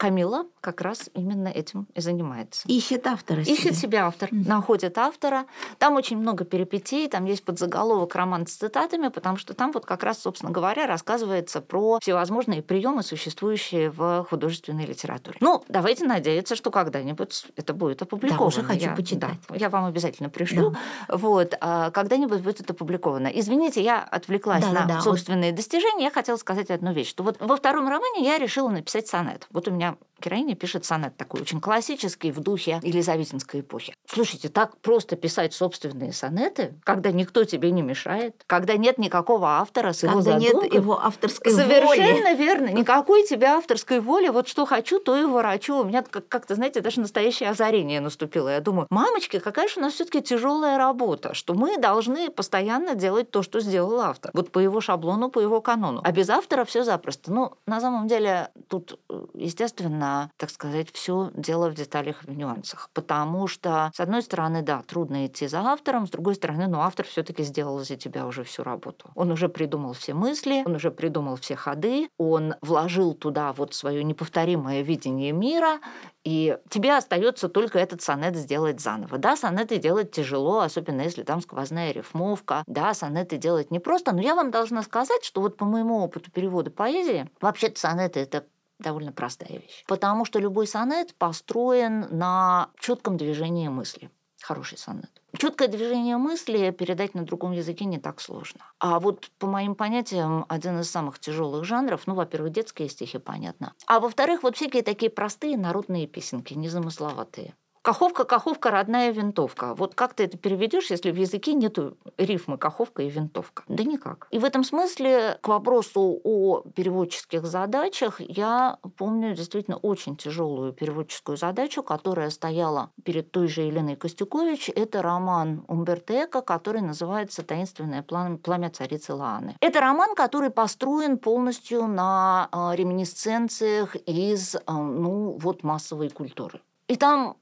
Камила 0.00 0.46
как 0.62 0.80
раз 0.80 1.10
именно 1.12 1.48
этим 1.48 1.86
и 1.94 2.00
занимается. 2.00 2.66
Ищет 2.68 3.06
автора 3.06 3.44
себе. 3.44 3.52
Ищет 3.52 3.76
себе 3.76 3.98
автор, 3.98 4.30
mm-hmm. 4.30 4.48
находит 4.48 4.96
автора. 4.96 5.44
Там 5.76 5.94
очень 5.96 6.16
много 6.16 6.46
перипетий, 6.46 7.06
там 7.06 7.26
есть 7.26 7.44
подзаголовок 7.44 8.14
роман 8.14 8.46
с 8.46 8.54
цитатами, 8.54 9.08
потому 9.08 9.36
что 9.36 9.52
там 9.52 9.72
вот 9.72 9.84
как 9.84 10.02
раз, 10.02 10.20
собственно 10.20 10.52
говоря, 10.52 10.86
рассказывается 10.86 11.60
про 11.60 11.98
всевозможные 12.00 12.62
приемы, 12.62 13.02
существующие 13.02 13.90
в 13.90 14.26
художественной 14.30 14.86
литературе. 14.86 15.36
Ну, 15.42 15.62
давайте 15.68 16.06
надеяться, 16.06 16.56
что 16.56 16.70
когда-нибудь 16.70 17.48
это 17.56 17.74
будет 17.74 18.00
опубликовано. 18.00 18.38
Да, 18.38 18.46
уже 18.46 18.62
хочу 18.62 18.86
я, 18.86 18.96
почитать. 18.96 19.34
Да, 19.50 19.54
я 19.54 19.68
вам 19.68 19.84
обязательно 19.84 20.30
пришлю. 20.30 20.70
Да. 21.08 21.18
Вот, 21.18 21.54
а 21.60 21.90
когда-нибудь 21.90 22.40
будет 22.40 22.62
это 22.62 22.72
опубликовано. 22.72 23.26
Извините, 23.26 23.82
я 23.82 24.02
отвлеклась 24.02 24.64
да, 24.64 24.72
на 24.72 24.86
да, 24.86 25.00
собственные 25.02 25.50
вот... 25.50 25.56
достижения. 25.56 26.04
Я 26.04 26.10
хотела 26.10 26.38
сказать 26.38 26.70
одну 26.70 26.94
вещь, 26.94 27.10
что 27.10 27.22
вот 27.22 27.36
во 27.38 27.54
втором 27.56 27.86
романе 27.86 28.24
я 28.24 28.38
решила 28.38 28.70
написать 28.70 29.06
сонет. 29.06 29.46
Вот 29.50 29.68
у 29.68 29.70
меня 29.70 29.89
героиня 30.20 30.54
пишет 30.54 30.84
сонет 30.84 31.16
такой 31.16 31.40
очень 31.40 31.60
классический 31.60 32.30
в 32.30 32.40
духе 32.40 32.80
Елизаветинской 32.82 33.60
эпохи. 33.60 33.94
Слушайте, 34.06 34.48
так 34.48 34.76
просто 34.78 35.16
писать 35.16 35.54
собственные 35.54 36.12
сонеты, 36.12 36.74
когда 36.84 37.10
никто 37.10 37.44
тебе 37.44 37.70
не 37.70 37.82
мешает, 37.82 38.42
когда 38.46 38.76
нет 38.76 38.98
никакого 38.98 39.58
автора 39.58 39.92
с 39.92 40.00
когда 40.00 40.12
его 40.12 40.22
задумкой. 40.22 40.68
нет 40.68 40.74
его 40.74 41.00
авторской 41.00 41.52
Совершенно 41.52 41.86
воли. 41.86 41.98
Совершенно 41.98 42.34
верно. 42.34 42.68
Никакой 42.68 43.26
тебе 43.26 43.46
авторской 43.46 44.00
воли. 44.00 44.28
Вот 44.28 44.48
что 44.48 44.66
хочу, 44.66 45.00
то 45.00 45.16
и 45.16 45.24
ворочу. 45.24 45.78
У 45.80 45.84
меня 45.84 46.02
как-то, 46.02 46.54
знаете, 46.54 46.80
даже 46.80 47.00
настоящее 47.00 47.50
озарение 47.50 48.00
наступило. 48.00 48.48
Я 48.48 48.60
думаю, 48.60 48.86
мамочки, 48.90 49.38
какая 49.38 49.68
же 49.68 49.74
у 49.78 49.82
нас 49.82 49.94
все 49.94 50.04
таки 50.04 50.20
тяжелая 50.20 50.76
работа, 50.76 51.34
что 51.34 51.54
мы 51.54 51.78
должны 51.78 52.30
постоянно 52.30 52.94
делать 52.94 53.30
то, 53.30 53.42
что 53.42 53.60
сделал 53.60 54.00
автор. 54.00 54.30
Вот 54.34 54.52
по 54.52 54.58
его 54.58 54.80
шаблону, 54.80 55.30
по 55.30 55.40
его 55.40 55.60
канону. 55.60 56.00
А 56.04 56.12
без 56.12 56.28
автора 56.28 56.64
все 56.64 56.84
запросто. 56.84 57.32
Ну, 57.32 57.52
на 57.66 57.80
самом 57.80 58.08
деле, 58.08 58.50
тут, 58.68 58.98
э, 59.08 59.24
естественно, 59.34 59.79
естественно, 59.80 60.30
так 60.36 60.50
сказать, 60.50 60.90
все 60.92 61.30
дело 61.34 61.70
в 61.70 61.74
деталях, 61.74 62.22
в 62.22 62.30
нюансах. 62.30 62.90
Потому 62.92 63.46
что, 63.46 63.90
с 63.94 64.00
одной 64.00 64.22
стороны, 64.22 64.62
да, 64.62 64.82
трудно 64.82 65.26
идти 65.26 65.46
за 65.46 65.60
автором, 65.60 66.06
с 66.06 66.10
другой 66.10 66.34
стороны, 66.34 66.66
ну, 66.66 66.80
автор 66.80 67.06
все-таки 67.06 67.42
сделал 67.42 67.78
за 67.80 67.96
тебя 67.96 68.26
уже 68.26 68.44
всю 68.44 68.62
работу. 68.62 69.10
Он 69.14 69.30
уже 69.30 69.48
придумал 69.48 69.94
все 69.94 70.14
мысли, 70.14 70.62
он 70.66 70.74
уже 70.74 70.90
придумал 70.90 71.36
все 71.36 71.56
ходы, 71.56 72.08
он 72.18 72.54
вложил 72.60 73.14
туда 73.14 73.52
вот 73.52 73.74
свое 73.74 74.04
неповторимое 74.04 74.82
видение 74.82 75.32
мира, 75.32 75.80
и 76.22 76.58
тебе 76.68 76.96
остается 76.96 77.48
только 77.48 77.78
этот 77.78 78.02
сонет 78.02 78.36
сделать 78.36 78.80
заново. 78.80 79.16
Да, 79.18 79.36
сонеты 79.36 79.78
делать 79.78 80.10
тяжело, 80.10 80.60
особенно 80.60 81.00
если 81.00 81.22
там 81.22 81.40
сквозная 81.40 81.92
рифмовка. 81.92 82.62
Да, 82.66 82.92
сонеты 82.92 83.38
делать 83.38 83.70
непросто, 83.70 84.12
но 84.12 84.20
я 84.20 84.34
вам 84.34 84.50
должна 84.50 84.82
сказать, 84.82 85.24
что 85.24 85.40
вот 85.40 85.56
по 85.56 85.64
моему 85.64 86.00
опыту 86.00 86.30
перевода 86.30 86.70
поэзии, 86.70 87.30
вообще-то 87.40 87.80
сонеты— 87.80 88.20
это 88.20 88.44
довольно 88.80 89.12
простая 89.12 89.58
вещь. 89.58 89.84
Потому 89.86 90.24
что 90.24 90.38
любой 90.38 90.66
сонет 90.66 91.14
построен 91.14 92.06
на 92.10 92.70
четком 92.78 93.16
движении 93.16 93.68
мысли. 93.68 94.10
Хороший 94.42 94.78
сонет. 94.78 95.10
Четкое 95.36 95.68
движение 95.68 96.16
мысли 96.16 96.70
передать 96.70 97.14
на 97.14 97.22
другом 97.22 97.52
языке 97.52 97.84
не 97.84 97.98
так 97.98 98.20
сложно. 98.20 98.60
А 98.78 98.98
вот 98.98 99.30
по 99.38 99.46
моим 99.46 99.74
понятиям 99.74 100.46
один 100.48 100.80
из 100.80 100.90
самых 100.90 101.18
тяжелых 101.18 101.64
жанров, 101.64 102.06
ну, 102.06 102.14
во-первых, 102.14 102.52
детские 102.52 102.88
стихи, 102.88 103.18
понятно. 103.18 103.74
А 103.86 104.00
во-вторых, 104.00 104.42
вот 104.42 104.56
всякие 104.56 104.82
такие 104.82 105.10
простые 105.10 105.56
народные 105.56 106.06
песенки, 106.06 106.54
незамысловатые. 106.54 107.54
Каховка, 107.82 108.24
каховка, 108.24 108.70
родная 108.70 109.10
винтовка. 109.10 109.74
Вот 109.74 109.94
как 109.94 110.12
ты 110.12 110.24
это 110.24 110.36
переведешь, 110.36 110.90
если 110.90 111.10
в 111.10 111.16
языке 111.16 111.54
нет 111.54 111.78
рифмы 112.18 112.58
каховка 112.58 113.02
и 113.02 113.08
винтовка? 113.08 113.62
Да 113.68 113.84
никак. 113.84 114.28
И 114.30 114.38
в 114.38 114.44
этом 114.44 114.64
смысле 114.64 115.38
к 115.40 115.48
вопросу 115.48 116.20
о 116.22 116.60
переводческих 116.74 117.46
задачах 117.46 118.20
я 118.20 118.78
помню 118.98 119.34
действительно 119.34 119.78
очень 119.78 120.16
тяжелую 120.16 120.74
переводческую 120.74 121.38
задачу, 121.38 121.82
которая 121.82 122.28
стояла 122.28 122.90
перед 123.02 123.30
той 123.30 123.48
же 123.48 123.62
Еленой 123.62 123.96
Костюкович. 123.96 124.70
Это 124.76 125.00
роман 125.00 125.64
Умберто 125.66 126.24
Эко, 126.24 126.42
который 126.42 126.82
называется 126.82 127.42
«Таинственное 127.42 128.02
пламя 128.02 128.70
царицы 128.70 129.14
Лааны». 129.14 129.56
Это 129.60 129.80
роман, 129.80 130.14
который 130.14 130.50
построен 130.50 131.16
полностью 131.16 131.86
на 131.86 132.48
а, 132.52 132.74
реминисценциях 132.74 133.96
из 134.04 134.56
а, 134.66 134.74
ну, 134.74 135.38
вот 135.40 135.62
массовой 135.62 136.10
культуры. 136.10 136.60
И 136.86 136.96
там 136.96 137.36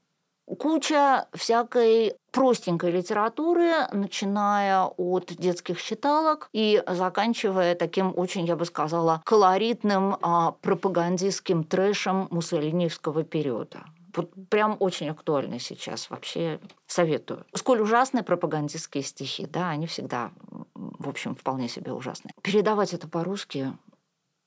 куча 0.57 1.27
всякой 1.33 2.15
простенькой 2.31 2.91
литературы, 2.91 3.87
начиная 3.91 4.83
от 4.83 5.33
детских 5.35 5.81
читалок 5.81 6.49
и 6.53 6.83
заканчивая 6.87 7.75
таким 7.75 8.13
очень, 8.15 8.45
я 8.45 8.55
бы 8.55 8.65
сказала, 8.65 9.21
колоритным 9.25 10.17
а, 10.21 10.51
пропагандистским 10.61 11.63
трэшем 11.63 12.27
муссолиниевского 12.31 13.23
периода. 13.23 13.85
Вот 14.15 14.31
прям 14.49 14.75
очень 14.79 15.09
актуально 15.09 15.59
сейчас. 15.59 16.09
Вообще 16.09 16.59
советую. 16.87 17.45
Сколь 17.53 17.81
ужасные 17.81 18.23
пропагандистские 18.23 19.03
стихи, 19.03 19.45
да, 19.45 19.69
они 19.69 19.85
всегда, 19.87 20.31
в 20.73 21.07
общем, 21.07 21.35
вполне 21.35 21.69
себе 21.69 21.93
ужасные. 21.93 22.33
Передавать 22.41 22.93
это 22.93 23.07
по-русски 23.07 23.73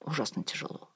ужасно 0.04 0.42
тяжело. 0.42 0.88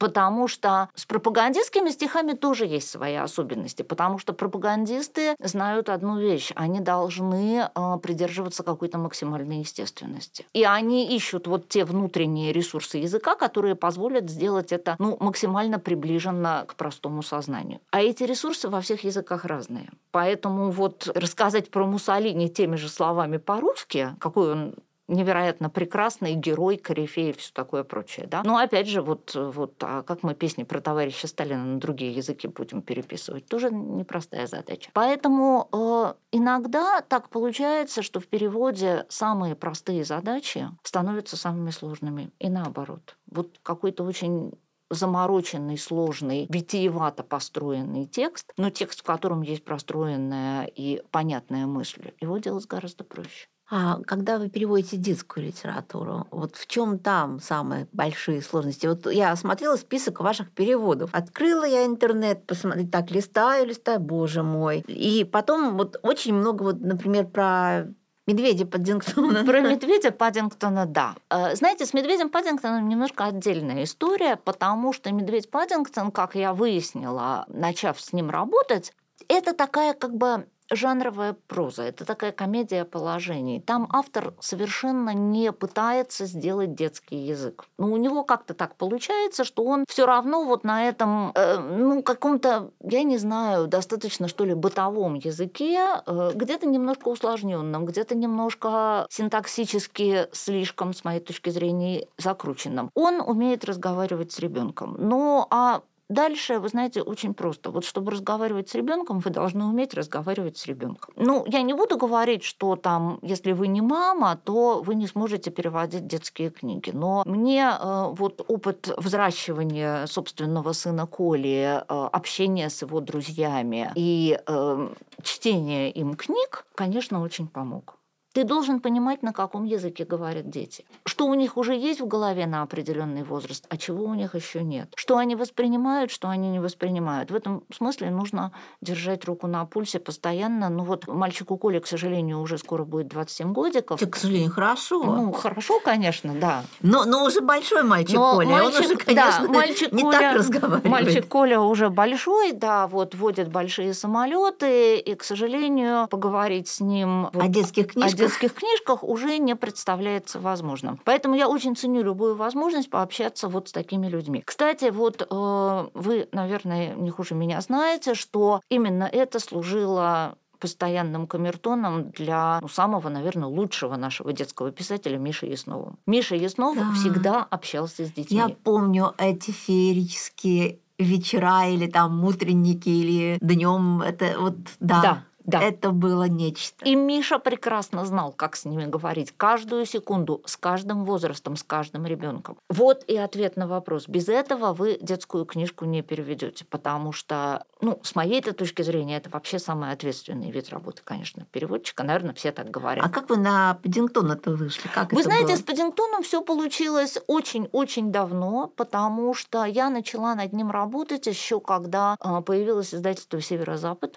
Потому 0.00 0.48
что 0.48 0.88
с 0.94 1.04
пропагандистскими 1.04 1.90
стихами 1.90 2.32
тоже 2.32 2.64
есть 2.64 2.88
свои 2.88 3.16
особенности, 3.16 3.82
потому 3.82 4.16
что 4.16 4.32
пропагандисты 4.32 5.36
знают 5.38 5.90
одну 5.90 6.18
вещь. 6.18 6.52
Они 6.56 6.80
должны 6.80 7.68
э, 7.74 7.98
придерживаться 8.02 8.62
какой-то 8.62 8.96
максимальной 8.96 9.58
естественности. 9.58 10.46
И 10.54 10.64
они 10.64 11.14
ищут 11.14 11.46
вот 11.46 11.68
те 11.68 11.84
внутренние 11.84 12.50
ресурсы 12.50 12.96
языка, 12.96 13.34
которые 13.34 13.74
позволят 13.74 14.30
сделать 14.30 14.72
это 14.72 14.96
ну, 14.98 15.18
максимально 15.20 15.78
приближенно 15.78 16.64
к 16.66 16.76
простому 16.76 17.22
сознанию. 17.22 17.80
А 17.90 18.00
эти 18.00 18.24
ресурсы 18.24 18.70
во 18.70 18.80
всех 18.80 19.04
языках 19.04 19.44
разные. 19.44 19.90
Поэтому 20.12 20.70
вот 20.70 21.08
рассказать 21.14 21.70
про 21.70 21.84
Муссолини 21.84 22.48
теми 22.48 22.76
же 22.76 22.88
словами 22.88 23.36
по-русски, 23.36 24.16
какой 24.18 24.52
он 24.52 24.74
невероятно 25.10 25.68
прекрасный 25.68 26.34
герой, 26.34 26.76
корифей 26.76 27.30
и 27.30 27.32
все 27.32 27.52
такое 27.52 27.84
прочее. 27.84 28.26
Да? 28.26 28.42
Но 28.44 28.56
опять 28.56 28.88
же, 28.88 29.02
вот, 29.02 29.34
вот 29.34 29.74
а 29.82 30.02
как 30.02 30.22
мы 30.22 30.34
песни 30.34 30.62
про 30.62 30.80
товарища 30.80 31.26
Сталина 31.26 31.62
на 31.62 31.78
другие 31.80 32.12
языки 32.12 32.48
будем 32.48 32.82
переписывать, 32.82 33.46
тоже 33.46 33.70
непростая 33.70 34.46
задача. 34.46 34.90
Поэтому 34.92 35.68
э, 35.72 36.14
иногда 36.32 37.00
так 37.02 37.28
получается, 37.28 38.02
что 38.02 38.20
в 38.20 38.26
переводе 38.26 39.06
самые 39.08 39.54
простые 39.54 40.04
задачи 40.04 40.68
становятся 40.82 41.36
самыми 41.36 41.70
сложными. 41.70 42.30
И 42.38 42.48
наоборот. 42.48 43.16
Вот 43.30 43.58
какой-то 43.62 44.04
очень 44.04 44.52
замороченный, 44.90 45.78
сложный, 45.78 46.46
витиевато 46.50 47.22
построенный 47.22 48.06
текст, 48.06 48.52
но 48.56 48.70
текст, 48.70 49.00
в 49.00 49.04
котором 49.04 49.42
есть 49.42 49.64
простроенная 49.64 50.64
и 50.66 51.02
понятная 51.12 51.66
мысль, 51.66 52.12
его 52.20 52.38
делать 52.38 52.66
гораздо 52.66 53.04
проще. 53.04 53.48
А 53.70 54.00
когда 54.04 54.38
вы 54.38 54.48
переводите 54.48 54.96
детскую 54.96 55.46
литературу, 55.46 56.26
вот 56.32 56.56
в 56.56 56.66
чем 56.66 56.98
там 56.98 57.38
самые 57.38 57.86
большие 57.92 58.42
сложности? 58.42 58.88
Вот 58.88 59.10
я 59.10 59.36
смотрела 59.36 59.76
список 59.76 60.20
ваших 60.20 60.50
переводов. 60.50 61.10
Открыла 61.12 61.64
я 61.64 61.86
интернет, 61.86 62.46
посмотреть, 62.46 62.90
так, 62.90 63.12
листаю, 63.12 63.66
листаю, 63.66 64.00
боже 64.00 64.42
мой. 64.42 64.80
И 64.88 65.22
потом 65.24 65.76
вот 65.76 66.00
очень 66.02 66.34
много, 66.34 66.64
вот, 66.64 66.80
например, 66.80 67.26
про 67.26 67.86
Медведя 68.26 68.66
Паддингтона. 68.66 69.44
Про 69.44 69.60
медведя 69.70 70.10
Паддингтона, 70.10 70.86
да. 70.86 71.14
Э, 71.30 71.54
знаете, 71.54 71.86
с 71.86 71.94
медведем 71.94 72.28
Паддингтоном 72.28 72.88
немножко 72.88 73.24
отдельная 73.26 73.84
история, 73.84 74.36
потому 74.36 74.92
что 74.92 75.12
медведь 75.12 75.48
Паддингтон, 75.48 76.10
как 76.10 76.34
я 76.34 76.54
выяснила, 76.54 77.44
начав 77.48 78.00
с 78.00 78.12
ним 78.12 78.30
работать, 78.30 78.92
это 79.28 79.54
такая 79.54 79.94
как 79.94 80.16
бы 80.16 80.46
жанровая 80.70 81.36
проза, 81.46 81.82
это 81.82 82.04
такая 82.04 82.32
комедия 82.32 82.84
положений. 82.84 83.62
Там 83.66 83.88
автор 83.90 84.34
совершенно 84.40 85.10
не 85.10 85.52
пытается 85.52 86.26
сделать 86.26 86.74
детский 86.74 87.16
язык. 87.16 87.64
Но 87.78 87.88
у 87.88 87.96
него 87.96 88.24
как-то 88.24 88.54
так 88.54 88.76
получается, 88.76 89.44
что 89.44 89.64
он 89.64 89.84
все 89.88 90.06
равно 90.06 90.44
вот 90.44 90.64
на 90.64 90.88
этом, 90.88 91.32
э, 91.34 91.58
ну, 91.58 92.02
каком-то, 92.02 92.70
я 92.82 93.02
не 93.02 93.18
знаю, 93.18 93.66
достаточно, 93.66 94.28
что 94.28 94.44
ли, 94.44 94.54
бытовом 94.54 95.14
языке, 95.14 96.02
э, 96.06 96.32
где-то 96.34 96.66
немножко 96.66 97.08
усложненном, 97.08 97.84
где-то 97.84 98.14
немножко 98.14 99.06
синтаксически 99.10 100.28
слишком, 100.32 100.94
с 100.94 101.04
моей 101.04 101.20
точки 101.20 101.50
зрения, 101.50 102.06
закрученном. 102.18 102.90
Он 102.94 103.20
умеет 103.20 103.64
разговаривать 103.64 104.32
с 104.32 104.38
ребенком. 104.38 104.96
Ну, 104.98 105.46
а 105.50 105.82
Дальше, 106.10 106.58
вы 106.58 106.68
знаете, 106.68 107.02
очень 107.02 107.34
просто. 107.34 107.70
Вот 107.70 107.84
чтобы 107.84 108.10
разговаривать 108.10 108.68
с 108.68 108.74
ребенком, 108.74 109.20
вы 109.20 109.30
должны 109.30 109.64
уметь 109.64 109.94
разговаривать 109.94 110.58
с 110.58 110.66
ребенком. 110.66 111.14
Ну, 111.16 111.44
я 111.46 111.62
не 111.62 111.72
буду 111.72 111.96
говорить, 111.96 112.42
что 112.42 112.74
там, 112.74 113.20
если 113.22 113.52
вы 113.52 113.68
не 113.68 113.80
мама, 113.80 114.36
то 114.44 114.82
вы 114.82 114.96
не 114.96 115.06
сможете 115.06 115.50
переводить 115.52 116.08
детские 116.08 116.50
книги. 116.50 116.90
Но 116.92 117.22
мне 117.26 117.70
э, 117.80 118.06
вот 118.10 118.44
опыт 118.48 118.92
взращивания 118.96 120.06
собственного 120.06 120.72
сына 120.72 121.06
Коли, 121.06 121.80
э, 121.80 122.08
общения 122.12 122.70
с 122.70 122.82
его 122.82 123.00
друзьями 123.00 123.92
и 123.94 124.36
э, 124.44 124.88
чтения 125.22 125.90
им 125.92 126.14
книг, 126.14 126.66
конечно, 126.74 127.22
очень 127.22 127.46
помог. 127.46 127.99
Ты 128.32 128.44
должен 128.44 128.80
понимать, 128.80 129.22
на 129.22 129.32
каком 129.32 129.64
языке 129.64 130.04
говорят 130.04 130.48
дети. 130.48 130.84
Что 131.04 131.26
у 131.26 131.34
них 131.34 131.56
уже 131.56 131.74
есть 131.74 132.00
в 132.00 132.06
голове 132.06 132.46
на 132.46 132.62
определенный 132.62 133.24
возраст, 133.24 133.66
а 133.68 133.76
чего 133.76 134.04
у 134.04 134.14
них 134.14 134.36
еще 134.36 134.62
нет. 134.62 134.92
Что 134.94 135.16
они 135.16 135.34
воспринимают, 135.34 136.12
что 136.12 136.28
они 136.28 136.48
не 136.48 136.60
воспринимают. 136.60 137.32
В 137.32 137.34
этом 137.34 137.64
смысле 137.74 138.10
нужно 138.10 138.52
держать 138.80 139.24
руку 139.24 139.48
на 139.48 139.64
пульсе 139.64 139.98
постоянно. 139.98 140.68
Ну 140.68 140.84
вот 140.84 141.08
мальчику 141.08 141.56
Коле, 141.56 141.80
к 141.80 141.88
сожалению, 141.88 142.40
уже 142.40 142.56
скоро 142.56 142.84
будет 142.84 143.08
27 143.08 143.52
годиков. 143.52 144.00
Это, 144.00 144.08
к 144.10 144.16
сожалению, 144.16 144.52
хорошо. 144.52 145.02
Ну, 145.02 145.32
хорошо, 145.32 145.80
конечно, 145.80 146.32
да. 146.34 146.62
Но, 146.82 147.04
но 147.04 147.24
уже 147.24 147.40
большой 147.40 147.82
мальчик 147.82 148.14
но 148.14 148.34
Коля. 148.34 148.48
Мальчик, 148.48 148.78
он 148.78 148.84
уже, 148.84 148.96
конечно, 148.96 149.46
да, 149.46 149.52
мальчик 149.52 149.92
не 149.92 150.02
Коля, 150.02 150.18
так 150.18 150.36
разговаривает. 150.36 150.84
Мальчик 150.84 151.28
Коля 151.28 151.60
уже 151.60 151.90
большой, 151.90 152.52
да, 152.52 152.86
вот 152.86 153.16
водит 153.16 153.48
большие 153.48 153.92
самолеты, 153.92 154.98
и, 154.98 155.14
к 155.16 155.24
сожалению, 155.24 156.06
поговорить 156.06 156.68
с 156.68 156.78
ним... 156.78 157.26
О 157.32 157.48
детских 157.48 157.88
книжках 157.88 158.19
детских 158.20 158.54
книжках 158.54 159.02
уже 159.02 159.38
не 159.38 159.56
представляется 159.56 160.40
возможным. 160.40 161.00
Поэтому 161.04 161.34
я 161.34 161.48
очень 161.48 161.76
ценю 161.76 162.02
любую 162.02 162.36
возможность 162.36 162.90
пообщаться 162.90 163.48
вот 163.48 163.68
с 163.68 163.72
такими 163.72 164.06
людьми. 164.06 164.42
Кстати, 164.44 164.90
вот 164.90 165.22
э, 165.22 165.88
вы, 165.94 166.28
наверное, 166.32 166.94
не 166.94 167.10
хуже 167.10 167.34
меня 167.34 167.60
знаете, 167.60 168.14
что 168.14 168.60
именно 168.68 169.04
это 169.04 169.38
служило 169.38 170.36
постоянным 170.60 171.26
камертоном 171.26 172.10
для 172.10 172.58
ну, 172.60 172.68
самого, 172.68 173.08
наверное, 173.08 173.48
лучшего 173.48 173.96
нашего 173.96 174.32
детского 174.32 174.70
писателя 174.70 175.16
Миши 175.16 175.46
Яснова. 175.46 175.94
Миша 176.06 176.36
Яснов 176.36 176.76
да. 176.76 176.92
всегда 176.92 177.42
общался 177.42 178.04
с 178.04 178.12
детьми. 178.12 178.36
Я 178.36 178.48
помню 178.50 179.14
эти 179.18 179.50
феерические 179.50 180.78
вечера 180.98 181.66
или 181.66 181.86
там 181.86 182.22
утренники 182.24 182.88
или 182.88 183.38
днем. 183.40 184.02
Это 184.02 184.38
вот 184.38 184.56
да. 184.78 185.00
Да, 185.02 185.24
да. 185.50 185.62
Это 185.62 185.90
было 185.90 186.24
нечто. 186.24 186.84
И 186.84 186.94
Миша 186.94 187.38
прекрасно 187.38 188.04
знал, 188.04 188.32
как 188.32 188.56
с 188.56 188.64
ними 188.64 188.84
говорить. 188.84 189.32
Каждую 189.36 189.86
секунду, 189.86 190.42
с 190.44 190.56
каждым 190.56 191.04
возрастом, 191.04 191.56
с 191.56 191.62
каждым 191.62 192.06
ребенком. 192.06 192.58
Вот 192.68 193.04
и 193.06 193.16
ответ 193.16 193.56
на 193.56 193.66
вопрос. 193.66 194.08
Без 194.08 194.28
этого 194.28 194.72
вы 194.72 194.98
детскую 195.00 195.44
книжку 195.44 195.84
не 195.84 196.02
переведете, 196.02 196.64
потому 196.64 197.12
что, 197.12 197.64
ну, 197.80 198.00
с 198.02 198.14
моей 198.14 198.40
точки 198.40 198.82
зрения, 198.82 199.16
это 199.16 199.30
вообще 199.30 199.58
самый 199.58 199.92
ответственный 199.92 200.50
вид 200.50 200.70
работы, 200.70 201.02
конечно, 201.04 201.46
переводчика. 201.50 202.02
Наверное, 202.02 202.34
все 202.34 202.52
так 202.52 202.70
говорят. 202.70 203.04
А 203.04 203.08
как 203.08 203.30
вы 203.30 203.36
на 203.36 203.78
Паддингтона-то 203.82 204.52
вышли? 204.52 204.88
Как 204.94 205.12
вы 205.12 205.22
знаете, 205.22 205.48
было? 205.48 205.56
с 205.56 205.62
Паддингтоном 205.62 206.22
все 206.22 206.42
получилось 206.42 207.18
очень-очень 207.26 208.12
давно, 208.12 208.72
потому 208.76 209.34
что 209.34 209.64
я 209.64 209.90
начала 209.90 210.34
над 210.34 210.52
ним 210.52 210.70
работать 210.70 211.26
еще 211.26 211.60
когда 211.60 212.16
а, 212.20 212.40
появилось 212.40 212.94
издательство 212.94 213.40
«Северо-Запад». 213.40 214.16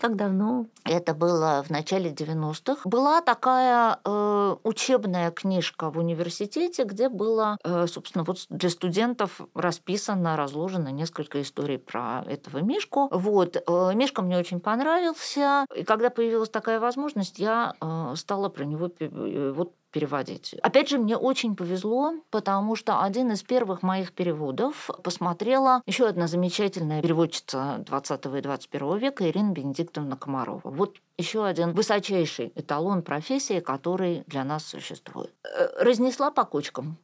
Как 0.00 0.16
давно? 0.16 0.66
Это 0.84 1.14
было 1.14 1.62
в 1.66 1.70
начале 1.70 2.10
90-х. 2.10 2.88
Была 2.88 3.20
такая 3.20 3.98
э, 4.04 4.56
учебная 4.62 5.30
книжка 5.30 5.90
в 5.90 5.98
университете, 5.98 6.84
где 6.84 7.08
было, 7.08 7.58
э, 7.62 7.86
собственно, 7.86 8.24
вот 8.24 8.38
для 8.48 8.70
студентов 8.70 9.40
расписано, 9.54 10.36
разложено 10.36 10.88
несколько 10.88 11.42
историй 11.42 11.78
про 11.78 12.24
этого 12.26 12.58
Мишку. 12.58 13.08
Вот. 13.10 13.56
Э, 13.56 13.92
Мишка 13.94 14.22
мне 14.22 14.38
очень 14.38 14.60
понравился. 14.60 15.66
И 15.74 15.84
когда 15.84 16.10
появилась 16.10 16.48
такая 16.48 16.80
возможность, 16.80 17.38
я 17.38 17.74
э, 17.80 18.14
стала 18.16 18.48
про 18.48 18.64
него 18.64 18.90
э, 18.98 19.52
вот 19.54 19.74
переводить. 19.90 20.54
Опять 20.62 20.88
же, 20.88 20.98
мне 20.98 21.16
очень 21.16 21.56
повезло, 21.56 22.14
потому 22.30 22.76
что 22.76 23.02
один 23.02 23.32
из 23.32 23.42
первых 23.42 23.82
моих 23.82 24.12
переводов 24.12 24.90
посмотрела 25.02 25.82
еще 25.86 26.06
одна 26.06 26.26
замечательная 26.26 27.02
переводчица 27.02 27.82
20 27.86 28.26
и 28.26 28.40
21 28.40 28.98
века 28.98 29.28
Ирина 29.28 29.52
Бенедиктовна 29.52 30.16
Комарова. 30.16 30.60
Вот 30.64 30.96
еще 31.16 31.44
один 31.44 31.72
высочайший 31.72 32.52
эталон 32.54 33.02
профессии, 33.02 33.60
который 33.60 34.24
для 34.26 34.44
нас 34.44 34.64
существует. 34.64 35.32
Э, 35.44 35.82
разнесла 35.82 36.30
по 36.30 36.44
кочкам. 36.44 36.98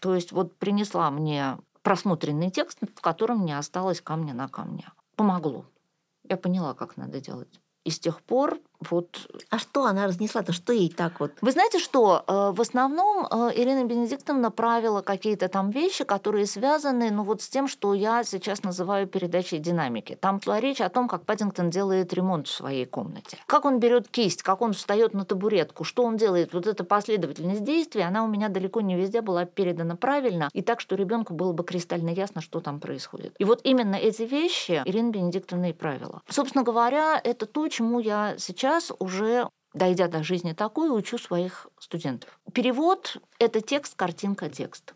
То 0.00 0.14
есть 0.14 0.32
вот 0.32 0.56
принесла 0.56 1.10
мне 1.10 1.58
просмотренный 1.82 2.50
текст, 2.50 2.78
в 2.94 3.00
котором 3.00 3.44
не 3.44 3.52
осталось 3.52 4.00
камня 4.00 4.34
на 4.34 4.48
камне. 4.48 4.88
Помогло. 5.16 5.64
Я 6.28 6.36
поняла, 6.36 6.74
как 6.74 6.96
надо 6.96 7.20
делать. 7.20 7.60
И 7.84 7.90
с 7.90 7.98
тех 7.98 8.22
пор 8.22 8.60
вот... 8.90 9.28
А 9.50 9.58
что 9.58 9.84
она 9.84 10.06
разнесла-то? 10.06 10.52
Что 10.52 10.72
ей 10.72 10.90
так 10.90 11.20
вот? 11.20 11.32
Вы 11.40 11.50
знаете 11.50 11.78
что? 11.78 12.24
Э, 12.26 12.52
в 12.52 12.60
основном 12.60 13.26
э, 13.30 13.50
Ирина 13.56 13.84
Бенедиктовна 13.84 14.50
правила 14.50 15.02
какие-то 15.02 15.48
там 15.48 15.70
вещи, 15.70 16.04
которые 16.04 16.46
связаны 16.46 17.10
ну, 17.10 17.22
вот 17.22 17.42
с 17.42 17.48
тем, 17.48 17.68
что 17.68 17.94
я 17.94 18.24
сейчас 18.24 18.62
называю 18.62 19.06
передачей 19.06 19.58
динамики. 19.58 20.14
Там 20.14 20.40
шла 20.42 20.60
речь 20.60 20.80
о 20.80 20.88
том, 20.88 21.08
как 21.08 21.24
Паддингтон 21.24 21.70
делает 21.70 22.12
ремонт 22.12 22.46
в 22.46 22.52
своей 22.52 22.86
комнате. 22.86 23.38
Как 23.46 23.64
он 23.64 23.78
берет 23.78 24.08
кисть, 24.08 24.42
как 24.42 24.62
он 24.62 24.72
встает 24.72 25.14
на 25.14 25.24
табуретку, 25.24 25.84
что 25.84 26.04
он 26.04 26.16
делает. 26.16 26.52
Вот 26.52 26.66
эта 26.66 26.84
последовательность 26.84 27.64
действий, 27.64 28.02
она 28.02 28.24
у 28.24 28.28
меня 28.28 28.48
далеко 28.48 28.80
не 28.80 28.96
везде 28.96 29.20
была 29.20 29.44
передана 29.44 29.96
правильно, 29.96 30.48
и 30.52 30.62
так, 30.62 30.80
что 30.80 30.96
ребенку 30.96 31.34
было 31.34 31.52
бы 31.52 31.64
кристально 31.64 32.10
ясно, 32.10 32.40
что 32.40 32.60
там 32.60 32.80
происходит. 32.80 33.34
И 33.38 33.44
вот 33.44 33.60
именно 33.64 33.96
эти 33.96 34.22
вещи 34.22 34.82
Ирина 34.84 35.10
Бенедиктовна 35.10 35.70
и 35.70 35.72
правила. 35.72 36.22
Собственно 36.28 36.64
говоря, 36.64 37.20
это 37.22 37.46
то, 37.46 37.68
чему 37.68 38.00
я 38.00 38.34
сейчас 38.38 38.71
сейчас 38.72 38.92
уже 38.98 39.48
дойдя 39.74 40.08
до 40.08 40.22
жизни 40.22 40.52
такой, 40.52 40.96
учу 40.96 41.18
своих 41.18 41.68
студентов. 41.78 42.38
Перевод– 42.52 43.18
это 43.38 43.60
текст, 43.60 43.94
картинка, 43.96 44.48
текст. 44.48 44.94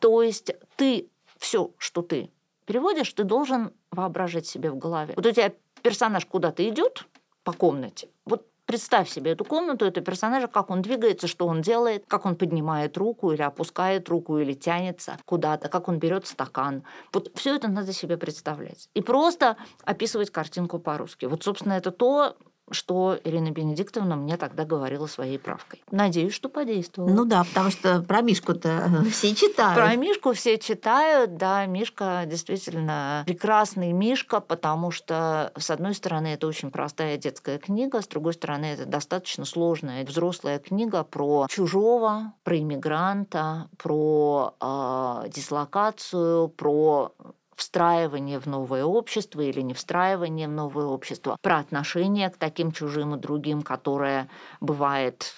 То 0.00 0.22
есть 0.22 0.52
ты 0.76 1.08
все, 1.38 1.70
что 1.78 2.02
ты 2.02 2.30
переводишь, 2.64 3.12
ты 3.12 3.24
должен 3.24 3.72
воображать 3.90 4.46
себе 4.46 4.70
в 4.70 4.78
голове. 4.78 5.14
Вот 5.16 5.26
у 5.26 5.30
тебя 5.30 5.52
персонаж 5.82 6.26
куда-то 6.26 6.68
идет 6.68 7.06
по 7.44 7.52
комнате. 7.52 8.08
Вот 8.24 8.46
Представь 8.66 9.08
себе 9.08 9.30
эту 9.30 9.44
комнату, 9.44 9.84
это 9.84 10.00
персонажа, 10.00 10.48
как 10.48 10.70
он 10.70 10.82
двигается, 10.82 11.28
что 11.28 11.46
он 11.46 11.62
делает, 11.62 12.04
как 12.08 12.26
он 12.26 12.34
поднимает 12.34 12.96
руку 12.98 13.30
или 13.30 13.42
опускает 13.42 14.08
руку 14.08 14.38
или 14.38 14.54
тянется 14.54 15.18
куда-то, 15.24 15.68
как 15.68 15.86
он 15.86 16.00
берет 16.00 16.26
стакан. 16.26 16.82
Вот 17.12 17.30
все 17.36 17.54
это 17.54 17.68
надо 17.68 17.92
себе 17.92 18.16
представлять. 18.16 18.90
И 18.94 19.02
просто 19.02 19.56
описывать 19.84 20.30
картинку 20.30 20.80
по-русски. 20.80 21.26
Вот, 21.26 21.44
собственно, 21.44 21.74
это 21.74 21.92
то, 21.92 22.36
что 22.70 23.18
Ирина 23.24 23.50
Бенедиктовна 23.50 24.16
мне 24.16 24.36
тогда 24.36 24.64
говорила 24.64 25.06
своей 25.06 25.38
правкой. 25.38 25.82
Надеюсь, 25.90 26.34
что 26.34 26.48
подействовало. 26.48 27.10
Ну 27.10 27.24
да, 27.24 27.44
потому 27.44 27.70
что 27.70 28.02
про 28.02 28.22
Мишку-то 28.22 29.04
все 29.10 29.34
читают. 29.34 29.76
Про 29.76 29.94
Мишку 29.96 30.32
все 30.32 30.58
читают, 30.58 31.36
да, 31.36 31.66
Мишка 31.66 32.24
действительно 32.26 33.22
прекрасный 33.26 33.92
Мишка, 33.92 34.40
потому 34.40 34.90
что, 34.90 35.52
с 35.56 35.70
одной 35.70 35.94
стороны, 35.94 36.28
это 36.28 36.46
очень 36.46 36.70
простая 36.70 37.16
детская 37.16 37.58
книга, 37.58 38.02
с 38.02 38.06
другой 38.06 38.34
стороны, 38.34 38.66
это 38.66 38.86
достаточно 38.86 39.44
сложная 39.44 40.04
взрослая 40.04 40.58
книга 40.58 41.04
про 41.04 41.46
чужого, 41.48 42.32
про 42.42 42.58
иммигранта, 42.58 43.68
про 43.76 44.54
э, 44.60 45.28
дислокацию, 45.30 46.48
про 46.48 47.12
встраивание 47.56 48.38
в 48.38 48.46
новое 48.46 48.84
общество 48.84 49.40
или 49.40 49.60
не 49.62 49.74
встраивание 49.74 50.46
в 50.46 50.52
новое 50.52 50.86
общество, 50.86 51.36
про 51.42 51.58
отношение 51.58 52.30
к 52.30 52.36
таким 52.36 52.70
чужим 52.70 53.14
и 53.14 53.18
другим, 53.18 53.62
которое 53.62 54.28
бывает 54.60 55.32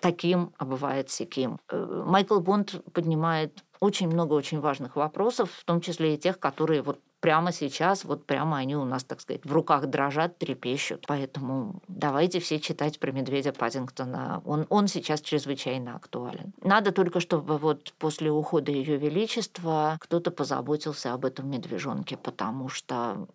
таким, 0.00 0.52
а 0.58 0.64
бывает 0.64 1.10
сяким. 1.10 1.58
Э, 1.68 2.04
Майкл 2.06 2.38
Бонд 2.40 2.82
поднимает 2.92 3.64
очень 3.80 4.08
много 4.08 4.34
очень 4.34 4.60
важных 4.60 4.96
вопросов, 4.96 5.50
в 5.52 5.64
том 5.64 5.80
числе 5.80 6.14
и 6.14 6.18
тех, 6.18 6.38
которые 6.38 6.82
вот 6.82 7.00
прямо 7.20 7.52
сейчас, 7.52 8.04
вот 8.04 8.26
прямо 8.26 8.58
они 8.58 8.76
у 8.76 8.84
нас, 8.84 9.04
так 9.04 9.20
сказать, 9.20 9.44
в 9.44 9.52
руках 9.52 9.86
дрожат, 9.86 10.38
трепещут. 10.38 11.04
Поэтому 11.06 11.82
давайте 11.88 12.40
все 12.40 12.60
читать 12.60 12.98
про 13.00 13.12
медведя 13.12 13.52
Паддингтона. 13.52 14.42
Он, 14.44 14.66
он 14.68 14.88
сейчас 14.88 15.20
чрезвычайно 15.20 15.96
актуален. 15.96 16.52
Надо 16.62 16.92
только, 16.92 17.20
чтобы 17.20 17.58
вот 17.58 17.92
после 17.98 18.30
ухода 18.30 18.70
Ее 18.72 18.96
Величества 18.96 19.96
кто-то 20.00 20.30
позаботился 20.30 21.12
об 21.12 21.24
этом 21.24 21.50
медвежонке, 21.50 22.16
потому 22.16 22.68
что 22.68 23.28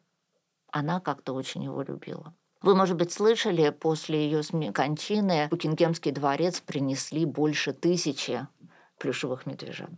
она 0.71 0.99
как-то 0.99 1.33
очень 1.33 1.63
его 1.63 1.81
любила. 1.81 2.33
Вы, 2.61 2.75
может 2.75 2.95
быть, 2.95 3.11
слышали, 3.11 3.71
после 3.71 4.23
ее 4.25 4.43
кончины 4.71 5.47
Букингемский 5.49 6.11
дворец 6.11 6.61
принесли 6.61 7.25
больше 7.25 7.73
тысячи 7.73 8.47
плюшевых 8.99 9.47
медвежат 9.47 9.89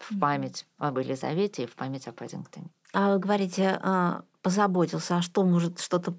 в 0.00 0.18
память 0.18 0.66
об 0.78 0.98
Елизавете 0.98 1.64
и 1.64 1.66
в 1.66 1.74
память 1.74 2.08
о 2.08 2.12
Паддингтоне. 2.12 2.70
А 2.92 3.12
вы 3.12 3.18
говорите, 3.18 3.78
а, 3.82 4.22
позаботился, 4.42 5.16
а 5.16 5.22
что 5.22 5.44
может 5.44 5.80
что-то 5.80 6.14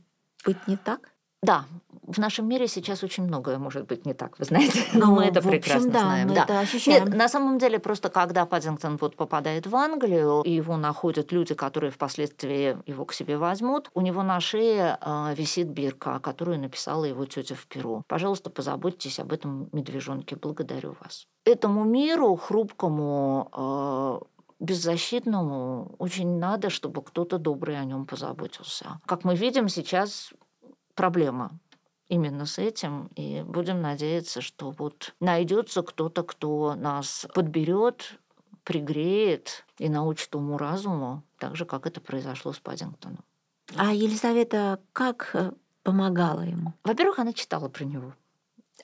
быть 0.45 0.67
не 0.67 0.77
так? 0.77 1.11
Да, 1.43 1.65
в 2.03 2.19
нашем 2.19 2.47
мире 2.47 2.67
сейчас 2.67 3.03
очень 3.03 3.23
многое 3.23 3.57
может 3.57 3.87
быть 3.87 4.05
не 4.05 4.13
так, 4.13 4.37
вы 4.37 4.45
знаете, 4.45 4.83
но 4.93 5.05
ну, 5.07 5.15
мы 5.15 5.25
это 5.25 5.39
общем, 5.39 5.51
прекрасно 5.51 5.91
да, 5.91 5.99
знаем. 6.01 6.27
Мы 6.27 6.35
да, 6.35 6.43
это 6.43 6.59
ощущаем. 6.59 7.05
Нет, 7.05 7.15
на 7.15 7.27
самом 7.27 7.57
деле 7.57 7.79
просто 7.79 8.09
когда 8.09 8.45
Паддингтон 8.45 8.97
вот 9.01 9.15
попадает 9.15 9.65
в 9.65 9.75
Англию 9.75 10.43
и 10.43 10.51
его 10.51 10.77
находят 10.77 11.31
люди, 11.31 11.55
которые 11.55 11.89
впоследствии 11.89 12.77
его 12.85 13.05
к 13.05 13.13
себе 13.13 13.37
возьмут, 13.37 13.89
у 13.95 14.01
него 14.01 14.21
на 14.21 14.39
шее 14.39 14.99
э, 15.01 15.33
висит 15.35 15.69
бирка, 15.69 16.19
которую 16.19 16.59
написала 16.59 17.05
его 17.05 17.25
тетя 17.25 17.55
в 17.55 17.65
Перу. 17.65 18.03
Пожалуйста, 18.07 18.51
позаботьтесь 18.51 19.19
об 19.19 19.33
этом 19.33 19.69
медвежонке, 19.71 20.35
благодарю 20.35 20.95
вас. 21.01 21.27
Этому 21.43 21.85
миру 21.85 22.35
хрупкому 22.35 23.49
э, 23.51 24.25
беззащитному 24.61 25.95
очень 25.97 26.37
надо, 26.37 26.69
чтобы 26.69 27.01
кто-то 27.01 27.37
добрый 27.37 27.79
о 27.79 27.83
нем 27.83 28.05
позаботился. 28.05 29.01
Как 29.05 29.23
мы 29.25 29.35
видим, 29.35 29.67
сейчас 29.67 30.31
проблема 30.93 31.59
именно 32.07 32.45
с 32.45 32.59
этим. 32.59 33.09
И 33.15 33.41
будем 33.41 33.81
надеяться, 33.81 34.41
что 34.41 34.71
вот 34.71 35.15
найдется 35.19 35.81
кто-то, 35.81 36.23
кто 36.23 36.75
нас 36.75 37.25
подберет, 37.33 38.19
пригреет 38.63 39.65
и 39.79 39.89
научит 39.89 40.35
уму-разуму, 40.35 41.23
так 41.39 41.55
же, 41.55 41.65
как 41.65 41.87
это 41.87 41.99
произошло 41.99 42.53
с 42.53 42.59
Паддингтоном. 42.59 43.23
А 43.75 43.93
Елизавета 43.93 44.79
как 44.93 45.31
э, 45.33 45.53
помогала 45.83 46.41
ему? 46.41 46.73
Во-первых, 46.83 47.19
она 47.19 47.33
читала 47.33 47.69
про 47.69 47.85
него. 47.85 48.13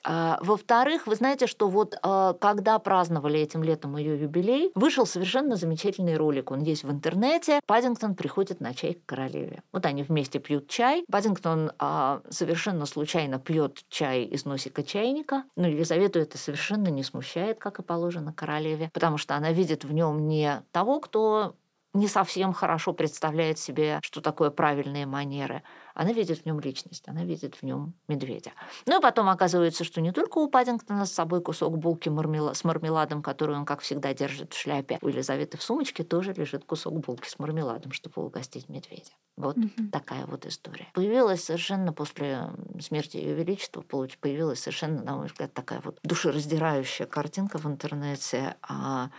А, 0.04 0.38
во-вторых, 0.42 1.06
вы 1.06 1.14
знаете, 1.14 1.46
что 1.46 1.68
вот 1.68 1.96
а, 2.02 2.34
когда 2.34 2.78
праздновали 2.78 3.40
этим 3.40 3.62
летом 3.62 3.96
ее 3.96 4.20
юбилей, 4.20 4.70
вышел 4.74 5.06
совершенно 5.06 5.56
замечательный 5.56 6.16
ролик. 6.16 6.50
Он 6.50 6.60
есть 6.60 6.84
в 6.84 6.90
интернете. 6.90 7.60
Паддингтон 7.66 8.14
приходит 8.14 8.60
на 8.60 8.74
чай 8.74 8.94
к 8.94 9.06
королеве. 9.06 9.62
Вот 9.72 9.86
они 9.86 10.02
вместе 10.02 10.38
пьют 10.38 10.68
чай. 10.68 11.04
Паддингтон 11.10 11.72
а, 11.78 12.22
совершенно 12.30 12.86
случайно 12.86 13.38
пьет 13.38 13.84
чай 13.88 14.24
из 14.24 14.44
носика 14.44 14.82
чайника. 14.82 15.44
Но 15.56 15.66
Елизавету 15.66 16.18
это 16.18 16.38
совершенно 16.38 16.88
не 16.88 17.02
смущает, 17.02 17.58
как 17.58 17.78
и 17.78 17.82
положено 17.82 18.32
королеве, 18.32 18.90
потому 18.92 19.18
что 19.18 19.36
она 19.36 19.52
видит 19.52 19.84
в 19.84 19.92
нем 19.92 20.28
не 20.28 20.62
того, 20.72 21.00
кто 21.00 21.54
не 21.94 22.06
совсем 22.06 22.52
хорошо 22.52 22.92
представляет 22.92 23.58
себе, 23.58 23.98
что 24.02 24.20
такое 24.20 24.50
правильные 24.50 25.06
манеры. 25.06 25.62
Она 25.94 26.12
видит 26.12 26.40
в 26.42 26.46
нем 26.46 26.60
личность, 26.60 27.04
она 27.08 27.24
видит 27.24 27.56
в 27.56 27.62
нем 27.62 27.94
медведя. 28.08 28.52
Ну 28.86 28.98
и 28.98 29.02
потом 29.02 29.28
оказывается, 29.28 29.84
что 29.84 30.00
не 30.00 30.12
только 30.12 30.38
у 30.38 30.48
Паддингтона 30.48 31.06
с 31.06 31.12
собой 31.12 31.42
кусок 31.42 31.78
булки 31.78 32.08
мармела... 32.08 32.52
с 32.52 32.62
мармеладом, 32.62 33.22
который 33.22 33.56
он, 33.56 33.64
как 33.64 33.80
всегда, 33.80 34.14
держит 34.14 34.52
в 34.52 34.58
шляпе. 34.58 34.98
У 35.00 35.08
Елизаветы 35.08 35.56
в 35.56 35.62
сумочке 35.62 36.04
тоже 36.04 36.32
лежит 36.34 36.64
кусок 36.64 37.00
булки 37.00 37.28
с 37.28 37.38
мармеладом, 37.38 37.92
чтобы 37.92 38.24
угостить 38.24 38.68
медведя. 38.68 39.12
Вот 39.36 39.56
угу. 39.56 39.70
такая 39.90 40.26
вот 40.26 40.46
история. 40.46 40.88
Появилась 40.94 41.44
совершенно 41.44 41.92
после 41.92 42.50
смерти 42.80 43.16
Ее 43.16 43.34
Величества, 43.34 43.82
появилась 43.82 44.60
совершенно, 44.60 45.02
на 45.02 45.16
мой 45.16 45.26
взгляд, 45.26 45.54
такая 45.54 45.80
вот 45.80 45.98
душераздирающая 46.02 47.06
картинка 47.06 47.58
в 47.58 47.66
интернете. 47.66 48.56
А 48.62 49.10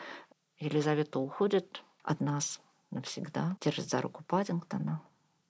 Елизавета 0.60 1.20
уходит, 1.20 1.84
от 2.10 2.20
нас 2.22 2.60
навсегда, 2.92 3.56
держит 3.62 3.90
за 3.90 4.02
руку 4.02 4.24
Паддингтона, 4.28 5.02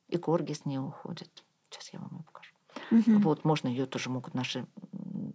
и 0.09 0.17
Корги 0.17 0.53
с 0.53 0.65
ней 0.65 0.77
уходит. 0.77 1.43
Сейчас 1.69 1.93
я 1.93 1.99
вам 1.99 2.09
ее 2.17 2.23
покажу. 2.23 2.53
Угу. 2.91 3.19
Вот, 3.23 3.45
можно 3.45 3.67
ее 3.67 3.85
тоже 3.85 4.09
могут 4.09 4.33
наши 4.33 4.65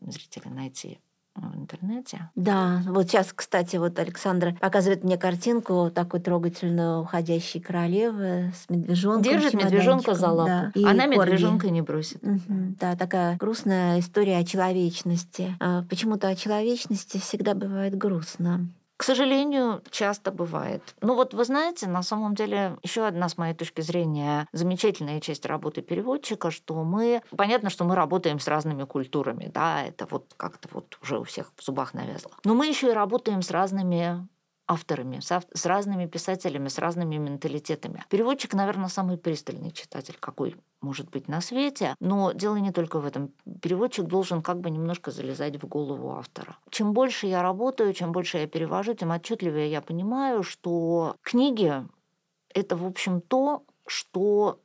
зрители 0.02 0.48
найти 0.48 0.98
в 1.34 1.56
интернете. 1.56 2.30
Да, 2.36 2.82
вот 2.86 3.08
сейчас, 3.08 3.32
кстати, 3.32 3.76
вот 3.76 3.98
Александра 3.98 4.56
показывает 4.60 5.02
мне 5.02 5.18
картинку 5.18 5.90
такой 5.92 6.20
трогательную 6.20 7.00
уходящей 7.00 7.60
королевы 7.60 8.52
с 8.54 8.68
медвежонком. 8.70 9.22
Держит 9.22 9.54
медвежонка 9.54 10.14
за 10.14 10.30
лапу. 10.30 10.48
Да. 10.48 10.80
И 10.80 10.84
Она 10.84 11.06
медвежонка 11.06 11.70
не 11.70 11.82
бросит. 11.82 12.22
Угу, 12.22 12.76
да, 12.78 12.96
такая 12.96 13.36
грустная 13.36 13.98
история 13.98 14.38
о 14.38 14.44
человечности. 14.44 15.56
А 15.58 15.82
почему-то 15.84 16.28
о 16.28 16.36
человечности 16.36 17.18
всегда 17.18 17.54
бывает 17.54 17.96
грустно. 17.96 18.68
К 18.96 19.02
сожалению, 19.02 19.82
часто 19.90 20.30
бывает. 20.30 20.94
Ну 21.00 21.14
вот 21.14 21.34
вы 21.34 21.44
знаете, 21.44 21.88
на 21.88 22.02
самом 22.02 22.34
деле, 22.34 22.78
еще 22.82 23.06
одна, 23.06 23.28
с 23.28 23.36
моей 23.36 23.54
точки 23.54 23.80
зрения, 23.80 24.46
замечательная 24.52 25.20
часть 25.20 25.46
работы 25.46 25.82
переводчика, 25.82 26.50
что 26.50 26.84
мы... 26.84 27.22
Понятно, 27.36 27.70
что 27.70 27.84
мы 27.84 27.96
работаем 27.96 28.38
с 28.38 28.46
разными 28.46 28.84
культурами, 28.84 29.50
да, 29.52 29.82
это 29.82 30.06
вот 30.06 30.34
как-то 30.36 30.68
вот 30.72 30.96
уже 31.02 31.18
у 31.18 31.24
всех 31.24 31.52
в 31.56 31.62
зубах 31.62 31.92
навязло. 31.92 32.30
Но 32.44 32.54
мы 32.54 32.66
еще 32.66 32.90
и 32.90 32.92
работаем 32.92 33.42
с 33.42 33.50
разными 33.50 34.28
авторами, 34.66 35.20
с, 35.20 35.66
разными 35.66 36.06
писателями, 36.06 36.68
с 36.68 36.78
разными 36.78 37.16
менталитетами. 37.16 38.04
Переводчик, 38.08 38.54
наверное, 38.54 38.88
самый 38.88 39.18
пристальный 39.18 39.70
читатель, 39.70 40.16
какой 40.18 40.56
может 40.80 41.10
быть 41.10 41.28
на 41.28 41.40
свете, 41.40 41.94
но 42.00 42.32
дело 42.32 42.56
не 42.56 42.72
только 42.72 42.98
в 42.98 43.06
этом. 43.06 43.32
Переводчик 43.60 44.06
должен 44.06 44.42
как 44.42 44.60
бы 44.60 44.70
немножко 44.70 45.10
залезать 45.10 45.62
в 45.62 45.66
голову 45.66 46.12
автора. 46.12 46.56
Чем 46.70 46.92
больше 46.92 47.26
я 47.26 47.42
работаю, 47.42 47.92
чем 47.92 48.12
больше 48.12 48.38
я 48.38 48.46
перевожу, 48.46 48.94
тем 48.94 49.12
отчетливее 49.12 49.70
я 49.70 49.80
понимаю, 49.80 50.42
что 50.42 51.16
книги— 51.22 51.86
это, 52.54 52.76
в 52.76 52.86
общем, 52.86 53.20
то, 53.20 53.64
что 53.86 54.60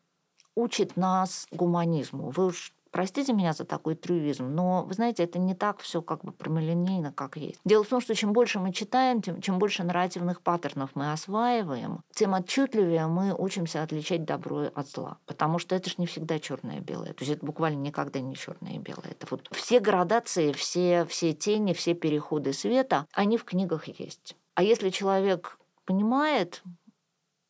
учит 0.55 0.97
нас 0.97 1.47
гуманизму. 1.51 2.29
Вы 2.29 2.47
уж 2.47 2.73
Простите 2.91 3.33
меня 3.33 3.53
за 3.53 3.65
такой 3.65 3.95
трюизм, 3.95 4.47
но, 4.53 4.83
вы 4.83 4.93
знаете, 4.93 5.23
это 5.23 5.37
не 5.37 5.53
так 5.53 5.79
все 5.79 6.01
как 6.01 6.23
бы 6.23 6.31
прямолинейно, 6.31 7.13
как 7.13 7.37
есть. 7.37 7.59
Дело 7.63 7.83
в 7.83 7.87
том, 7.87 8.01
что 8.01 8.15
чем 8.15 8.33
больше 8.33 8.59
мы 8.59 8.73
читаем, 8.73 9.21
тем, 9.21 9.41
чем 9.41 9.59
больше 9.59 9.83
нарративных 9.83 10.41
паттернов 10.41 10.91
мы 10.95 11.11
осваиваем, 11.11 12.01
тем 12.13 12.33
отчетливее 12.33 13.07
мы 13.07 13.35
учимся 13.35 13.83
отличать 13.83 14.25
добро 14.25 14.69
от 14.73 14.87
зла. 14.89 15.17
Потому 15.25 15.59
что 15.59 15.75
это 15.75 15.89
же 15.89 15.95
не 15.99 16.07
всегда 16.07 16.39
черное 16.39 16.77
и 16.77 16.81
белое. 16.81 17.13
То 17.13 17.23
есть 17.23 17.31
это 17.31 17.45
буквально 17.45 17.79
никогда 17.79 18.19
не 18.19 18.35
черное 18.35 18.73
и 18.73 18.79
белое. 18.79 19.11
Это 19.11 19.27
вот 19.29 19.47
все 19.51 19.79
градации, 19.79 20.51
все, 20.51 21.05
все 21.05 21.33
тени, 21.33 21.73
все 21.73 21.93
переходы 21.93 22.53
света, 22.53 23.05
они 23.13 23.37
в 23.37 23.43
книгах 23.43 23.87
есть. 23.87 24.35
А 24.55 24.63
если 24.63 24.89
человек 24.89 25.57
понимает, 25.85 26.63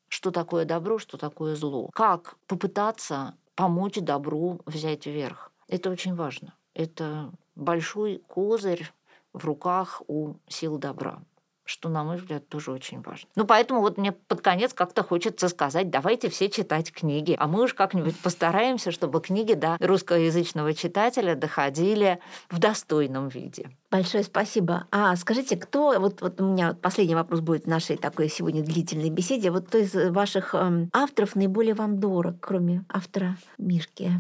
что 0.10 0.32
такое 0.32 0.66
добро, 0.66 1.00
что 1.00 1.18
такое 1.18 1.56
зло, 1.56 1.90
как 1.94 2.36
попытаться 2.48 3.36
помочь 3.60 4.00
добру 4.00 4.62
взять 4.66 5.06
вверх. 5.06 5.52
Это 5.68 5.90
очень 5.90 6.16
важно. 6.16 6.54
Это 6.74 7.30
большой 7.56 8.24
козырь 8.26 8.90
в 9.34 9.44
руках 9.44 10.02
у 10.08 10.36
сил 10.48 10.78
добра 10.78 11.22
что, 11.70 11.88
на 11.88 12.04
мой 12.04 12.18
взгляд, 12.18 12.48
тоже 12.50 12.72
очень 12.72 13.02
важно. 13.02 13.30
Ну, 13.36 13.46
поэтому 13.46 13.82
вот 13.82 13.98
мне 13.98 14.12
под 14.12 14.42
конец 14.42 14.74
как-то 14.74 15.04
хочется 15.04 15.50
сказать, 15.50 15.92
давайте 15.92 16.30
все 16.30 16.50
читать 16.50 16.92
книги, 16.92 17.36
а 17.38 17.48
мы 17.48 17.64
уж 17.64 17.76
как-нибудь 17.76 18.20
постараемся, 18.20 18.92
чтобы 18.92 19.22
книги 19.22 19.54
до 19.54 19.78
русскоязычного 19.80 20.74
читателя 20.74 21.36
доходили 21.36 22.20
в 22.50 22.60
достойном 22.60 23.28
виде. 23.28 23.70
Большое 23.92 24.24
спасибо. 24.24 24.88
А 24.92 25.16
скажите, 25.16 25.58
кто, 25.58 26.00
вот, 26.00 26.22
вот 26.22 26.42
у 26.42 26.46
меня 26.46 26.74
последний 26.74 27.16
вопрос 27.16 27.42
будет 27.42 27.66
в 27.66 27.68
нашей 27.68 27.98
такой 27.98 28.30
сегодня 28.30 28.64
длительной 28.64 29.12
беседе, 29.12 29.52
вот 29.52 29.68
кто 29.68 29.78
из 29.78 29.94
ваших 29.94 30.56
эм, 30.56 30.90
авторов 30.92 31.36
наиболее 31.36 31.76
вам 31.76 32.00
дорог, 32.00 32.36
кроме 32.40 32.84
автора 32.90 33.38
Мишки 33.60 34.12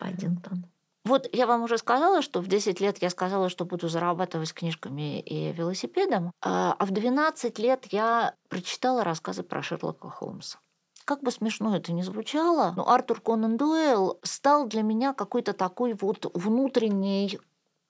Паддингтон? 0.00 0.64
Вот 1.06 1.28
я 1.32 1.46
вам 1.46 1.62
уже 1.62 1.78
сказала, 1.78 2.20
что 2.20 2.40
в 2.40 2.48
10 2.48 2.80
лет 2.80 2.98
я 3.00 3.10
сказала, 3.10 3.48
что 3.48 3.64
буду 3.64 3.88
зарабатывать 3.88 4.52
книжками 4.52 5.20
и 5.20 5.52
велосипедом, 5.52 6.32
а, 6.42 6.74
а 6.76 6.84
в 6.84 6.90
12 6.90 7.60
лет 7.60 7.86
я 7.92 8.34
прочитала 8.48 9.04
рассказы 9.04 9.44
про 9.44 9.62
Шерлока 9.62 10.10
Холмса. 10.10 10.58
Как 11.04 11.22
бы 11.22 11.30
смешно 11.30 11.76
это 11.76 11.92
ни 11.92 12.02
звучало, 12.02 12.72
но 12.74 12.88
Артур 12.88 13.20
Конан 13.20 13.56
Дуэлл 13.56 14.18
стал 14.24 14.66
для 14.66 14.82
меня 14.82 15.12
какой-то 15.12 15.52
такой 15.52 15.94
вот 15.94 16.28
внутренней 16.34 17.38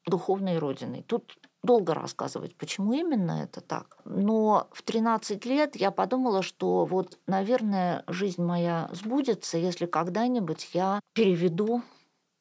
духовной 0.04 0.58
родиной. 0.58 1.02
Тут 1.02 1.38
долго 1.62 1.94
рассказывать, 1.94 2.54
почему 2.54 2.92
именно 2.92 3.42
это 3.44 3.62
так. 3.62 3.96
Но 4.04 4.68
в 4.72 4.82
13 4.82 5.42
лет 5.46 5.74
я 5.74 5.90
подумала, 5.90 6.42
что 6.42 6.84
вот, 6.84 7.18
наверное, 7.26 8.04
жизнь 8.08 8.42
моя 8.42 8.90
сбудется, 8.92 9.56
если 9.56 9.86
когда-нибудь 9.86 10.68
я 10.74 11.00
переведу 11.14 11.82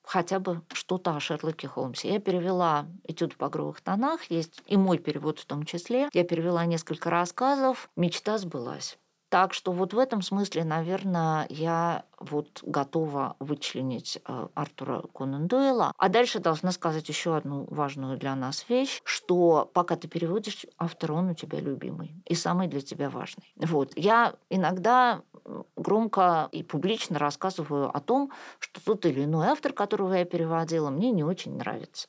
хотя 0.06 0.40
бы 0.40 0.62
что-то 0.74 1.16
о 1.16 1.20
Шерлоке 1.20 1.68
Холмсе. 1.68 2.14
Я 2.14 2.20
перевела 2.20 2.86
«Этюд 3.04 3.34
в 3.34 3.38
багровых 3.38 3.82
тонах», 3.82 4.30
есть 4.30 4.62
и 4.68 4.78
мой 4.78 4.98
перевод 4.98 5.40
в 5.40 5.46
том 5.46 5.66
числе. 5.66 6.10
Я 6.14 6.24
перевела 6.24 6.66
несколько 6.66 7.10
рассказов, 7.10 7.90
мечта 7.96 8.38
сбылась. 8.38 8.98
Так 9.30 9.54
что 9.54 9.72
вот 9.72 9.94
в 9.94 9.98
этом 9.98 10.22
смысле, 10.22 10.64
наверное, 10.64 11.48
я 11.50 12.06
вот 12.20 12.62
готова 12.64 13.36
вычленить 13.40 14.20
э, 14.26 14.48
Артура 14.54 15.04
Конан 15.14 15.48
Дойла. 15.48 15.92
А 15.98 16.10
дальше 16.10 16.40
должна 16.40 16.72
сказать 16.72 17.10
еще 17.10 17.36
одну 17.36 17.66
важную 17.70 18.18
для 18.18 18.36
нас 18.36 18.66
вещь, 18.70 19.02
что 19.04 19.70
пока 19.74 19.96
ты 19.96 20.08
переводишь, 20.08 20.66
автор, 20.78 21.12
он 21.12 21.30
у 21.30 21.34
тебя 21.34 21.60
любимый 21.60 22.16
и 22.26 22.36
самый 22.36 22.68
для 22.68 22.82
тебя 22.82 23.10
важный. 23.10 23.52
Вот. 23.58 23.92
Я 23.96 24.36
иногда 24.50 25.22
громко 25.76 26.48
и 26.52 26.64
публично 26.64 27.20
рассказываю 27.20 27.96
о 27.96 28.00
том, 28.00 28.32
что 28.60 28.84
тот 28.84 29.06
или 29.06 29.26
иной 29.26 29.48
автор, 29.48 29.74
которого 29.74 30.14
я 30.14 30.26
переводила, 30.26 30.90
мне 30.90 31.12
не 31.12 31.24
очень 31.24 31.58
нравится. 31.58 32.08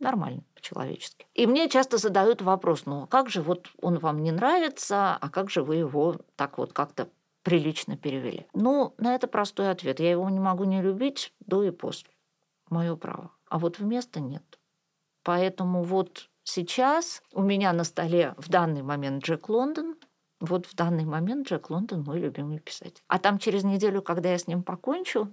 Нормально, 0.00 0.44
по-человечески. 0.54 1.26
И 1.34 1.46
мне 1.46 1.68
часто 1.68 1.98
задают 1.98 2.40
вопрос, 2.40 2.86
ну 2.86 3.02
а 3.02 3.06
как 3.06 3.28
же 3.28 3.42
вот 3.42 3.68
он 3.82 3.98
вам 3.98 4.22
не 4.22 4.30
нравится, 4.30 5.16
а 5.16 5.28
как 5.28 5.50
же 5.50 5.62
вы 5.62 5.76
его 5.76 6.16
так 6.36 6.58
вот 6.58 6.72
как-то 6.72 7.08
прилично 7.42 7.96
перевели? 7.96 8.46
Ну, 8.52 8.94
на 8.98 9.14
это 9.14 9.26
простой 9.26 9.70
ответ. 9.70 10.00
Я 10.00 10.10
его 10.10 10.28
не 10.28 10.38
могу 10.38 10.64
не 10.64 10.82
любить 10.82 11.32
до 11.40 11.64
и 11.64 11.70
после. 11.70 12.10
Мое 12.70 12.94
право. 12.94 13.32
А 13.48 13.58
вот 13.58 13.78
вместо 13.78 14.20
нет. 14.20 14.58
Поэтому 15.24 15.82
вот 15.82 16.28
сейчас 16.44 17.22
у 17.32 17.42
меня 17.42 17.72
на 17.72 17.84
столе 17.84 18.34
в 18.36 18.48
данный 18.48 18.82
момент 18.82 19.24
Джек 19.24 19.48
Лондон, 19.48 19.96
вот 20.40 20.66
в 20.66 20.74
данный 20.74 21.04
момент 21.04 21.48
Джек 21.48 21.70
Лондон 21.70 22.04
мой 22.04 22.20
любимый 22.20 22.60
писатель. 22.60 23.02
А 23.08 23.18
там 23.18 23.38
через 23.38 23.64
неделю, 23.64 24.00
когда 24.02 24.30
я 24.30 24.38
с 24.38 24.46
ним 24.46 24.62
покончу, 24.62 25.28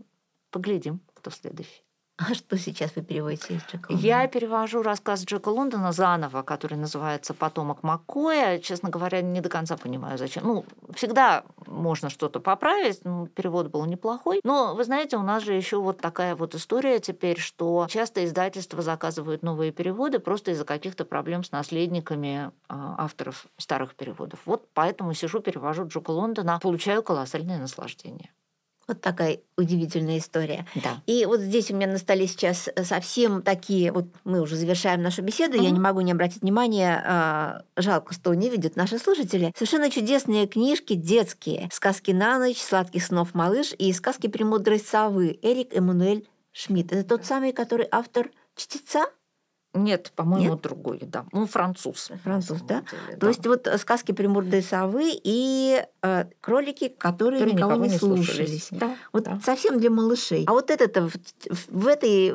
поглядим, 0.50 1.02
кто 1.14 1.30
следующий. 1.30 1.85
А 2.18 2.34
что 2.34 2.58
сейчас 2.58 2.96
вы 2.96 3.02
переводите 3.02 3.56
из 3.56 3.62
Джека 3.64 3.92
Лондона? 3.92 4.08
Я 4.08 4.28
перевожу 4.28 4.82
рассказ 4.82 5.26
Джека 5.26 5.50
Лондона 5.50 5.92
заново, 5.92 6.44
который 6.44 6.78
называется 6.78 7.34
«Потомок 7.34 7.84
Маккоя». 7.84 8.60
Честно 8.60 8.90
говоря, 8.90 9.22
не 9.22 9.42
до 9.42 9.50
конца 9.50 9.76
понимаю, 9.76 10.18
зачем. 10.18 10.46
Ну, 10.46 10.66
всегда 10.94 11.44
можно 11.68 12.10
что-то 12.10 12.40
поправить, 12.40 13.04
ну, 13.04 13.28
перевод 13.28 13.68
был 13.68 13.84
неплохой. 13.86 14.40
Но, 14.46 14.76
вы 14.76 14.86
знаете, 14.86 15.18
у 15.18 15.24
нас 15.24 15.44
же 15.44 15.54
еще 15.54 15.78
вот 15.78 16.00
такая 16.00 16.38
вот 16.38 16.56
история 16.56 17.00
теперь, 17.00 17.38
что 17.38 17.86
часто 17.90 18.24
издательства 18.24 18.82
заказывают 18.82 19.44
новые 19.44 19.74
переводы 19.74 20.20
просто 20.20 20.52
из-за 20.52 20.64
каких-то 20.64 21.04
проблем 21.04 21.44
с 21.44 21.52
наследниками 21.52 22.52
а, 22.70 22.96
авторов 22.98 23.46
старых 23.58 23.94
переводов. 23.96 24.40
Вот 24.46 24.70
поэтому 24.74 25.14
сижу, 25.14 25.42
перевожу 25.42 25.86
Джека 25.86 26.12
Лондона, 26.12 26.60
получаю 26.62 27.04
колоссальное 27.04 27.60
наслаждение. 27.60 28.32
Вот 28.88 29.02
такая 29.02 29.40
удивительная 29.58 30.20
история. 30.20 30.68
Да. 30.76 31.02
И 31.08 31.26
вот 31.26 31.40
здесь 31.40 31.72
у 31.72 31.76
меня 31.76 31.88
на 31.88 31.98
столе 31.98 32.28
сейчас 32.28 32.70
э, 32.74 32.84
совсем 32.84 33.42
такие, 33.42 33.92
вот 33.92 34.06
мы 34.26 34.42
уже 34.42 34.56
завершаем 34.56 35.02
нашу 35.02 35.24
беседу, 35.24 35.58
mm-hmm. 35.58 35.64
я 35.64 35.70
не 35.72 35.80
могу 35.80 36.02
не 36.02 36.12
обратить 36.12 36.44
внимания, 36.44 37.04
а, 37.04 37.64
жалко, 37.76 38.14
что 38.14 38.34
не 38.36 38.50
видят 38.50 38.76
наши 38.76 39.00
слушатели, 39.00 39.52
совершенно 39.56 39.90
чудесные 39.90 40.46
книжки 40.46 40.94
детские, 40.94 41.68
«Сказки 41.72 42.12
на 42.12 42.38
ночь», 42.38 42.62
«Сладких 42.62 43.04
снов 43.04 43.34
малыш» 43.34 43.74
и 43.78 43.92
«Сказки 43.92 44.28
премудрой 44.28 44.80
совы» 44.80 45.40
Эрик 45.42 45.76
Эммануэль 45.76 46.28
Шмидт. 46.52 46.92
Это 46.92 47.04
тот 47.04 47.26
самый, 47.26 47.54
который 47.54 47.88
автор 47.92 48.30
«Чтеца»? 48.56 49.06
Нет, 49.76 50.12
по-моему, 50.16 50.54
Нет? 50.54 50.62
другой, 50.62 51.00
да. 51.02 51.26
Ну, 51.32 51.46
француз. 51.46 52.12
Француз, 52.24 52.62
да? 52.62 52.84
Деле, 53.08 53.18
То 53.20 53.28
есть 53.28 53.46
вот 53.46 53.68
э, 53.68 53.78
сказки 53.78 54.14
«Примордой 54.14 54.64
совы» 54.64 55.12
и 55.12 55.84
э, 56.02 56.26
кролики, 56.40 56.88
которые, 56.88 57.40
которые 57.40 57.56
никого, 57.56 57.72
никого 57.74 57.86
не 57.86 57.98
слушались. 57.98 58.68
слушались. 58.68 58.68
Да, 58.72 58.96
вот 59.12 59.24
да. 59.24 59.40
совсем 59.44 59.80
для 59.80 59.90
малышей. 59.90 60.46
А 60.48 60.54
вот 60.54 60.72
это 60.72 61.10
в, 61.10 61.14
в 61.70 61.88
этой 61.88 62.30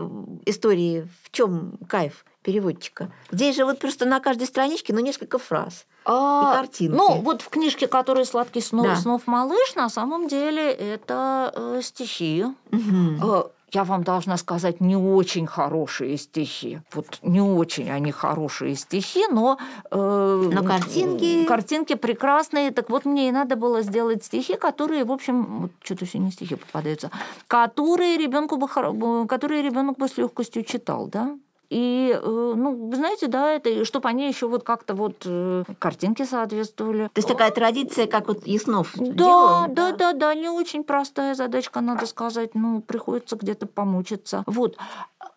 истории 0.46 1.08
в 1.24 1.30
чем 1.30 1.78
кайф? 1.88 2.24
переводчика. 2.42 3.12
Здесь 3.30 3.54
же 3.56 3.66
вот 3.66 3.78
просто 3.78 4.06
на 4.06 4.18
каждой 4.18 4.46
страничке, 4.46 4.94
ну, 4.94 5.00
несколько 5.00 5.38
фраз. 5.38 5.86
А, 6.06 6.52
и 6.52 6.56
картинки. 6.56 6.96
Ну, 6.96 7.20
вот 7.20 7.42
в 7.42 7.50
книжке, 7.50 7.86
которая 7.86 8.24
«Сладкий 8.24 8.62
снов, 8.62 8.86
да. 8.86 8.96
снов 8.96 9.26
малыш», 9.26 9.74
на 9.74 9.90
самом 9.90 10.26
деле 10.26 10.72
это 10.72 11.52
э, 11.54 11.80
стихи. 11.82 12.46
Угу 12.72 13.50
я 13.72 13.84
вам 13.84 14.02
должна 14.04 14.36
сказать, 14.36 14.80
не 14.80 14.96
очень 14.96 15.46
хорошие 15.46 16.16
стихи. 16.16 16.80
Вот 16.92 17.18
не 17.22 17.40
очень 17.40 17.90
они 17.90 18.12
хорошие 18.12 18.74
стихи, 18.74 19.26
но... 19.30 19.58
Э, 19.90 20.50
но 20.52 20.62
картинки... 20.62 21.44
Картинки 21.44 21.94
прекрасные. 21.94 22.70
Так 22.70 22.90
вот, 22.90 23.04
мне 23.04 23.28
и 23.28 23.32
надо 23.32 23.56
было 23.56 23.82
сделать 23.82 24.24
стихи, 24.24 24.56
которые, 24.56 25.04
в 25.04 25.12
общем, 25.12 25.60
вот 25.60 25.70
что-то 25.82 26.04
все 26.04 26.18
не 26.18 26.30
стихи 26.30 26.56
попадаются, 26.56 27.10
которые 27.46 28.16
ребенку 28.16 28.56
бы, 28.56 29.26
которые 29.26 29.62
ребенок 29.62 29.98
бы 29.98 30.08
с 30.08 30.16
легкостью 30.16 30.64
читал, 30.64 31.06
да? 31.06 31.36
И, 31.70 32.10
э, 32.12 32.54
ну, 32.56 32.90
знаете, 32.92 33.28
да, 33.28 33.52
это, 33.52 33.84
чтобы 33.84 34.08
они 34.08 34.26
еще 34.26 34.48
вот 34.48 34.64
как-то 34.64 34.94
вот 34.94 35.22
э, 35.24 35.62
картинки 35.78 36.24
соответствовали. 36.24 37.04
То 37.06 37.18
есть 37.18 37.28
такая 37.28 37.52
традиция, 37.52 38.08
как 38.08 38.26
вот 38.26 38.44
Яснов 38.44 38.92
да, 38.96 39.12
делал? 39.12 39.48
Да, 39.68 39.68
да, 39.68 39.92
да, 39.92 40.12
да, 40.12 40.34
не 40.34 40.48
очень 40.48 40.82
простая 40.82 41.36
задачка, 41.36 41.80
надо 41.80 42.06
сказать. 42.06 42.56
Ну, 42.56 42.80
приходится 42.80 43.36
где-то 43.36 43.66
помучиться. 43.66 44.42
Вот. 44.46 44.76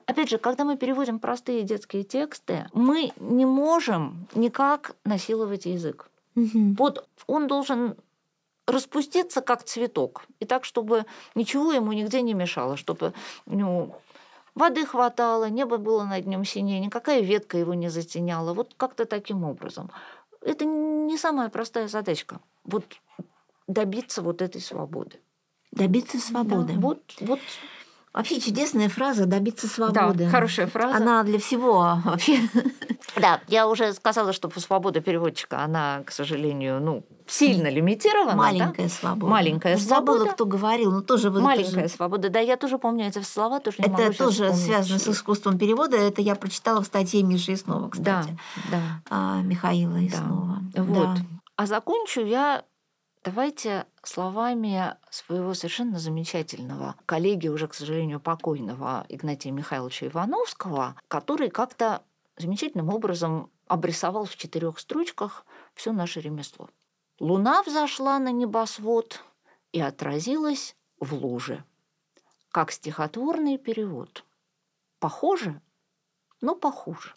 Опять 0.07 0.29
же, 0.29 0.39
когда 0.39 0.65
мы 0.65 0.75
переводим 0.75 1.19
простые 1.19 1.61
детские 1.61 2.03
тексты, 2.03 2.65
мы 2.73 3.11
не 3.17 3.45
можем 3.45 4.27
никак 4.33 4.95
насиловать 5.05 5.67
язык. 5.67 6.09
Угу. 6.35 6.75
Вот 6.79 7.07
он 7.27 7.47
должен 7.47 7.95
распуститься 8.65 9.41
как 9.41 9.63
цветок. 9.63 10.23
И 10.39 10.45
так, 10.45 10.65
чтобы 10.65 11.05
ничего 11.35 11.73
ему 11.73 11.93
нигде 11.93 12.21
не 12.21 12.33
мешало, 12.33 12.75
чтобы 12.75 13.13
ну, 13.45 13.95
Воды 14.55 14.85
хватало, 14.85 15.49
небо 15.49 15.77
было 15.77 16.03
над 16.03 16.27
ним 16.27 16.45
синее, 16.45 16.79
никакая 16.79 17.21
ветка 17.21 17.57
его 17.57 17.73
не 17.73 17.89
затеняла. 17.89 18.53
Вот 18.53 18.73
как-то 18.77 19.05
таким 19.05 19.43
образом. 19.43 19.89
Это 20.41 20.65
не 20.65 21.17
самая 21.17 21.49
простая 21.49 21.87
задачка. 21.87 22.39
Вот 22.63 22.85
добиться 23.67 24.21
вот 24.21 24.41
этой 24.41 24.61
свободы. 24.61 25.19
Добиться 25.71 26.19
свободы. 26.19 26.73
Да, 26.73 26.79
вот, 26.79 27.01
вот 27.19 27.39
Вообще 28.13 28.39
чудесная 28.39 28.89
фраза 28.89 29.25
«добиться 29.25 29.67
свободы». 29.67 30.25
Да, 30.25 30.29
хорошая 30.29 30.67
фраза. 30.67 30.97
Она 30.97 31.23
для 31.23 31.39
всего 31.39 31.99
вообще. 32.05 32.39
Да, 33.15 33.41
я 33.47 33.67
уже 33.67 33.93
сказала, 33.93 34.33
что 34.33 34.49
свобода 34.59 34.99
переводчика, 34.99 35.61
она, 35.61 36.01
к 36.03 36.11
сожалению, 36.11 36.79
ну, 36.81 37.03
сильно 37.27 37.67
лимитирована. 37.67 38.35
Маленькая 38.35 38.87
да? 38.87 38.89
свобода. 38.89 39.31
Маленькая 39.31 39.77
свобода. 39.77 40.19
Забыла, 40.19 40.33
кто 40.33 40.45
говорил, 40.45 40.91
но 40.91 41.01
тоже... 41.01 41.29
Вот 41.29 41.43
Маленькая 41.43 41.87
же... 41.87 41.93
свобода, 41.93 42.29
да, 42.29 42.39
я 42.39 42.57
тоже 42.57 42.79
помню 42.79 43.07
эти 43.07 43.21
слова, 43.21 43.59
тоже 43.59 43.77
не 43.79 43.85
Это 43.85 44.17
тоже 44.17 44.51
связано 44.53 44.97
с 44.97 45.07
искусством 45.07 45.59
перевода, 45.59 45.95
это 45.95 46.21
я 46.23 46.33
прочитала 46.33 46.81
в 46.81 46.85
статье 46.85 47.21
Миши 47.21 47.53
Иснова, 47.53 47.89
кстати. 47.89 48.35
Да, 48.71 48.77
да. 48.77 49.01
А, 49.09 49.41
Михаила 49.43 50.03
Иснова. 50.07 50.59
Да. 50.73 50.81
Вот. 50.81 51.15
Да. 51.15 51.21
А 51.55 51.65
закончу 51.67 52.21
я 52.21 52.63
Давайте 53.23 53.85
словами 54.07 54.95
своего 55.09 55.53
совершенно 55.53 55.99
замечательного 55.99 56.95
коллеги, 57.05 57.47
уже, 57.47 57.67
к 57.67 57.73
сожалению, 57.73 58.19
покойного 58.19 59.05
Игнатия 59.09 59.51
Михайловича 59.51 60.07
Ивановского, 60.07 60.95
который 61.07 61.49
как-то 61.49 62.03
замечательным 62.37 62.89
образом 62.89 63.49
обрисовал 63.67 64.25
в 64.25 64.35
четырех 64.35 64.79
строчках 64.79 65.45
все 65.73 65.91
наше 65.91 66.19
ремесло. 66.19 66.69
Луна 67.19 67.63
взошла 67.63 68.19
на 68.19 68.31
небосвод 68.31 69.23
и 69.71 69.79
отразилась 69.79 70.75
в 70.99 71.13
луже. 71.13 71.63
Как 72.49 72.71
стихотворный 72.71 73.57
перевод. 73.57 74.25
Похоже, 74.99 75.61
но 76.41 76.55
похуже. 76.55 77.13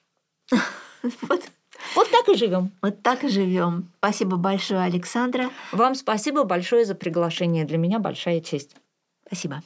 Вот 1.95 2.11
так 2.11 2.29
и 2.29 2.35
живем. 2.35 2.71
Вот 2.83 3.03
так 3.03 3.25
и 3.25 3.29
живем. 3.29 3.91
Спасибо 3.99 4.37
большое, 4.37 4.81
Александра. 4.81 5.51
Вам 5.73 5.95
спасибо 5.95 6.45
большое 6.45 6.85
за 6.85 6.95
приглашение. 6.95 7.65
Для 7.65 7.79
меня 7.79 7.99
большая 7.99 8.41
честь. 8.41 8.77
Спасибо. 9.27 9.63